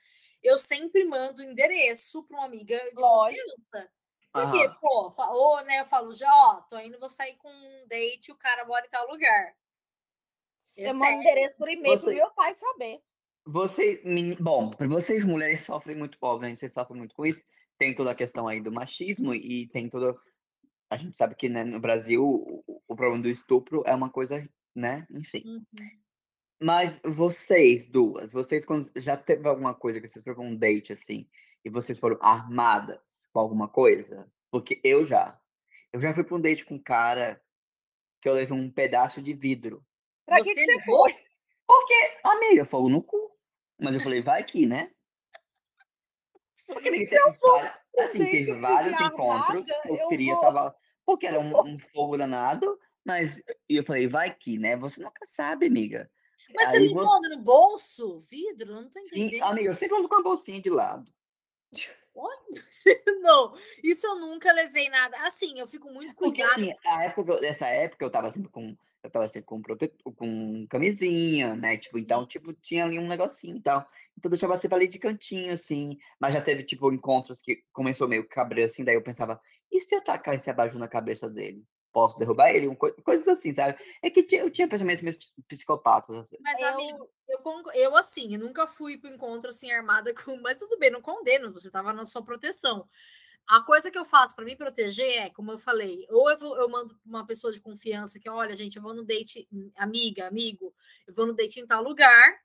[0.44, 3.92] eu sempre mando o endereço para uma amiga de confiança.
[4.32, 4.78] Porque, Aham.
[4.82, 8.36] pô, ou, né, eu falo, já, ó, tô indo, vou sair com um date, o
[8.36, 9.56] cara mora em tal lugar.
[10.78, 11.20] É Eu mando sério.
[11.22, 13.02] endereço por e-mail pro Você- meu pai saber.
[13.46, 17.42] Vocês, meni- bom, para vocês mulheres sofrem muito, obviamente, vocês sofrem muito com isso.
[17.78, 20.16] Tem toda a questão aí do machismo e tem toda.
[20.96, 24.48] A gente sabe que né, no Brasil o, o- problema do estupro é uma coisa,
[24.74, 25.06] né?
[25.12, 25.44] Enfim.
[25.46, 25.90] Uhum.
[26.62, 31.28] Mas vocês duas, vocês quando já teve alguma coisa que vocês foram um date assim
[31.66, 33.02] e vocês foram armadas
[33.34, 34.32] com alguma coisa?
[34.50, 35.38] Porque eu já.
[35.92, 37.42] Eu já fui para um date com um cara
[38.22, 39.84] que eu levei um pedaço de vidro.
[40.26, 41.14] Pra Você que você foi?
[41.68, 41.94] Porque,
[42.24, 43.38] amiga, fogo no cu.
[43.78, 44.92] Mas eu falei, vai aqui, né?
[46.68, 50.42] Porque, amiga, teve vários, assim, date teve eu vários encontros armada, eu eu queria vou.
[50.42, 50.76] tava.
[51.06, 54.76] Porque era um, um fogo danado, mas e eu falei, vai aqui, né?
[54.78, 56.10] Você nunca sabe, amiga.
[56.56, 57.30] Mas você Aí levou você- onde?
[57.30, 58.20] no bolso?
[58.30, 58.74] Vidro?
[58.74, 59.44] Não tô Sim, entendendo.
[59.44, 61.12] amiga, eu sempre ando com a bolsinha de lado.
[62.14, 62.38] Olha,
[63.22, 63.54] não,
[63.84, 65.18] isso eu nunca levei nada.
[65.26, 66.62] Assim, eu fico muito Porque cuidada.
[66.62, 68.76] assim, a época, que nessa época eu tava sempre com.
[69.04, 71.78] Eu tava sempre com, protetor, com camisinha, né?
[71.78, 73.88] Tipo, então, tipo, tinha ali um negocinho e tal.
[74.18, 76.00] Então deixava sempre ali de cantinho, assim.
[76.20, 79.40] Mas já teve, tipo, encontros que começou meio cabreiro, assim, daí eu pensava,
[79.78, 81.64] e se eu tacar esse abajur na cabeça dele?
[81.96, 83.80] posso derrubar ele, um co- coisas assim, sabe?
[84.04, 86.14] É que eu tinha pensamentos meio psicopatas.
[86.14, 86.36] Assim.
[86.42, 87.40] Mas, Eu- amigo, eu,
[87.74, 90.36] eu assim, eu nunca fui pro encontro assim armada com.
[90.42, 92.86] Mas tudo bem, não condeno, você tava na sua proteção.
[93.48, 96.58] A coisa que eu faço para me proteger é, como eu falei, ou eu, vou-
[96.58, 99.48] eu mando uma pessoa de confiança que, olha, gente, eu vou no date,
[99.78, 100.74] amiga, amigo,
[101.08, 102.40] eu vou no date em tal lugar,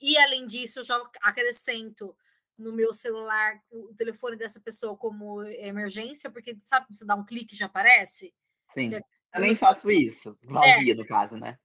[0.00, 2.16] e além disso, eu já acrescento
[2.58, 7.54] no meu celular o telefone dessa pessoa como emergência, porque sabe, você dá um clique
[7.54, 8.34] e já aparece?
[8.74, 8.90] Sim.
[8.90, 10.38] Que- Também não faço isso.
[10.44, 11.58] Vazia, no caso, né?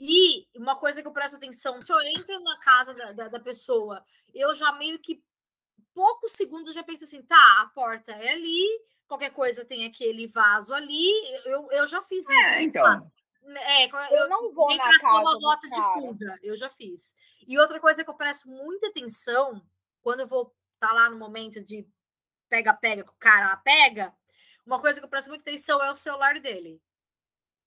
[0.00, 3.40] E uma coisa que eu presto atenção, se eu entro na casa da, da, da
[3.40, 5.22] pessoa, eu já meio que
[5.94, 8.64] poucos segundos eu já penso assim, tá, a porta é ali,
[9.08, 11.10] qualquer coisa tem aquele vaso ali,
[11.46, 12.32] eu, eu já fiz isso.
[12.32, 13.10] É, então.
[13.50, 13.86] É,
[14.20, 17.14] Eu não vou nem na uma casa dos rota de fuga, eu já fiz.
[17.46, 19.60] E outra coisa que eu presto muita atenção,
[20.08, 21.86] quando eu vou estar lá no momento de
[22.48, 24.10] pega-pega com o cara, pega,
[24.64, 26.80] uma coisa que eu presto muita atenção é o celular dele.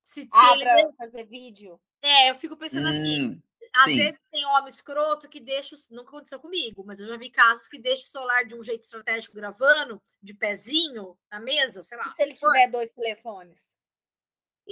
[0.03, 1.79] Se, se Ah, ele fazer vídeo?
[2.01, 3.41] é, eu fico pensando assim, Hum,
[3.75, 3.95] às sim.
[3.95, 7.67] vezes tem homem escroto que deixa, o- nunca aconteceu comigo, mas eu já vi casos
[7.67, 12.11] que deixa o celular de um jeito estratégico gravando, de pezinho, na mesa, sei lá.
[12.15, 13.55] Se ele tiver dois telefones?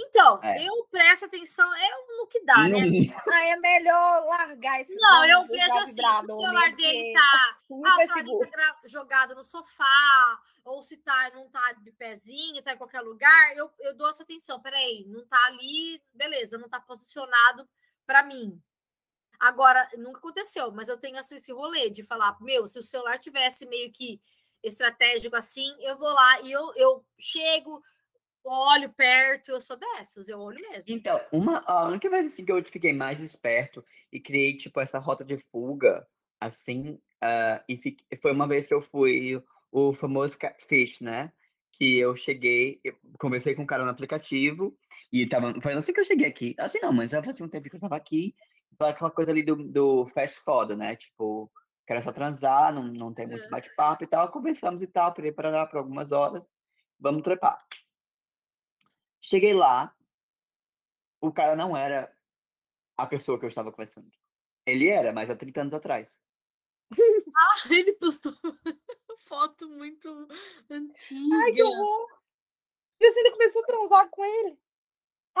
[0.02, 0.66] Então, É.
[0.66, 2.78] eu presto atenção, é no que dá, né?
[3.34, 6.98] Ah, é melhor largar esse Não, eu vejo assim, se o vibrador celular mesmo, dele
[6.98, 11.30] porque tá, ah, o é celular dele tá gra- jogado no sofá, ou se tá,
[11.34, 14.60] não tá de pezinho, tá em qualquer lugar, eu, eu dou essa atenção.
[14.60, 17.68] Peraí, não tá ali, beleza, não tá posicionado
[18.06, 18.60] para mim.
[19.38, 23.18] Agora, nunca aconteceu, mas eu tenho esse, esse rolê de falar, meu, se o celular
[23.18, 24.20] tivesse meio que
[24.62, 27.82] estratégico assim, eu vou lá e eu, eu chego,
[28.44, 30.94] olho perto, eu sou dessas, eu olho mesmo.
[30.94, 34.98] Então, uma, a única vez assim que eu fiquei mais esperto e criei, tipo, essa
[34.98, 36.06] rota de fuga,
[36.40, 41.32] assim, ah, e fique- foi uma vez que eu fui o famoso catfish, né?
[41.72, 44.76] Que eu cheguei, eu conversei com um cara no aplicativo,
[45.12, 46.54] e tava, foi assim que eu cheguei aqui.
[46.58, 48.34] Assim não, mas já fazia um tempo que eu tava aqui,
[48.76, 50.96] foi aquela coisa ali do, do fast foda, né?
[50.96, 51.50] Tipo,
[51.86, 53.48] quero só transar, não, não tem muito É.
[53.48, 56.42] bate-papo e tal, conversamos e tal, parei para lá por algumas horas,
[56.98, 57.58] vamos trepar.
[59.20, 59.94] Cheguei lá,
[61.20, 62.12] o cara não era
[62.96, 64.10] a pessoa que eu estava conversando.
[64.66, 66.08] Ele era, mas há 30 anos atrás.
[67.70, 68.32] Ele postou
[69.30, 70.08] foto muito
[70.68, 71.36] antiga.
[71.44, 72.20] Ai, que horror!
[73.00, 74.58] E assim, ele começou a transar com ele?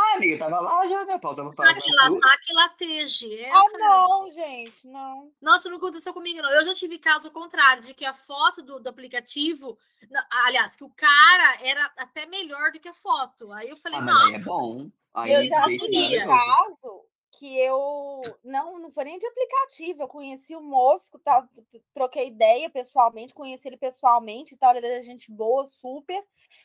[0.00, 1.18] Ah, amiga, tava lá já, né?
[1.18, 3.34] Pauta pra Tá que lá, tá que lateje.
[3.38, 5.30] É, Ah, não, gente, não.
[5.40, 6.50] Nossa, não aconteceu comigo, não.
[6.50, 9.78] Eu já tive caso contrário, de que a foto do, do aplicativo.
[10.10, 13.52] não, aliás, que o cara era até melhor do que a foto.
[13.52, 14.36] Aí eu falei, Ah, mas aí nossa.
[14.40, 14.90] é bom.
[15.12, 16.26] Aí Eu já date queria.
[16.26, 16.99] caso
[17.40, 21.48] que eu não, não foi nem de aplicativo, eu conheci o moço, tal,
[21.94, 26.22] troquei ideia pessoalmente, conheci ele pessoalmente tal, ele era gente boa, super.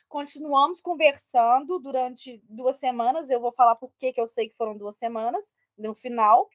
[0.10, 4.98] Continuamos conversando durante duas semanas, eu vou falar por que eu sei que foram duas
[4.98, 5.46] semanas,
[5.78, 6.50] no final.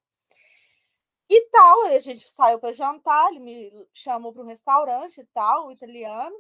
[1.27, 5.73] E tal, a gente saiu para jantar, ele me chamou para um restaurante e tal,
[5.73, 6.37] italiano.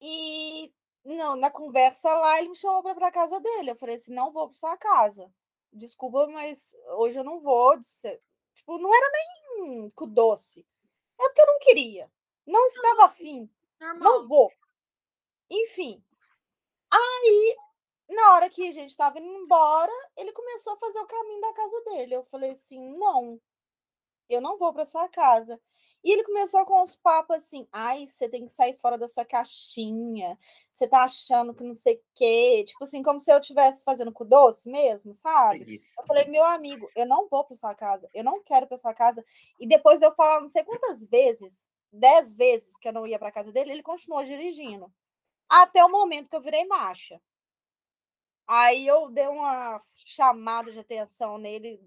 [0.00, 0.72] E
[1.04, 3.72] não, na conversa lá, ele me chamou para para casa dele.
[3.72, 5.32] Eu falei assim: não vou para sua casa.
[5.72, 7.80] Desculpa, mas hoje eu não vou.
[8.54, 10.66] Tipo, não era nem com doce.
[11.18, 12.10] É porque eu não queria.
[12.46, 13.48] Não estava afim.
[13.98, 14.52] Não vou.
[15.50, 16.02] Enfim.
[16.90, 17.56] Aí,
[18.08, 21.52] na hora que a gente estava indo embora, ele começou a fazer o caminho da
[21.52, 22.14] casa dele.
[22.14, 23.40] Eu falei assim: não,
[24.28, 25.60] eu não vou para sua casa.
[26.02, 29.24] E ele começou com uns papos assim: ai, você tem que sair fora da sua
[29.24, 30.38] caixinha,
[30.72, 32.64] você tá achando que não sei o quê.
[32.66, 35.66] Tipo assim, como se eu estivesse fazendo com doce mesmo, sabe?
[35.98, 38.94] Eu falei, meu amigo, eu não vou para sua casa, eu não quero para sua
[38.94, 39.24] casa.
[39.58, 43.18] E depois de eu falar não sei quantas vezes, dez vezes que eu não ia
[43.18, 44.90] para casa dele, ele continuou dirigindo.
[45.48, 47.20] Até o momento que eu virei marcha.
[48.46, 51.80] Aí eu dei uma chamada de atenção nele,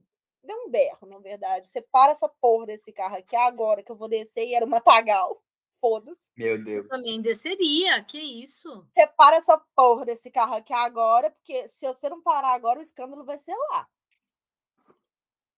[0.43, 1.67] dei um berro, na verdade.
[1.67, 4.77] Você para essa porra desse carro aqui agora que eu vou descer e era uma
[4.77, 5.41] Matagal.
[5.81, 6.29] Foda-se.
[6.37, 6.87] Meu Deus.
[6.87, 8.87] Também desceria, que isso?
[8.93, 12.81] Você para essa porra desse carro aqui agora, porque se você não parar agora, o
[12.81, 13.87] escândalo vai ser lá.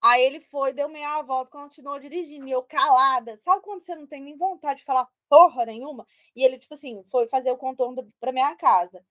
[0.02, 3.38] Aí ele foi, deu meia volta, continuou dirigindo, e eu calada.
[3.38, 6.06] Sabe quando você não tem nem vontade de falar porra nenhuma?
[6.36, 9.03] E ele, tipo assim, foi fazer o contorno pra minha casa.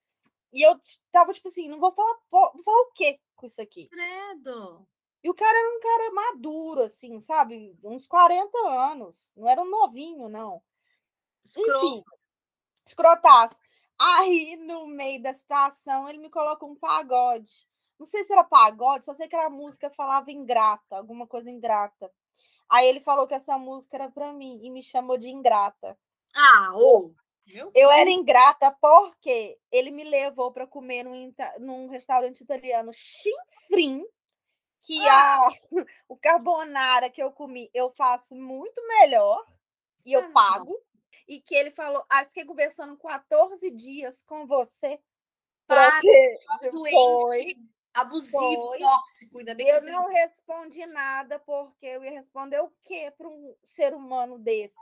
[0.52, 0.80] E eu
[1.10, 3.88] tava, tipo assim, não vou falar, po- vou falar o quê com isso aqui?
[3.88, 4.86] Credo.
[5.24, 7.74] E o cara era um cara maduro, assim, sabe?
[7.82, 9.32] Uns 40 anos.
[9.34, 10.62] Não era um novinho, não.
[11.42, 11.86] Escroto.
[11.86, 12.04] Enfim,
[12.86, 13.58] escrotaço.
[13.98, 17.66] Aí, no meio da situação, ele me colocou um pagode.
[17.98, 22.12] Não sei se era pagode, só sei que era música falava ingrata, alguma coisa ingrata.
[22.68, 25.96] Aí ele falou que essa música era pra mim e me chamou de ingrata.
[26.34, 27.14] Ah, ou.
[27.74, 34.04] Eu era ingrata porque ele me levou para comer num, num restaurante italiano chinfrim,
[34.84, 35.48] que a,
[36.08, 39.44] o carbonara que eu comi eu faço muito melhor
[40.04, 40.32] e Ah, eu não.
[40.32, 40.78] pago.
[41.26, 45.00] E que ele falou, ah, fiquei conversando 14 dias com você.
[45.66, 46.38] Para, ser...
[46.70, 47.56] doente, Foi.
[47.94, 48.78] abusivo, Foi.
[48.78, 49.38] tóxico.
[49.38, 53.56] Ainda bem que Eu não respondi nada, porque eu ia responder o quê para um
[53.66, 54.76] ser humano desse?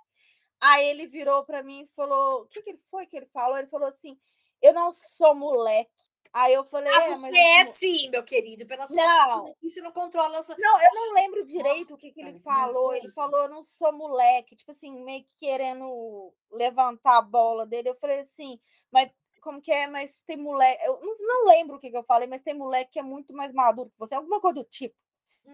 [0.60, 3.56] Aí ele virou para mim e falou: o que, que ele foi que ele falou?
[3.56, 4.18] Ele falou assim:
[4.60, 6.11] eu não sou moleque.
[6.32, 8.64] Aí eu falei: Ah, é, você é mo- sim, meu querido.
[8.66, 9.40] Pela sua Não.
[9.42, 10.56] aqui, você não controla a sua...
[10.58, 12.94] Não, eu não lembro direito Nossa, o que, que ele falou.
[12.94, 14.56] Ele falou: eu não sou moleque.
[14.56, 17.90] Tipo assim, meio que querendo levantar a bola dele.
[17.90, 18.58] Eu falei assim:
[18.90, 19.10] mas
[19.42, 19.86] como que é?
[19.86, 20.82] Mas tem moleque.
[20.84, 23.32] Eu não, não lembro o que, que eu falei, mas tem moleque que é muito
[23.34, 24.14] mais maduro que você.
[24.14, 24.94] Alguma coisa do tipo.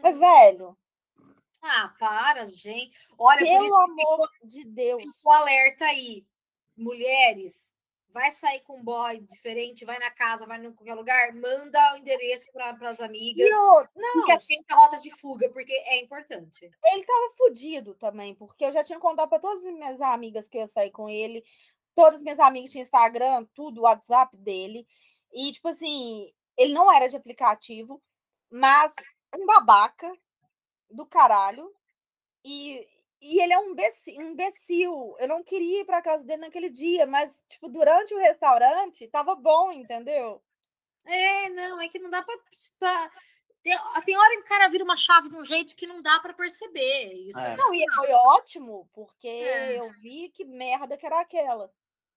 [0.02, 0.18] Mas, Hum.
[0.20, 0.78] velho,
[1.62, 2.96] Ah, para, gente.
[3.18, 5.02] Olha, pelo ficou, amor de Deus.
[5.02, 6.24] ficou alerta aí.
[6.76, 7.72] Mulheres,
[8.10, 11.96] vai sair com um boy diferente, vai na casa, vai em qualquer lugar, manda o
[11.98, 13.48] endereço para as amigas.
[13.48, 16.70] E outro, não, Fica atenta à rota de fuga, porque é importante.
[16.84, 20.56] ele tava fudido também, porque eu já tinha contado para todas as minhas amigas que
[20.56, 21.44] eu ia sair com ele.
[21.94, 24.86] Todas as minhas amigas tinham Instagram, tudo, WhatsApp dele.
[25.32, 28.02] E, tipo assim, ele não era de aplicativo,
[28.50, 28.92] mas
[29.36, 30.10] um babaca
[30.90, 31.70] do caralho.
[32.44, 32.86] E,
[33.20, 35.16] e ele é um imbecil, um imbecil.
[35.18, 39.34] Eu não queria ir pra casa dele naquele dia, mas, tipo, durante o restaurante, tava
[39.34, 40.42] bom, entendeu?
[41.04, 42.36] É, não, é que não dá pra.
[42.78, 43.10] pra-
[44.04, 46.32] Tem, hora que o cara vira uma chave de um jeito que não dá pra
[46.32, 47.12] perceber.
[47.28, 47.56] Isso É.
[47.56, 49.78] Não, e foi ótimo, porque É.
[49.78, 51.70] eu vi que merda que era aquela.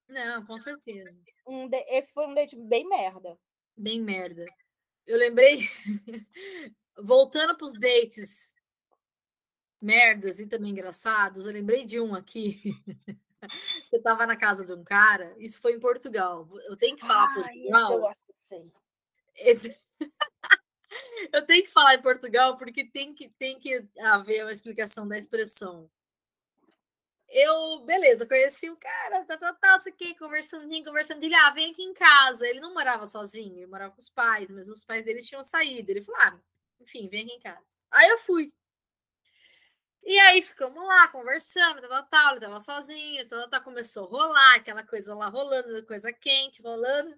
[0.08, 1.10] Não, com certeza.
[1.48, 3.38] Um de- Esse foi um date bem merda.
[3.78, 4.46] Bem merda.
[5.08, 5.60] Eu lembrei.
[6.98, 8.54] Voltando pros dates
[9.82, 12.62] merdas e também engraçados, eu lembrei de um aqui.
[13.92, 16.48] Eu tava na casa de um cara, isso foi em Portugal.
[16.68, 17.94] Eu tenho que falar Ah, Portugal.
[17.94, 18.72] eu acho que sei.
[19.38, 19.78] Esse-
[21.32, 25.18] Eu tenho que falar em Portugal porque tem que, tem que haver uma explicação da
[25.18, 25.90] expressão.
[27.34, 31.24] Eu, beleza, conheci o cara, tá, tá, tá, isso aqui, conversando, conversando.
[31.24, 32.46] Ele, ah, vem aqui em casa.
[32.46, 35.90] Ele não morava sozinho, ele morava com os pais, mas os pais dele tinham saído.
[35.90, 36.38] Ele falou, ah,
[36.82, 37.64] enfim, vem aqui em casa.
[37.90, 38.52] Aí eu fui.
[40.04, 44.56] E aí ficamos lá conversando, tal, tal, ele tava sozinho, tal, tal, começou a rolar,
[44.56, 47.16] aquela coisa lá rolando, coisa quente rolando.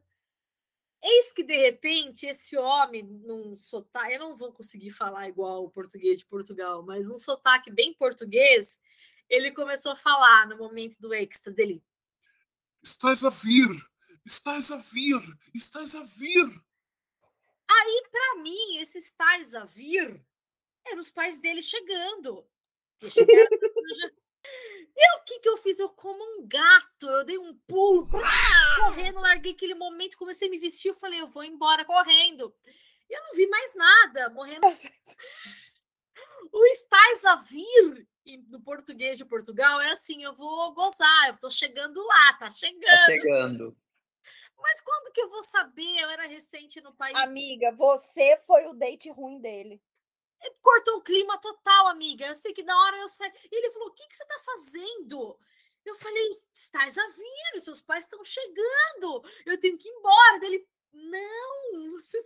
[1.01, 5.69] Eis que de repente esse homem, num sotaque, eu não vou conseguir falar igual o
[5.69, 8.79] português de Portugal, mas num sotaque bem português,
[9.29, 11.83] ele começou a falar no momento do extra dele.
[12.81, 13.67] Estás a vir!
[14.25, 15.21] Estás a vir!
[15.53, 16.63] Estás a vir!
[18.33, 20.23] Para mim, esses tais a vir
[20.85, 22.47] eram os pais dele chegando.
[24.95, 25.79] E o que, que eu fiz?
[25.79, 28.07] Eu como um gato, eu dei um pulo,
[28.77, 32.53] correndo, larguei aquele momento, comecei a me vestir, eu falei, eu vou embora correndo.
[33.09, 34.61] E eu não vi mais nada, morrendo.
[36.55, 38.07] O estás a vir,
[38.47, 42.51] no português de Portugal, é assim, eu vou gozar, eu tô chegando lá, tá Tá
[42.51, 43.05] chegando.
[43.05, 43.77] chegando.
[44.55, 45.97] Mas quando que eu vou saber?
[45.99, 47.15] Eu era recente no país.
[47.15, 49.81] Amiga, você foi o date ruim dele.
[50.61, 52.25] Cortou o clima total, amiga.
[52.25, 53.31] Eu sei que na hora eu saí.
[53.51, 55.39] E ele falou: O que, que você tá fazendo?
[55.85, 59.23] Eu falei: Estás a vir, seus pais estão chegando.
[59.45, 60.39] Eu tenho que ir embora.
[60.39, 62.23] Dele, não, você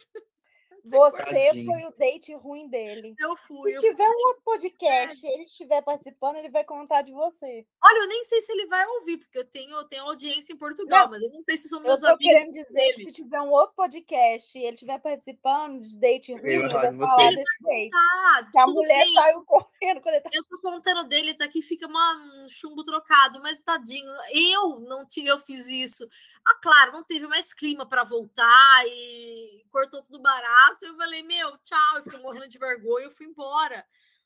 [0.83, 3.13] Você foi o date ruim dele.
[3.19, 3.71] eu fui.
[3.71, 4.15] Se eu tiver fui.
[4.15, 7.65] um outro podcast e ele estiver participando, ele vai contar de você.
[7.83, 10.57] Olha, eu nem sei se ele vai ouvir, porque eu tenho, eu tenho audiência em
[10.57, 12.25] Portugal, Não, mas eu não sei se são Eu meus tô amigos.
[12.25, 13.03] querendo dizer que dele.
[13.05, 17.15] se tiver um outro podcast e ele estiver participando de date ruim, ele vai falar
[17.17, 17.35] você.
[17.35, 17.89] desse date.
[17.91, 20.29] Tá, Que a mulher bem, saiu correndo quando ele tá.
[20.33, 25.05] Eu tô contando dele, tá aqui, fica uma- um chumbo trocado, mas tadinho, eu não
[25.07, 26.07] tive, eu fiz isso.
[26.45, 30.85] Ah, claro, não teve mais clima para voltar e cortou tudo barato.
[30.85, 33.85] Eu falei, meu, tchau, eu fiquei morrendo de vergonha, eu fui embora.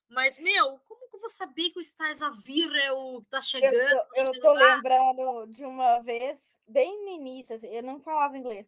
[0.10, 3.30] Mas, meu, como que eu vou saber que o Estás a vir é o que
[3.30, 3.90] tá Eu chegando?
[3.90, 8.38] tô, tá eu tô lembrando de uma vez, bem no início, assim, eu não falava
[8.38, 8.68] inglês.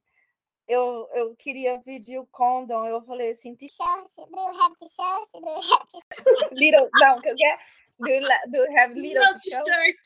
[0.65, 5.73] Eu, eu queria pedir o condom, eu falei assim, do you have t-shirt, do you
[5.73, 6.53] have t-shirt?
[6.53, 7.59] Little, não, que eu quero,
[7.99, 9.97] do do have little Little t-shirt?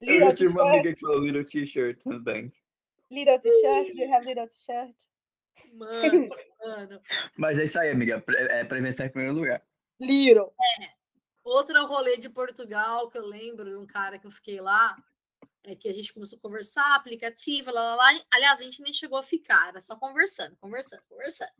[0.00, 2.52] Eu Little já tive uma t-shirt, amiga que falou little t-shirt também.
[3.10, 4.94] little t-shirt, do you have little t-shirt?
[5.74, 6.28] Mano,
[6.64, 7.02] mano.
[7.36, 8.22] Mas é isso aí, amiga.
[8.28, 9.62] É prevenção em primeiro lugar.
[10.00, 10.54] Little.
[11.44, 14.96] Outro rolê de Portugal que eu lembro de um cara que eu fiquei lá,
[15.64, 18.20] é que a gente começou a conversar, aplicativo, lá, lá, lá.
[18.32, 21.52] Aliás, a gente nem chegou a ficar, era só conversando, conversando, conversando.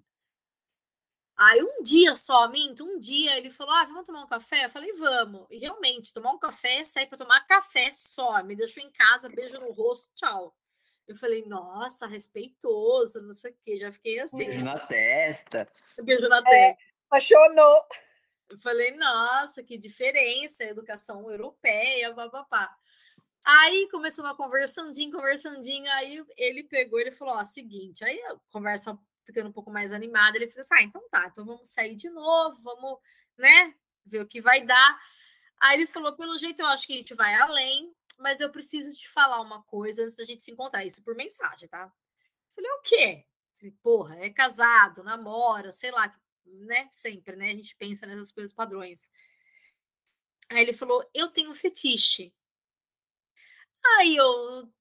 [1.41, 4.67] Aí um dia só, minto, um dia ele falou: Ah, vamos tomar um café?
[4.67, 5.47] Eu falei, vamos.
[5.51, 8.43] E realmente, tomar um café, sair para tomar café só.
[8.45, 10.55] Me deixou em casa, beijo no rosto, tchau.
[11.09, 13.79] Eu falei, nossa, respeitoso, não sei o quê.
[13.79, 14.47] Já fiquei assim.
[14.47, 15.69] Beijo na testa.
[16.03, 16.43] Beijo na É.
[16.43, 16.83] testa.
[17.07, 17.85] Apaixonou.
[18.51, 22.77] Eu falei, nossa, que diferença, educação europeia, papapá.
[23.43, 28.99] Aí começou uma conversandinho, conversandinho, aí ele pegou, ele falou, ó, seguinte, aí a conversa
[29.31, 32.11] ficando um pouco mais animada, ele falou assim, ah, então tá, então vamos sair de
[32.11, 32.99] novo, vamos,
[33.39, 33.75] né,
[34.05, 34.99] ver o que vai dar.
[35.61, 38.95] Aí ele falou, pelo jeito eu acho que a gente vai além, mas eu preciso
[38.95, 41.85] te falar uma coisa antes da gente se encontrar, isso por mensagem, tá?
[41.85, 43.27] Eu falei, o quê?
[43.59, 46.13] Falei, porra, é casado, namora, sei lá,
[46.47, 46.89] né?
[46.91, 47.51] Sempre, né?
[47.51, 49.09] A gente pensa nessas coisas padrões.
[50.51, 52.35] Aí ele falou: Eu tenho um fetiche.
[53.99, 54.73] Aí eu,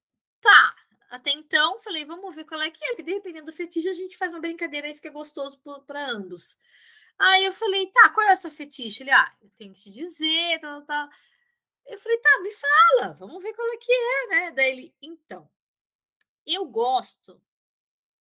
[0.41, 0.76] tá.
[1.10, 4.18] Até então, falei: Vamos ver qual é que é, porque dependendo do fetiche, a gente
[4.18, 6.60] faz uma brincadeira e fica gostoso para ambos.
[7.18, 9.03] Aí eu falei: Tá, qual é o seu fetiche?
[9.03, 11.07] Ele, ah, eu tenho que te dizer, tal, tal.
[11.07, 11.18] tal.
[11.86, 14.52] Eu falei: Tá, me fala, vamos ver qual é que é, né?
[14.52, 15.49] Daí ele, então,
[16.45, 17.41] eu gosto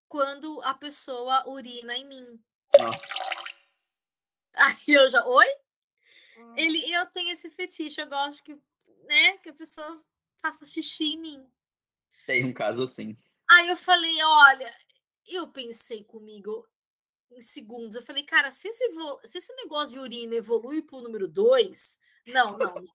[0.08, 2.44] quando a pessoa urina em mim.
[2.80, 3.08] Nossa.
[4.54, 5.48] Aí eu já, oi?
[6.38, 6.54] Hum.
[6.58, 8.56] Ele, eu tenho esse fetiche, eu gosto que,
[9.04, 10.04] né, que a pessoa
[10.42, 11.52] faça xixi em mim.
[12.28, 13.18] Tem um caso assim.
[13.49, 14.72] Aí eu falei, olha,
[15.26, 16.68] eu pensei comigo
[17.32, 18.86] em segundos, eu falei, cara, se esse,
[19.24, 22.76] se esse negócio de urina evolui pro número 2, não, não.
[22.76, 22.88] não.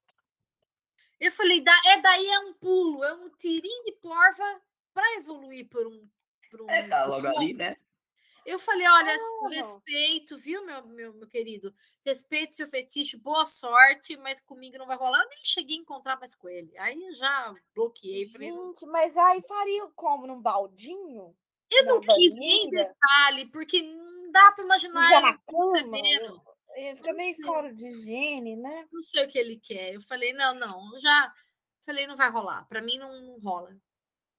[1.18, 4.60] Eu falei, da, é daí é um pulo, é um tirinho de porva
[4.92, 6.09] para evoluir por um.
[6.50, 7.76] Por um É, tá logo um- ali, né?
[8.44, 9.48] Eu falei, olha, Ah.
[9.51, 11.73] respeito, viu, meu, meu, meu querido?
[12.05, 15.23] Respeito seu fetiche, boa sorte, mas comigo não vai rolar.
[15.23, 16.77] Eu nem cheguei a encontrar mais com ele.
[16.78, 18.27] Aí eu já bloqueei.
[18.27, 21.36] Gente, mas aí faria como num baldinho?
[21.74, 25.09] eu não quis nem detalhe, porque não dá para imaginar.
[25.09, 26.43] Já ele na cama?
[26.77, 28.86] Eh, Fica meio fora de higiene, né?
[28.93, 29.94] Não sei o que ele quer.
[29.94, 31.32] Eu falei, não, não, eu já
[31.86, 32.66] falei, não vai rolar.
[32.69, 33.74] Para mim não, não rola.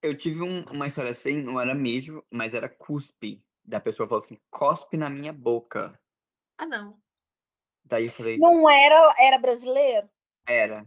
[0.03, 3.41] Eu tive um- uma história assim, não era mijo, mas era cuspe.
[3.63, 5.99] Da pessoa falou assim, cospe na minha boca.
[6.57, 7.01] Ah, não.
[7.85, 10.09] Daí eu falei, Não era, era brasileiro?
[10.45, 10.85] era.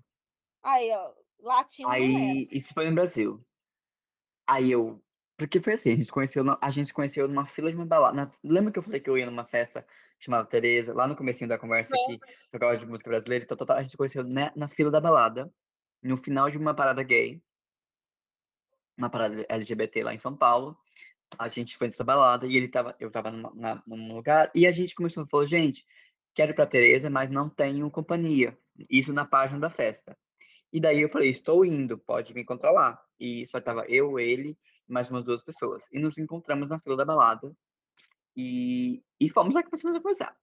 [0.63, 2.05] Aí, ó, latino não era.
[2.05, 3.47] Aí, isso foi no Brasil.
[4.47, 5.03] Aí eu.
[5.37, 8.17] Porque foi assim, a gente conheceu, a gente conheceu numa fila de uma balada.
[8.17, 9.87] na- lembra que eu falei que eu ia numa festa
[10.19, 12.19] chamada Tereza, lá no comecinho da conversa que
[12.51, 13.77] tocava de música brasileira e tal, tal, tal.
[13.77, 15.53] A gente conheceu na, na fila da balada,
[16.03, 17.43] no final de uma parada gay,
[18.97, 20.79] uma parada LGBT lá em São Paulo.
[21.39, 24.67] A gente foi nessa balada e ele tava, eu tava numa, na- num lugar e
[24.67, 25.85] a gente começou a falar, gente,
[26.35, 28.57] quero ir pra Tereza, mas não tenho companhia.
[28.89, 30.17] Isso na página da festa.
[30.73, 33.03] E daí eu falei, estou indo, pode me encontrar lá.
[33.19, 35.83] E só tava eu, ele mais umas duas pessoas.
[35.93, 37.55] E nos encontramos na fila da balada.
[38.37, 40.37] E, e fomos lá começamos a conversar.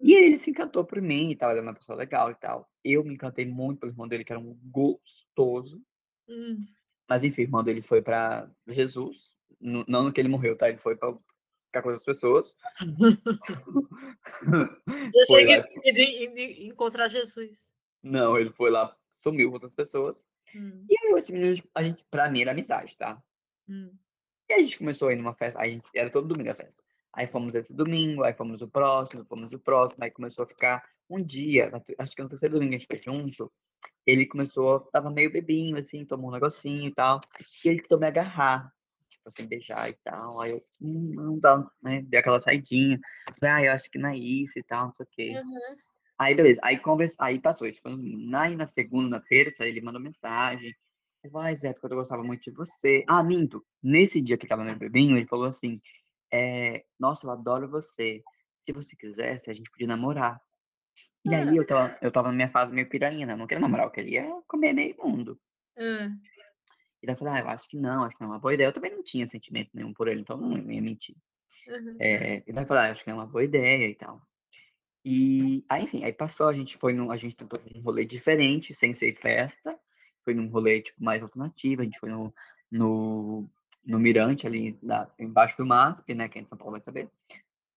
[0.00, 2.70] E ele se encantou por mim, e tava ele era uma pessoa legal e tal.
[2.84, 5.82] Eu me encantei muito pelo irmão dele, que era um gostoso.
[6.28, 6.66] Hum.
[7.08, 9.27] Mas enfim, o irmão dele foi pra Jesus.
[9.60, 10.68] Não no que ele morreu, tá?
[10.68, 11.12] Ele foi pra
[11.66, 12.54] ficar com outras pessoas.
[15.14, 15.64] Eu Foi cheguei lá.
[15.84, 17.68] de, de- encontrar Jesus.
[18.02, 20.24] Não, ele foi lá, sumiu com outras pessoas.
[20.54, 23.20] Hum, E aí esse menino, a gente, pra mim era amizade, tá?
[23.68, 23.92] hum.
[24.48, 26.82] E a gente começou a ir numa festa, a gente, era todo domingo a festa.
[27.12, 30.82] Aí fomos esse domingo, aí fomos o próximo, fomos o próximo, aí começou a ficar
[31.10, 33.52] um dia, acho que no terceiro domingo a gente foi junto,
[34.06, 37.20] ele começou, tava meio bebinho, assim, tomou um negocinho e tal,
[37.64, 38.72] e ele tentou me agarrar,
[39.28, 42.98] assim, beijar e tal, aí eu, hum, não dá, né, dei aquela saidinha,
[43.38, 45.32] falei, ah, eu acho que não é isso e tal, não sei o quê.
[45.36, 45.76] Uhum.
[46.18, 46.60] Aí, beleza.
[46.64, 47.14] Aí, conversa...
[47.20, 47.80] aí passou isso.
[47.80, 50.74] Foi na, aí na segunda, na terça, ele mandou mensagem.
[51.22, 53.04] Ele falou, ai, Zé, porque eu gostava muito de você.
[53.06, 53.64] Ah, minto.
[53.82, 55.80] Nesse dia que tava no bebinho, ele falou assim,
[56.32, 58.22] é, nossa, eu adoro você.
[58.62, 60.40] Se você quisesse, a gente podia namorar.
[61.24, 63.34] E aí, eu tava, eu tava na minha fase meio piranha, né?
[63.34, 65.38] Eu não queria namorar, eu queria comer meio mundo.
[65.76, 66.08] Ah,
[67.02, 68.54] E daí eu falei, ah, eu acho que não, acho que não é uma boa
[68.54, 68.68] ideia.
[68.68, 71.16] Eu também não tinha sentimento nenhum por ele, então não ia mentir.
[71.66, 71.96] uhum.
[72.00, 74.20] É, e daí eu falei, ah, acho que é uma boa ideia e tal.
[75.04, 78.74] E aí, enfim, aí passou, a gente foi num, a gente tentou um rolê diferente,
[78.74, 79.78] sem ser festa.
[80.24, 81.82] Foi num rolê, tipo, mais alternativo.
[81.82, 82.34] A gente foi no,
[82.70, 83.48] no,
[83.84, 84.78] no Mirante, ali
[85.18, 86.28] embaixo do MASP, né?
[86.28, 87.08] Quem é de São Paulo vai saber.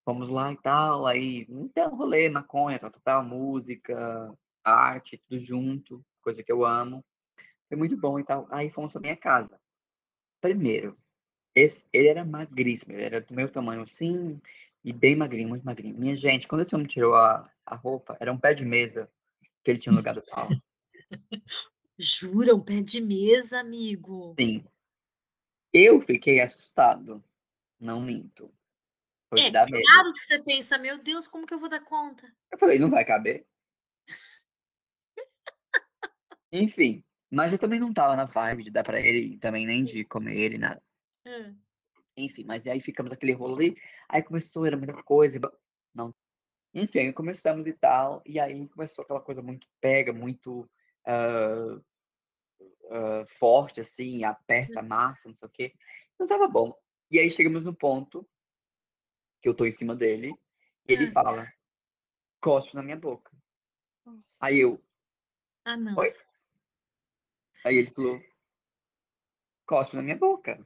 [0.04, 4.34] Fomos lá e tal, aí, então, rolê, maconha, tal, tal, tal, música,
[4.64, 7.06] arte, tudo junto, coisa que eu amo.
[7.72, 8.46] Foi muito bom e tal.
[8.52, 9.58] Aí fomos pra minha casa.
[10.42, 10.98] Primeiro,
[11.56, 14.42] esse, ele era magríssimo, ele era do meu tamanho assim,
[14.84, 15.98] e bem magrinho, muito magrinho.
[15.98, 19.10] Minha gente, quando esse homem tirou a, a roupa, era um pé de mesa
[19.64, 20.50] que ele tinha no lugar do pau.
[21.98, 24.36] Jura, um pé de mesa, amigo.
[24.38, 24.66] Sim.
[25.72, 27.24] Eu fiquei assustado,
[27.80, 28.54] não minto.
[29.30, 32.30] Foi É claro que você pensa, meu Deus, como que eu vou dar conta?
[32.52, 33.48] Eu falei, não vai caber.
[36.52, 37.02] Enfim,
[37.32, 40.36] mas eu também não tava na vibe de dar pra ele, também nem de comer
[40.38, 40.82] ele, nada.
[41.26, 41.58] Hum.
[42.18, 43.76] Enfim, mas aí ficamos aquele rolê,
[44.10, 45.40] aí começou, era muita coisa,
[45.94, 46.14] não.
[46.74, 50.70] Enfim, aí começamos e tal, e aí começou aquela coisa muito pega, muito
[51.06, 51.80] ah,
[52.90, 55.74] ah, forte, assim, aperta a massa, não sei o quê.
[56.20, 56.74] Não tava bom.
[57.10, 58.28] E aí chegamos no ponto
[59.42, 60.36] que eu tô em cima dele,
[60.88, 61.12] e ele Ah.
[61.12, 61.54] fala,
[62.40, 63.32] cospe na minha boca.
[64.06, 64.38] Nossa.
[64.40, 64.80] Aí eu,
[65.66, 65.98] Ah, não.
[65.98, 66.14] Oi?
[67.64, 68.22] Aí ele falou,
[69.66, 70.66] cospe na minha boca.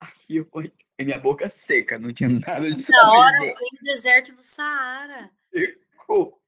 [0.00, 3.58] Aí eu fui, e minha boca seca, não tinha nada de Na hora saliva.
[3.58, 5.30] vem o deserto do Saara.
[5.50, 6.40] Secou.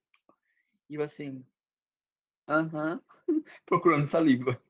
[0.89, 1.45] E eu assim,
[2.49, 3.03] aham,
[3.67, 4.61] procurando saliva.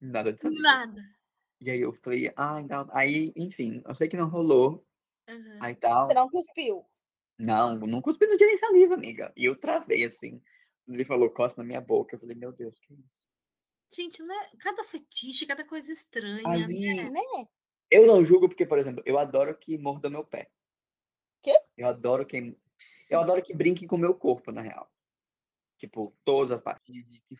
[0.00, 0.62] Nada de saliva.
[0.62, 1.16] Nada.
[1.60, 4.86] E aí eu falei, ah, então, aí, enfim, eu sei que não rolou,
[5.28, 5.58] Aham.
[5.60, 6.08] aí tal.
[6.08, 6.86] Você não cuspiu.
[7.38, 9.32] Não, não cuspi, não tinha nem saliva, amiga.
[9.36, 10.42] E eu travei assim.
[10.88, 12.14] Ele falou, cospe na minha boca.
[12.14, 13.15] Eu falei, meu Deus, que isso?
[13.92, 14.50] Gente, não é...
[14.58, 16.66] cada fetiche, cada coisa estranha.
[16.68, 17.48] Né?
[17.90, 20.50] Eu não julgo porque, por exemplo, eu adoro que morda meu pé.
[21.42, 21.56] Quê?
[21.76, 22.56] Eu adoro que
[23.08, 24.90] eu adoro que brinquem com o meu corpo, na real.
[25.78, 27.36] Tipo, todas as partes de, de, que-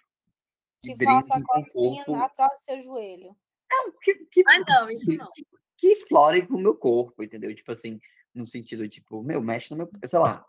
[0.83, 2.23] que Que faça cosquinha corpo.
[2.23, 3.37] atrás do seu joelho.
[3.69, 5.29] Não, que, que, Ai, não, isso não.
[5.77, 7.53] que explorem com o meu corpo, entendeu?
[7.55, 8.01] Tipo assim,
[8.33, 10.47] no sentido, tipo, meu, mexe no meu, sei lá.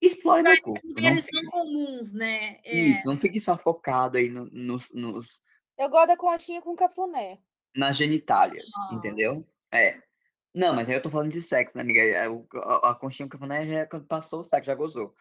[0.00, 0.80] Explore meu Mas corpo.
[0.86, 2.58] Não fique, não comuns, né?
[2.64, 5.26] É, isso, não fique só focado aí no- nos, nos,
[5.78, 7.38] Eu gosto da conchinha com cafuné.
[7.76, 8.94] nas genitálias, Ah.
[8.94, 9.46] entendeu?
[9.72, 9.98] É.
[10.54, 12.00] Não, mas aí eu tô falando de sexo, né, amiga?
[12.00, 15.14] É, A, a conchinha com cafuné já é passou o sexo, já gozou.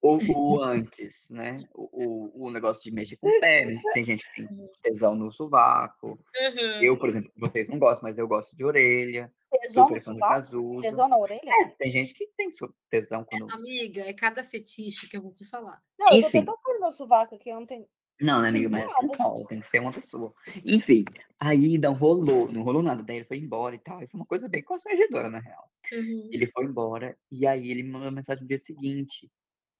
[0.00, 1.58] O, o antes, né?
[1.74, 3.80] O, o, o negócio de mexer com o pé, né?
[3.94, 6.10] tem gente que tem tesão no sovaco.
[6.40, 6.82] Uhum.
[6.82, 9.32] Eu, por exemplo, vocês não gostam, mas eu gosto de orelha.
[9.50, 10.34] Tesão no sovaco?
[10.34, 10.80] casuso.
[10.82, 11.50] Tesão na orelha?
[11.62, 13.52] É, tem gente que tem sua tesão quando.
[13.52, 15.82] Amiga, é cada fetiche que eu vou te falar.
[15.98, 16.38] Não, eu tô Enfim.
[16.38, 17.88] até tocando meu sovaco aqui ontem.
[18.20, 18.68] Não, né, Sim, amiga?
[18.70, 19.22] Mas não nada.
[19.22, 20.34] rola, tem que ser uma pessoa.
[20.64, 21.04] Enfim,
[21.38, 23.02] aí não rolou, não rolou nada.
[23.02, 24.02] Daí ele foi embora e tal.
[24.02, 25.70] E foi uma coisa bem constrangedora, na real.
[25.92, 26.28] Uhum.
[26.32, 29.30] Ele foi embora e aí ele me mandou mensagem no dia seguinte.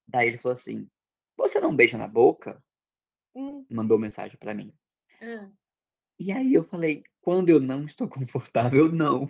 [0.06, 0.88] Daí ele falou assim:
[1.36, 2.62] Você não beija na boca?
[3.34, 4.72] Hum, Mandou mensagem pra mim.
[5.20, 5.50] Ah.
[6.18, 9.28] E aí eu falei: Quando eu não estou confortável, não.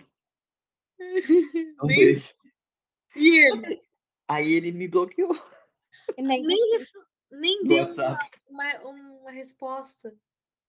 [1.77, 2.33] Não Nem- beijo.
[3.15, 3.81] E ele?
[4.27, 5.33] Aí ele me bloqueou
[6.17, 6.93] e nem Nem, isso,
[7.31, 8.31] nem no deu WhatsApp.
[8.47, 10.15] uma, uma resposta.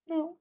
[0.07, 0.37] Não.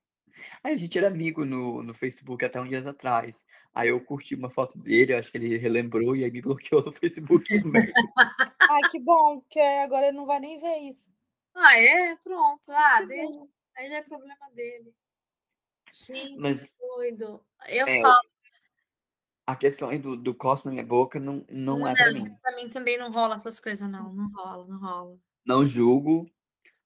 [0.62, 3.42] Aí a gente era amigo no, no Facebook até uns dias atrás.
[3.74, 6.92] Aí eu curti uma foto dele, acho que ele relembrou e aí me bloqueou no
[6.92, 7.92] Facebook também.
[8.70, 11.10] Ai, que bom, que agora ele não vai nem ver isso.
[11.54, 12.16] Ah, é?
[12.16, 12.70] Pronto.
[12.70, 13.40] Ah, deixa.
[13.76, 14.94] Aí já é problema dele.
[15.92, 17.44] Gente, Mas doido.
[17.68, 18.20] Eu é, falo,
[19.52, 22.34] a questão aí do, do cosmo na minha boca não, não é pra mim.
[22.42, 24.12] pra mim também não rola essas coisas, não.
[24.12, 25.18] Não rola, não rola.
[25.44, 26.30] Não julgo,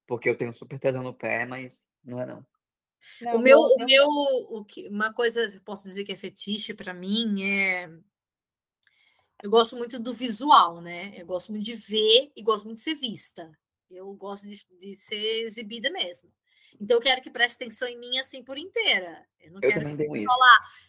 [0.06, 2.46] porque eu tenho super tesão no pé, mas não é não.
[3.20, 4.08] Não, O meu, meu- o meu,
[4.58, 7.90] o que, uma coisa que eu posso dizer que é fetiche pra mim é.
[9.42, 11.12] Eu gosto muito do visual, né?
[11.20, 13.50] Eu gosto muito de ver e gosto muito de ser vista.
[13.90, 16.32] Eu gosto de, de ser exibida mesmo.
[16.80, 19.26] Então eu quero que preste atenção em mim assim por inteira.
[19.40, 20.26] Eu não Eu quero tenho isso.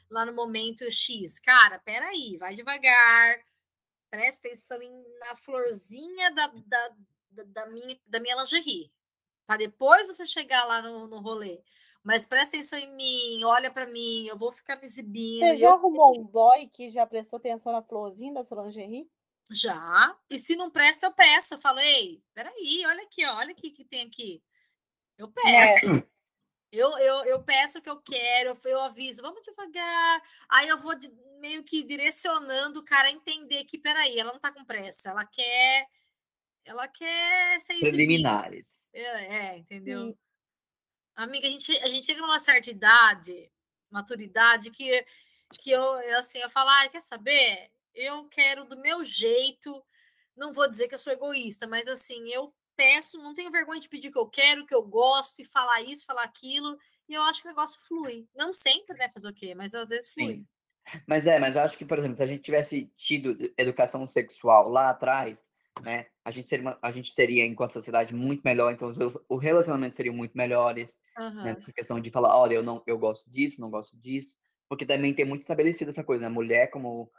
[0.10, 1.40] lá no momento X.
[1.40, 3.38] Cara, peraí, vai devagar.
[4.10, 6.90] Presta atenção em- na florzinha da, da,
[7.32, 8.92] da, da minha, da minha lingerie.
[9.46, 11.62] Para depois você chegar lá no, no rolê.
[12.04, 15.40] Mas presta atenção em mim, olha para mim, eu vou ficar me exibindo.
[15.40, 19.10] Você já eu- arrumou um boy que já prestou atenção na florzinha da sua lingerie?
[19.52, 20.16] Já.
[20.30, 21.56] E se não presta, eu peço.
[21.56, 24.42] Eu falo, ei, peraí, olha aqui, ó, olha o que que tem aqui.
[25.18, 25.88] Eu peço.
[26.72, 30.22] Eu, eu, eu peço o que eu quero, eu, eu aviso, vamos devagar.
[30.50, 34.40] Aí eu vou de- meio que direcionando o cara a entender que, peraí, ela não
[34.40, 35.88] tá com pressa, ela quer.
[36.66, 37.92] Ela quer ser exibida.
[37.96, 38.66] Preliminares.
[38.92, 39.02] É,
[39.54, 40.08] é, entendeu?
[40.08, 40.18] Sim.
[41.16, 43.50] Amiga, a gente, a gente chega numa certa idade,
[43.90, 45.06] maturidade, que,
[45.60, 47.72] que eu, eu, assim, eu falo, ah, quer saber?
[47.94, 49.82] Eu quero do meu jeito,
[50.36, 53.90] não vou dizer que eu sou egoísta, mas assim, eu peço, não tenho vergonha de
[53.90, 56.78] pedir o que eu quero, o que eu gosto, e falar isso, falar aquilo,
[57.10, 58.28] e eu acho que o negócio flui.
[58.36, 59.56] Não sempre, né, fazer o quê?
[59.56, 60.36] Mas às vezes flui.
[60.36, 60.48] Sim.
[61.08, 64.70] Mas é, mas eu acho que, por exemplo, se a gente tivesse tido educação sexual
[64.70, 65.44] lá atrás,
[65.84, 68.98] né, a gente seria, uma- a gente seria enquanto sociedade muito melhor, então os,
[69.30, 71.54] os relacionamentos seriam muito melhores, né, Aham.
[71.54, 74.36] nessa questão de falar, olha, eu não, eu gosto disso, não gosto disso,
[74.70, 77.12] porque também tem muito estabelecido essa coisa, né, mulher como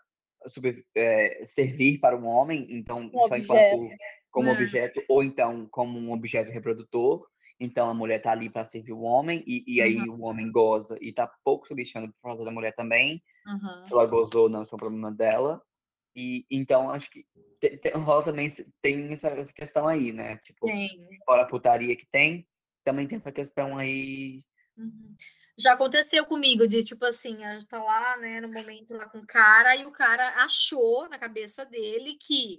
[0.94, 3.98] é, servir para um homem, então Um só enquanto objeto.
[4.30, 4.52] Como É.
[4.52, 7.26] objeto ou então como um objeto reprodutor,
[7.58, 10.20] Então a mulher tá ali para servir o homem, e, e aí Uhum.
[10.20, 13.22] o homem goza e tá pouco se lixando por causa da mulher também.
[13.48, 13.86] Aham.
[13.86, 15.62] Se ela gozou ou não, isso é um problema dela.
[16.14, 17.24] E então acho que
[17.58, 18.48] te- te- rola também
[18.82, 20.36] tem essa, essa questão aí, né?
[20.44, 21.08] Tipo, Tem.
[21.24, 22.46] fora a putaria que tem,
[22.84, 24.44] também tem essa questão aí.
[24.76, 25.14] Uhum.
[25.58, 29.18] Já aconteceu comigo de tipo assim, a gente tá lá, né, no momento lá com
[29.20, 32.58] o cara, e o cara achou na cabeça dele que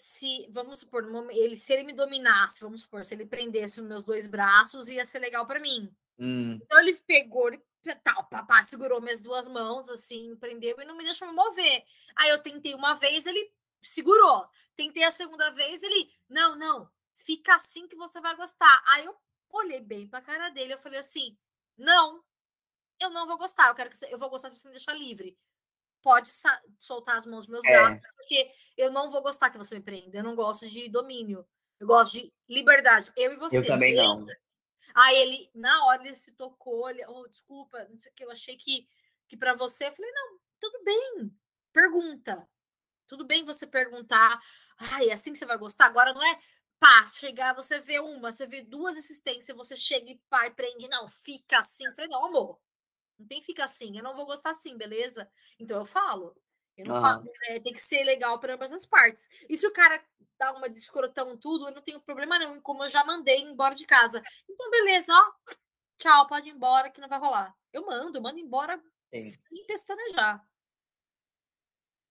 [0.00, 4.04] se, vamos supor, ele, se ele me dominasse, vamos supor, se ele prendesse os meus
[4.04, 5.92] dois braços, ia ser legal pra mim.
[6.16, 7.60] Hum, Então ele pegou, ele
[8.04, 11.84] tal, papá, segurou minhas duas mãos, assim, prendeu e não me deixou me mover.
[12.16, 13.52] Aí eu tentei uma vez, ele
[13.82, 14.48] segurou.
[14.76, 18.84] Tentei a segunda vez, ele, não, não, fica assim que você vai gostar.
[18.86, 19.16] Aí eu
[19.50, 21.36] olhei bem pra cara dele, eu falei assim,
[21.76, 22.22] não,
[23.00, 24.94] eu não vou gostar, eu quero que você, eu vou gostar se você me deixar
[24.94, 25.36] livre.
[26.02, 26.30] Pode
[26.78, 27.70] soltar as mãos dos meus É.
[27.70, 30.18] braços, porque eu não vou gostar que você me prenda.
[30.18, 31.46] Eu não gosto de domínio.
[31.80, 33.12] Eu gosto de liberdade.
[33.16, 33.58] Eu e você.
[33.58, 34.14] eu também não.
[34.94, 38.30] Aí ele, na hora, ele se tocou, ele, oh, desculpa, não sei o que, eu
[38.30, 38.88] achei que,
[39.28, 39.86] que para você.
[39.86, 41.38] Eu falei, não, tudo bem,
[41.72, 42.48] pergunta.
[43.06, 44.40] Tudo bem você perguntar.
[44.78, 45.86] Ai, é assim que você vai gostar?
[45.86, 46.40] Agora não é
[46.78, 50.88] pá, chegar, você vê uma, você vê duas insistências, você chega e pá, e prende,
[50.88, 51.86] não, fica assim.
[51.86, 52.58] Eu falei, não, amor,
[53.18, 55.30] não tem que ficar assim, eu não vou gostar assim, beleza?
[55.58, 56.36] Então eu falo.
[56.76, 57.00] Eu não Aham.
[57.00, 59.28] falo, é, tem que ser legal para ambas as partes.
[59.48, 60.00] E se o cara
[60.38, 63.74] dá uma de escrotão tudo, eu não tenho problema não, como eu já mandei embora
[63.74, 64.22] de casa.
[64.48, 65.52] Então, beleza, ó.
[65.98, 67.52] Tchau, pode ir embora que não vai rolar.
[67.72, 68.80] Eu mando, mando embora
[69.12, 69.22] Sim.
[69.22, 70.46] sem pestanejar.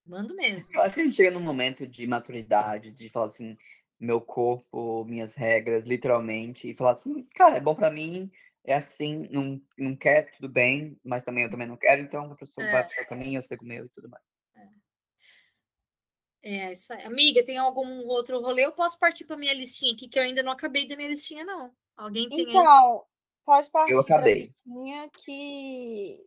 [0.05, 0.73] Mando mesmo.
[0.73, 3.57] Eu acho que a gente chega num momento de maturidade, de falar assim,
[3.97, 8.29] meu corpo, minhas regras, literalmente, e falar assim, cara, é bom pra mim,
[8.67, 12.35] é assim, não, não quer, tudo bem, mas também eu também não quero, então a
[12.35, 14.23] pessoa vai pro seu caminho, eu sei o meu e tudo mais.
[16.43, 17.03] É, isso aí.
[17.03, 18.65] Amiga, tem algum outro rolê?
[18.65, 21.43] Eu posso partir para minha listinha aqui, que eu ainda não acabei da minha listinha,
[21.43, 21.71] não.
[21.95, 22.55] Alguém tem aí?
[22.55, 23.03] Então,
[23.45, 24.53] pode partir pra acabei.
[24.65, 26.25] listinha que.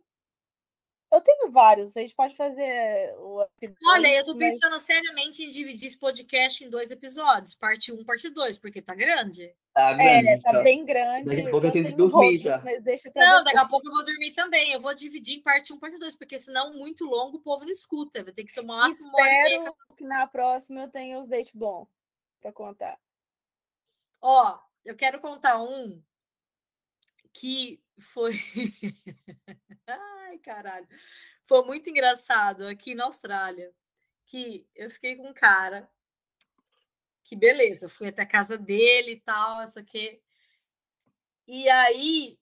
[1.11, 3.45] Eu tenho vários, a gente pode fazer o
[3.87, 7.99] Olha, eu tô mas- pensando seriamente em dividir esse podcast em dois episódios, parte 1,
[7.99, 9.53] um, parte 2, porque tá grande.
[9.73, 10.61] Tá É, grande, tá tá?
[10.61, 11.25] bem grande.
[11.25, 12.59] Daqui a pouco eu tenho que dormir já.
[12.59, 12.81] Mas
[13.13, 14.71] Não, daqui a pouco eu vou dormir também.
[14.71, 17.65] Eu vou dividir em parte 1, um, parte 2, porque senão muito longo o povo
[17.65, 18.23] não escuta.
[18.23, 19.19] Vai ter que ser uma máximo uma.
[19.27, 21.85] Espero que na próxima eu tenha os date bom
[22.39, 22.97] pra contar.
[24.21, 26.01] Ó, eu quero contar um
[27.33, 28.33] que foi.
[29.87, 30.87] Ai, caralho.
[31.43, 33.73] Foi muito engraçado aqui na Austrália.
[34.25, 35.89] Que eu fiquei com um cara.
[37.23, 40.21] Que beleza, fui até a casa dele e tal, isso aqui.
[41.47, 42.37] E aí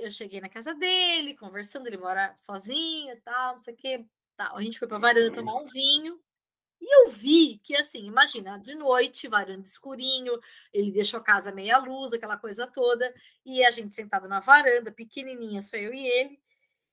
[0.00, 4.06] eu cheguei na casa dele, conversando, ele mora sozinho e tal, não sei o que.
[4.36, 4.56] Tal.
[4.56, 6.20] A gente foi pra varanda tomar um vinho.
[6.80, 10.38] E eu vi que, assim, imagina, de noite, varanda escurinho,
[10.72, 13.12] ele deixou a casa meia luz, aquela coisa toda,
[13.44, 16.40] e a gente sentado na varanda, pequenininha, só eu e ele,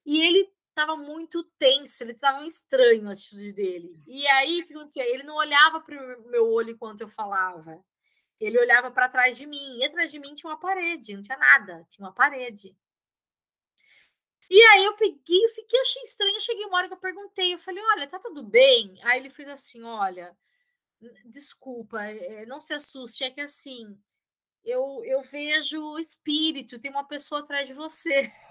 [0.05, 4.01] e ele tava muito tenso, ele tava estranho a atitude dele.
[4.07, 5.05] E aí, o que acontecia?
[5.07, 7.83] Ele não olhava para o meu olho enquanto eu falava,
[8.39, 11.37] ele olhava para trás de mim, e atrás de mim tinha uma parede, não tinha
[11.37, 12.75] nada, tinha uma parede.
[14.53, 16.39] E aí eu peguei, eu fiquei, achei estranho.
[16.39, 18.99] Cheguei uma hora que eu perguntei, eu falei, olha, tá tudo bem?
[19.03, 20.37] Aí ele fez assim, olha,
[21.25, 23.97] desculpa, eh, não se assuste, é que assim,
[24.65, 28.31] eu, eu vejo espírito, tem uma pessoa atrás de você.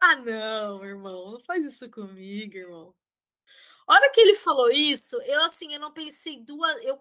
[0.00, 2.94] Ah, não, irmão, não faz isso comigo, irmão.
[3.86, 7.00] A hora que ele falou isso, eu assim, eu não pensei duas, eu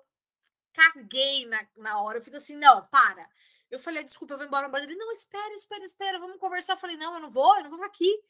[0.73, 3.29] caguei na, na hora, eu fiz assim, não, para.
[3.69, 4.69] Eu falei, desculpa, eu vou embora.
[4.81, 6.73] Ele, não, espera, espera, espera, vamos conversar.
[6.73, 8.23] Eu falei, não, eu não vou, eu não vou ficar aqui.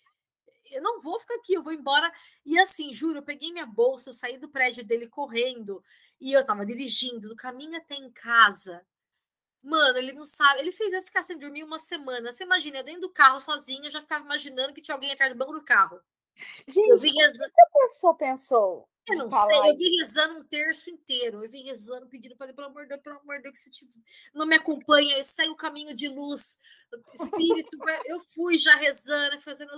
[0.72, 2.12] Eu não vou ficar aqui, eu vou embora.
[2.46, 5.82] E assim, juro, eu peguei minha bolsa, eu saí do prédio dele correndo
[6.20, 8.86] e eu tava dirigindo no caminho até em casa.
[9.64, 12.32] Mano, ele não sabe, ele fez eu ficar sem dormir uma semana.
[12.32, 15.32] Você imagina, eu dentro do carro sozinha, eu já ficava imaginando que tinha alguém atrás
[15.32, 16.02] do banco do carro.
[16.68, 18.88] Eu Gente, vim o que a pessoa pensou?
[19.08, 21.44] Eu não sei, eu vim rezando um terço inteiro.
[21.44, 23.72] Eu vim rezando, pedindo para pelo amor de Deus, pelo amor de Deus, que se
[23.72, 23.94] tiver,
[24.34, 26.60] não me acompanha, sai o caminho de luz.
[27.14, 27.78] Espírito,
[28.08, 29.72] eu fui já rezando, fazendo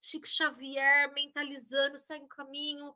[0.00, 2.94] Chico Xavier, mentalizando, segue o caminho.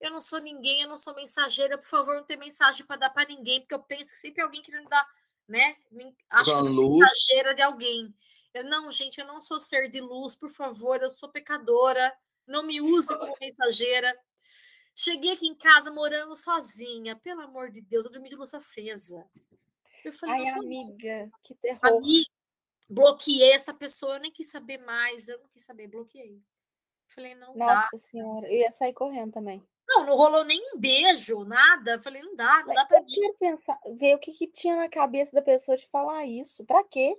[0.00, 3.10] Eu não sou ninguém, eu não sou mensageira, por favor, não tem mensagem para dar
[3.10, 5.06] para ninguém, porque eu penso que sempre alguém querendo dar,
[5.48, 5.76] né?
[6.30, 8.14] Acho que eu sou mensageira de alguém.
[8.52, 12.14] Eu não, gente, eu não sou ser de luz, por favor, eu sou pecadora.
[12.46, 14.14] Não me use como mensageira.
[14.94, 19.26] Cheguei aqui em casa morando sozinha, pelo amor de Deus, eu dormi de luz acesa.
[20.04, 20.90] Eu falei, Ai, isso.
[20.92, 21.80] amiga, que terror.
[21.82, 22.30] Amiga,
[22.88, 26.40] bloqueei essa pessoa, eu nem quis saber mais, eu não quis saber, bloqueei.
[27.08, 27.88] Falei, não dá.
[27.92, 29.62] Nossa senhora, eu ia sair correndo também.
[29.86, 31.92] Não, não rolou nem um beijo, nada.
[31.92, 33.14] Eu falei, não dá, não dá pra Eu mim.
[33.14, 36.64] quero pensar, ver o que, que tinha na cabeça da pessoa de falar isso.
[36.64, 37.16] Pra quê?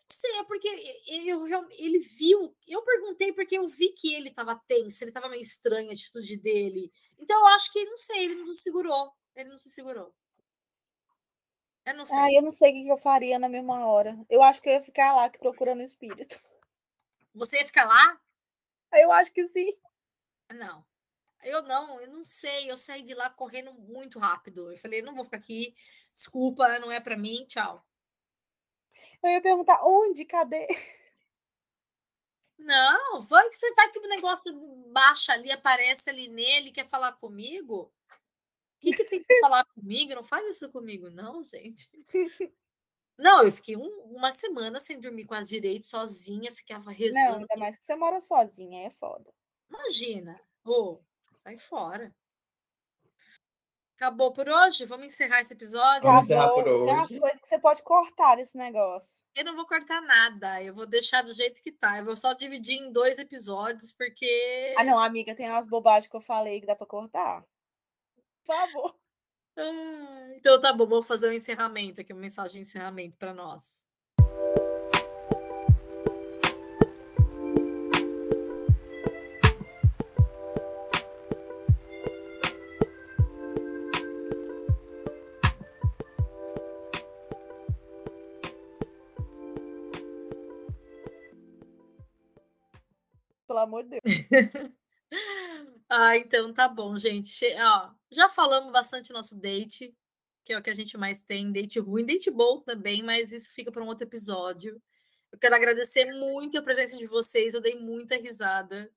[0.00, 0.68] Não sei, é porque
[1.06, 2.54] ele, eu real- ele viu.
[2.66, 6.36] Eu perguntei porque eu vi que ele tava tenso, ele tava meio estranho a atitude
[6.36, 6.92] dele.
[7.18, 9.12] Então eu acho que, não sei, ele não se segurou.
[9.34, 10.14] Ele não se segurou.
[11.84, 12.18] Eu não sei.
[12.18, 14.16] Ah, eu não sei o que, eu faria na mesma hora.
[14.30, 16.40] Eu acho que eu ia ficar lá procurando espírito.
[17.34, 18.20] Você ia ficar lá?
[18.94, 19.72] Eu acho que sim.
[20.54, 20.84] Não.
[21.42, 22.70] Eu não, eu não sei.
[22.70, 24.70] Eu saí de lá correndo muito rápido.
[24.70, 25.74] Eu falei, não vou ficar aqui.
[26.12, 27.44] Desculpa, não é pra mim.
[27.48, 27.84] Tchau.
[29.22, 30.66] Eu ia perguntar onde, cadê?
[32.58, 34.52] Não, vai que você vai que o negócio
[34.92, 37.92] baixa ali, aparece ali nele, quer falar comigo?
[38.76, 40.14] O que, que tem que falar comigo?
[40.14, 41.88] Não faz isso comigo, não, gente.
[43.18, 47.36] Não, eu fiquei um- uma semana sem dormir quase direito, sozinha, ficava Não, rezando.
[47.38, 49.32] ainda mais que você mora sozinha, é foda.
[49.68, 50.40] Imagina.
[50.64, 51.00] Ô,
[51.38, 52.14] sai fora.
[53.96, 54.84] Acabou por hoje?
[54.84, 56.02] Vamos encerrar esse episódio?
[56.02, 56.86] Vamos encerrar por Acabou.
[56.86, 57.20] Tem umas hoje.
[57.20, 59.22] coisas que você pode cortar desse negócio.
[59.34, 61.98] Eu não vou cortar nada, eu vou deixar do jeito que tá.
[61.98, 64.74] Eu vou só dividir em dois episódios, porque.
[64.76, 67.42] Ah, não, amiga, tem umas bobagens que eu falei que dá pra cortar.
[68.44, 68.96] Por favor.
[69.56, 73.86] Ah, então tá bom, vou fazer um encerramento aqui, uma mensagem de encerramento para nós.
[93.62, 94.02] Amor de Deus.
[95.94, 97.44] Ah, então tá bom, gente.
[97.54, 99.94] Ó, já falamos bastante nosso date,
[100.42, 103.52] que é o que a gente mais tem, date ruim, date bom também, mas isso
[103.52, 104.80] fica para um outro episódio.
[105.30, 108.90] Eu quero agradecer muito a presença de vocês, eu dei muita risada.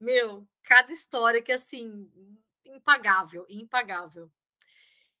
[0.00, 2.10] Meu, cada história que assim,
[2.64, 4.30] impagável, impagável.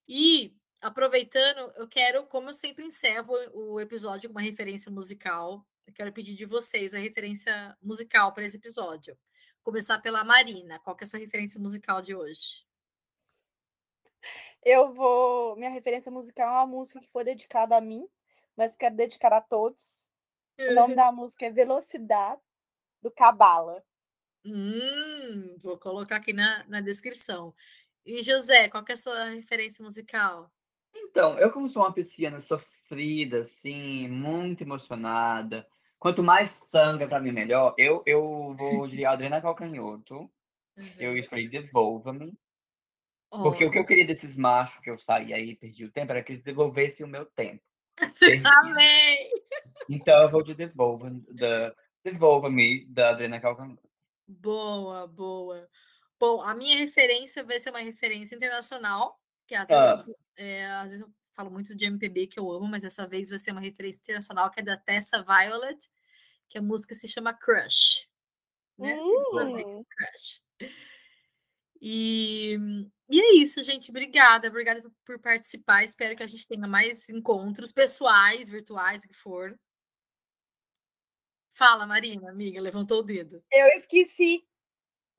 [0.08, 6.12] E aproveitando, eu quero, como eu sempre encerro o episódio com uma referência musical, quero
[6.12, 9.16] pedir de vocês a referência musical para esse episódio.
[9.62, 10.78] Começar pela Marina.
[10.80, 12.64] Qual que é a sua referência musical de hoje?
[14.62, 15.56] Eu vou.
[15.56, 18.06] Minha referência musical é uma música que foi dedicada a mim,
[18.56, 20.06] mas quero dedicar a todos.
[20.58, 22.40] O nome da música é Velocidade,
[23.02, 23.82] do Cabala.
[24.44, 27.54] Hum, vou colocar aqui na, na descrição.
[28.04, 30.50] E José, qual que é a sua referência musical?
[30.94, 35.66] Então, eu como sou uma pisciana sofrida, assim, muito emocionada,
[36.00, 40.28] quanto mais sangue pra mim melhor, eu, eu vou de Adriana Calcanhoto,
[40.98, 42.32] eu escolhi Devolva-me,
[43.30, 46.22] porque o que eu queria desses machos que eu saí aí, perdi o tempo, era
[46.24, 47.62] que eles devolvessem o meu tempo.
[48.18, 48.48] Perdi.
[48.48, 49.30] Amém!
[49.88, 51.74] Então eu vou de Devolva, da
[52.04, 53.88] Devolva-me, da Adriana Calcanhoto.
[54.26, 55.68] Boa, boa.
[56.18, 59.96] Bom, a minha referência vai ser uma referência internacional, que às Ah.
[59.96, 63.30] vezes, é, às vezes eu falo muito de MPB que eu amo, mas dessa vez
[63.30, 65.78] vai ser uma referência internacional, que é da Tessa Violet,
[66.50, 68.06] que a música se chama Crush.
[68.78, 68.98] Né?
[69.00, 70.42] Hum, Crush.
[71.80, 72.56] E,
[73.08, 73.90] e é isso, gente.
[73.90, 75.82] Obrigada, obrigada por- por participar.
[75.82, 79.58] Espero que a gente tenha mais encontros pessoais, virtuais, o que for.
[81.52, 83.42] Fala, Marina, amiga, levantou o dedo.
[83.50, 84.44] eu esqueci.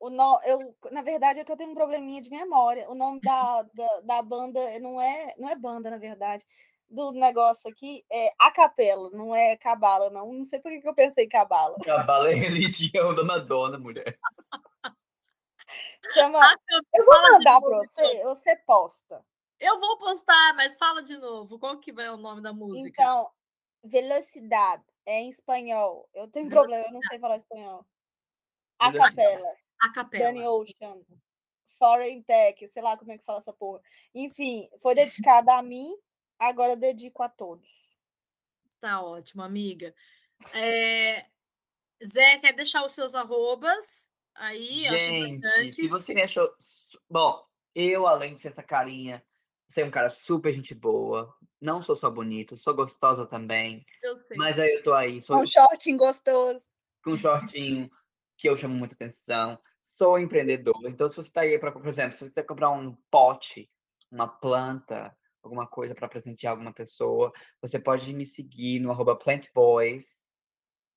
[0.02, 0.40] O no...
[0.42, 2.90] eu, na verdade, é que eu tenho um probleminha de memória.
[2.90, 6.44] O nome da, da, da banda não é, não é banda, na verdade.
[6.90, 10.32] Do negócio aqui é a capela, não é cabala, não.
[10.32, 11.76] Não sei por que eu pensei cabala.
[11.84, 14.18] Cabala é religião da Madonna, mulher.
[16.12, 16.40] Chama.
[16.42, 17.70] Ah, eu- Eu vou mandar então.
[17.70, 19.24] você, você posta.
[19.60, 21.60] Eu vou postar, mas fala de novo.
[21.60, 22.88] Qual que vai o nome da música?
[23.02, 23.30] Então,
[23.84, 26.08] velocidade é em espanhol.
[26.12, 27.86] Eu tenho problema, eu não sei falar espanhol.
[28.80, 30.24] A capela, a capela.
[30.26, 31.00] Danny Ocean,
[31.78, 33.80] Foreign Tech, sei lá como é que fala essa porra.
[34.14, 34.94] Enfim, foi
[35.34, 35.94] dedicada a mim,
[36.38, 37.68] agora eu dedico a todos.
[38.80, 39.94] Tá ótimo, amiga.
[40.54, 41.24] É,
[42.04, 44.10] Zé, quer deixar os seus arrobas?
[44.34, 46.50] Aí, Gente, se você me achou.
[47.08, 47.44] Bom,
[47.74, 49.22] eu, além de ser essa carinha,
[49.72, 54.36] ser um cara super gente boa, não sou só bonito, sou gostosa também, Eu sei.
[54.36, 56.64] mas aí eu tô aí, sou Um shortinho gostoso.
[57.04, 57.90] com um shortinho
[58.36, 59.58] que eu chamo muita atenção,
[59.96, 60.80] sou empreendedor.
[60.86, 63.70] Então, se você tá aí, pra, por exemplo, se você quiser comprar um pote,
[64.10, 70.06] uma planta, alguma coisa para presentear alguma pessoa, você pode me seguir no arroba plantboys,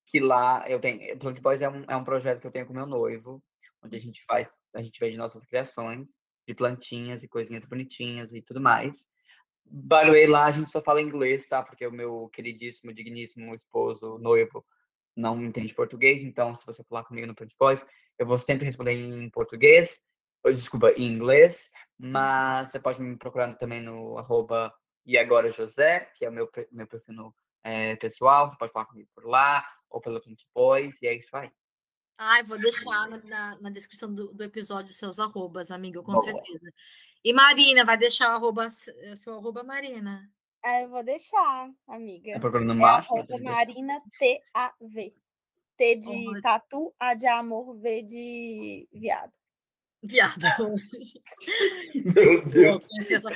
[0.06, 1.18] que lá eu tenho.
[1.18, 3.42] Plant Boys é um, é um projeto que eu tenho com meu noivo,
[3.82, 6.08] onde a gente faz, a gente vende nossas criações
[6.46, 9.06] de plantinhas e coisinhas bonitinhas e tudo mais.
[9.64, 11.60] By lá a gente só fala inglês, tá?
[11.62, 14.64] Porque o meu queridíssimo, digníssimo esposo, noivo,
[15.16, 17.84] não entende português, então se você falar comigo no Plant Boys,
[18.18, 20.00] eu vou sempre responder em português.
[20.44, 24.72] desculpa, em inglês, mas você pode me procurar também no arroba
[25.04, 28.86] e agora José, que é o meu, meu perfil no, é, pessoal, você pode falar
[28.86, 31.50] comigo por lá, ou pelo Print Boys, e é isso aí.
[32.18, 36.24] Ai, vou deixar na, na, na descrição do, do, episódio seus arrobas, amigo, com Boa.
[36.24, 36.72] certeza.
[37.22, 40.30] E Marina, vai deixar o arroba, seu arroba Marina.
[40.64, 42.32] Ah, eu vou deixar, amiga.
[42.32, 43.12] Tá procurando É macho?
[43.12, 45.14] arroba Marina T-A-V.
[45.76, 49.32] T de tatu, A de amor, V de viado.
[50.02, 50.54] Viada.
[51.94, 52.82] Meu Deus.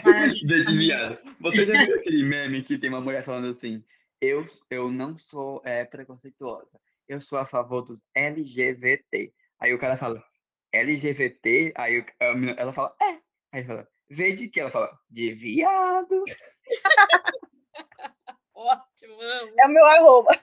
[0.02, 0.28] cara.
[0.28, 1.18] Gente, viado.
[1.40, 3.82] Você já viu aquele meme que tem uma mulher falando assim,
[4.20, 6.70] eu, eu não sou é, preconceituosa,
[7.08, 9.32] eu sou a favor dos LGBT.
[9.58, 10.22] Aí o cara fala,
[10.72, 11.72] LGBT?
[11.76, 13.18] Aí o- a menina- ela fala, é.
[13.52, 14.60] Aí fala, vê de que?
[14.60, 16.24] Ela fala, de viado.
[18.54, 19.52] Ótimo, amo.
[19.58, 20.38] É o meu arroba.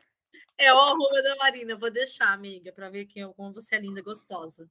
[0.57, 4.01] É o arroba da Marina, vou deixar, amiga, para ver quem, como você é linda,
[4.01, 4.69] gostosa.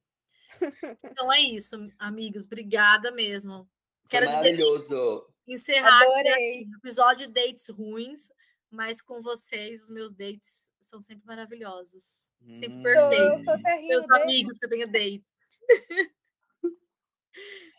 [1.04, 3.68] Então é isso, amigos, obrigada mesmo.
[4.08, 5.26] Quero dizer que maravilhoso.
[5.46, 6.02] encerrar
[6.34, 8.30] assim, episódio de dates ruins,
[8.70, 12.30] mas com vocês, os meus dates são sempre maravilhosos.
[12.50, 12.82] Sempre Hum.
[12.82, 13.86] Perfeitos.
[13.86, 15.32] Meus desde- amigos que eu tenho dates.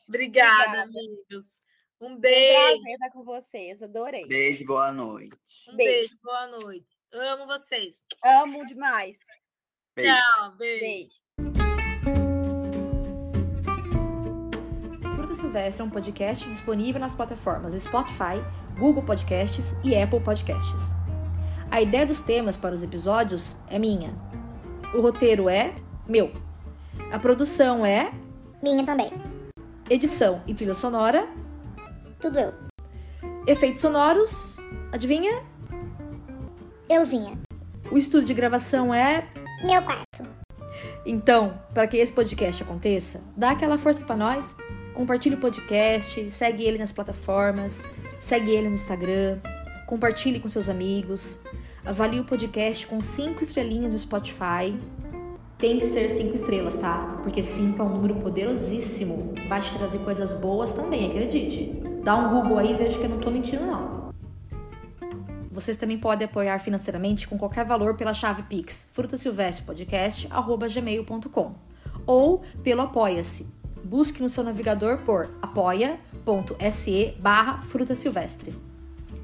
[0.07, 0.83] Obrigada, Obrigada.
[0.83, 1.59] amigos.
[1.99, 2.55] Um Foi um beijo.
[2.81, 3.81] prazer estar com vocês.
[3.83, 4.25] Adorei.
[4.27, 5.35] Beijo, boa noite.
[5.69, 6.09] Um Beijo.
[6.09, 6.17] beijo.
[6.23, 6.96] Boa noite.
[7.13, 8.01] Amo vocês.
[8.23, 9.17] Amo demais.
[9.95, 10.13] Beijo.
[10.13, 10.51] Tchau.
[10.57, 10.81] Beijo.
[10.81, 11.15] Beijo.
[15.15, 18.41] Fruta Silvestre é um podcast disponível nas plataformas Spotify,
[18.77, 20.93] Google Podcasts e Apple Podcasts.
[21.71, 24.13] A ideia dos temas para os episódios é minha.
[24.93, 25.73] O roteiro é
[26.07, 26.31] meu.
[27.11, 28.11] A produção é
[28.61, 29.11] Minha também.
[29.89, 31.27] edição e trilha sonora.
[32.19, 32.53] Tudo eu.
[33.45, 34.57] Efeitos sonoros,
[34.91, 35.43] adivinha?
[36.89, 37.37] Euzinha.
[37.91, 39.27] O estúdio de gravação é.
[39.63, 40.23] Meu quarto.
[41.05, 44.55] Então, para que esse podcast aconteça, dá aquela força para nós.
[44.93, 47.83] Compartilhe o podcast, segue ele nas plataformas,
[48.19, 49.39] segue ele no Instagram,
[49.85, 51.39] compartilhe com seus amigos,
[51.85, 54.75] avalie o podcast com cinco estrelinhas no Spotify.
[55.57, 57.19] Tem que ser cinco estrelas, tá?
[57.21, 59.33] Porque cinco é um número poderosíssimo.
[59.47, 61.79] Vai te trazer coisas boas também, acredite.
[62.03, 64.06] Dá um Google aí e veja que eu não tô mentindo, não.
[65.57, 71.55] Vocês também podem apoiar financeiramente com qualquer valor pela chave Pix frutasilvestropodcast.gmail.com
[72.05, 73.47] ou pelo Apoia-se.
[73.83, 78.53] Busque no seu navegador por apoia.se barra Fruta Silvestre.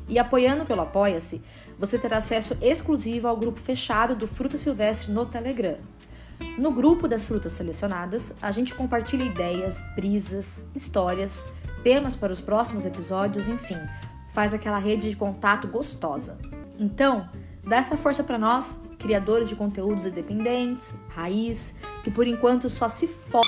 [0.09, 1.39] E apoiando pelo Apoia-se,
[1.77, 5.77] você terá acesso exclusivo ao grupo fechado do Fruta Silvestre no Telegram.
[6.57, 11.45] No grupo das frutas selecionadas, a gente compartilha ideias, brisas, histórias,
[11.83, 13.77] temas para os próximos episódios, enfim,
[14.33, 16.37] faz aquela rede de contato gostosa.
[16.77, 17.29] Então,
[17.63, 23.07] dá essa força para nós, criadores de conteúdos independentes, raiz, que por enquanto só se
[23.07, 23.41] fo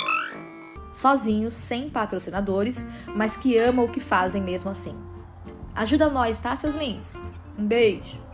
[0.93, 4.95] sozinhos, sem patrocinadores, mas que amam o que fazem mesmo assim.
[5.73, 7.17] Ajuda nós, tá, seus lindos?
[7.57, 8.24] Um beijo!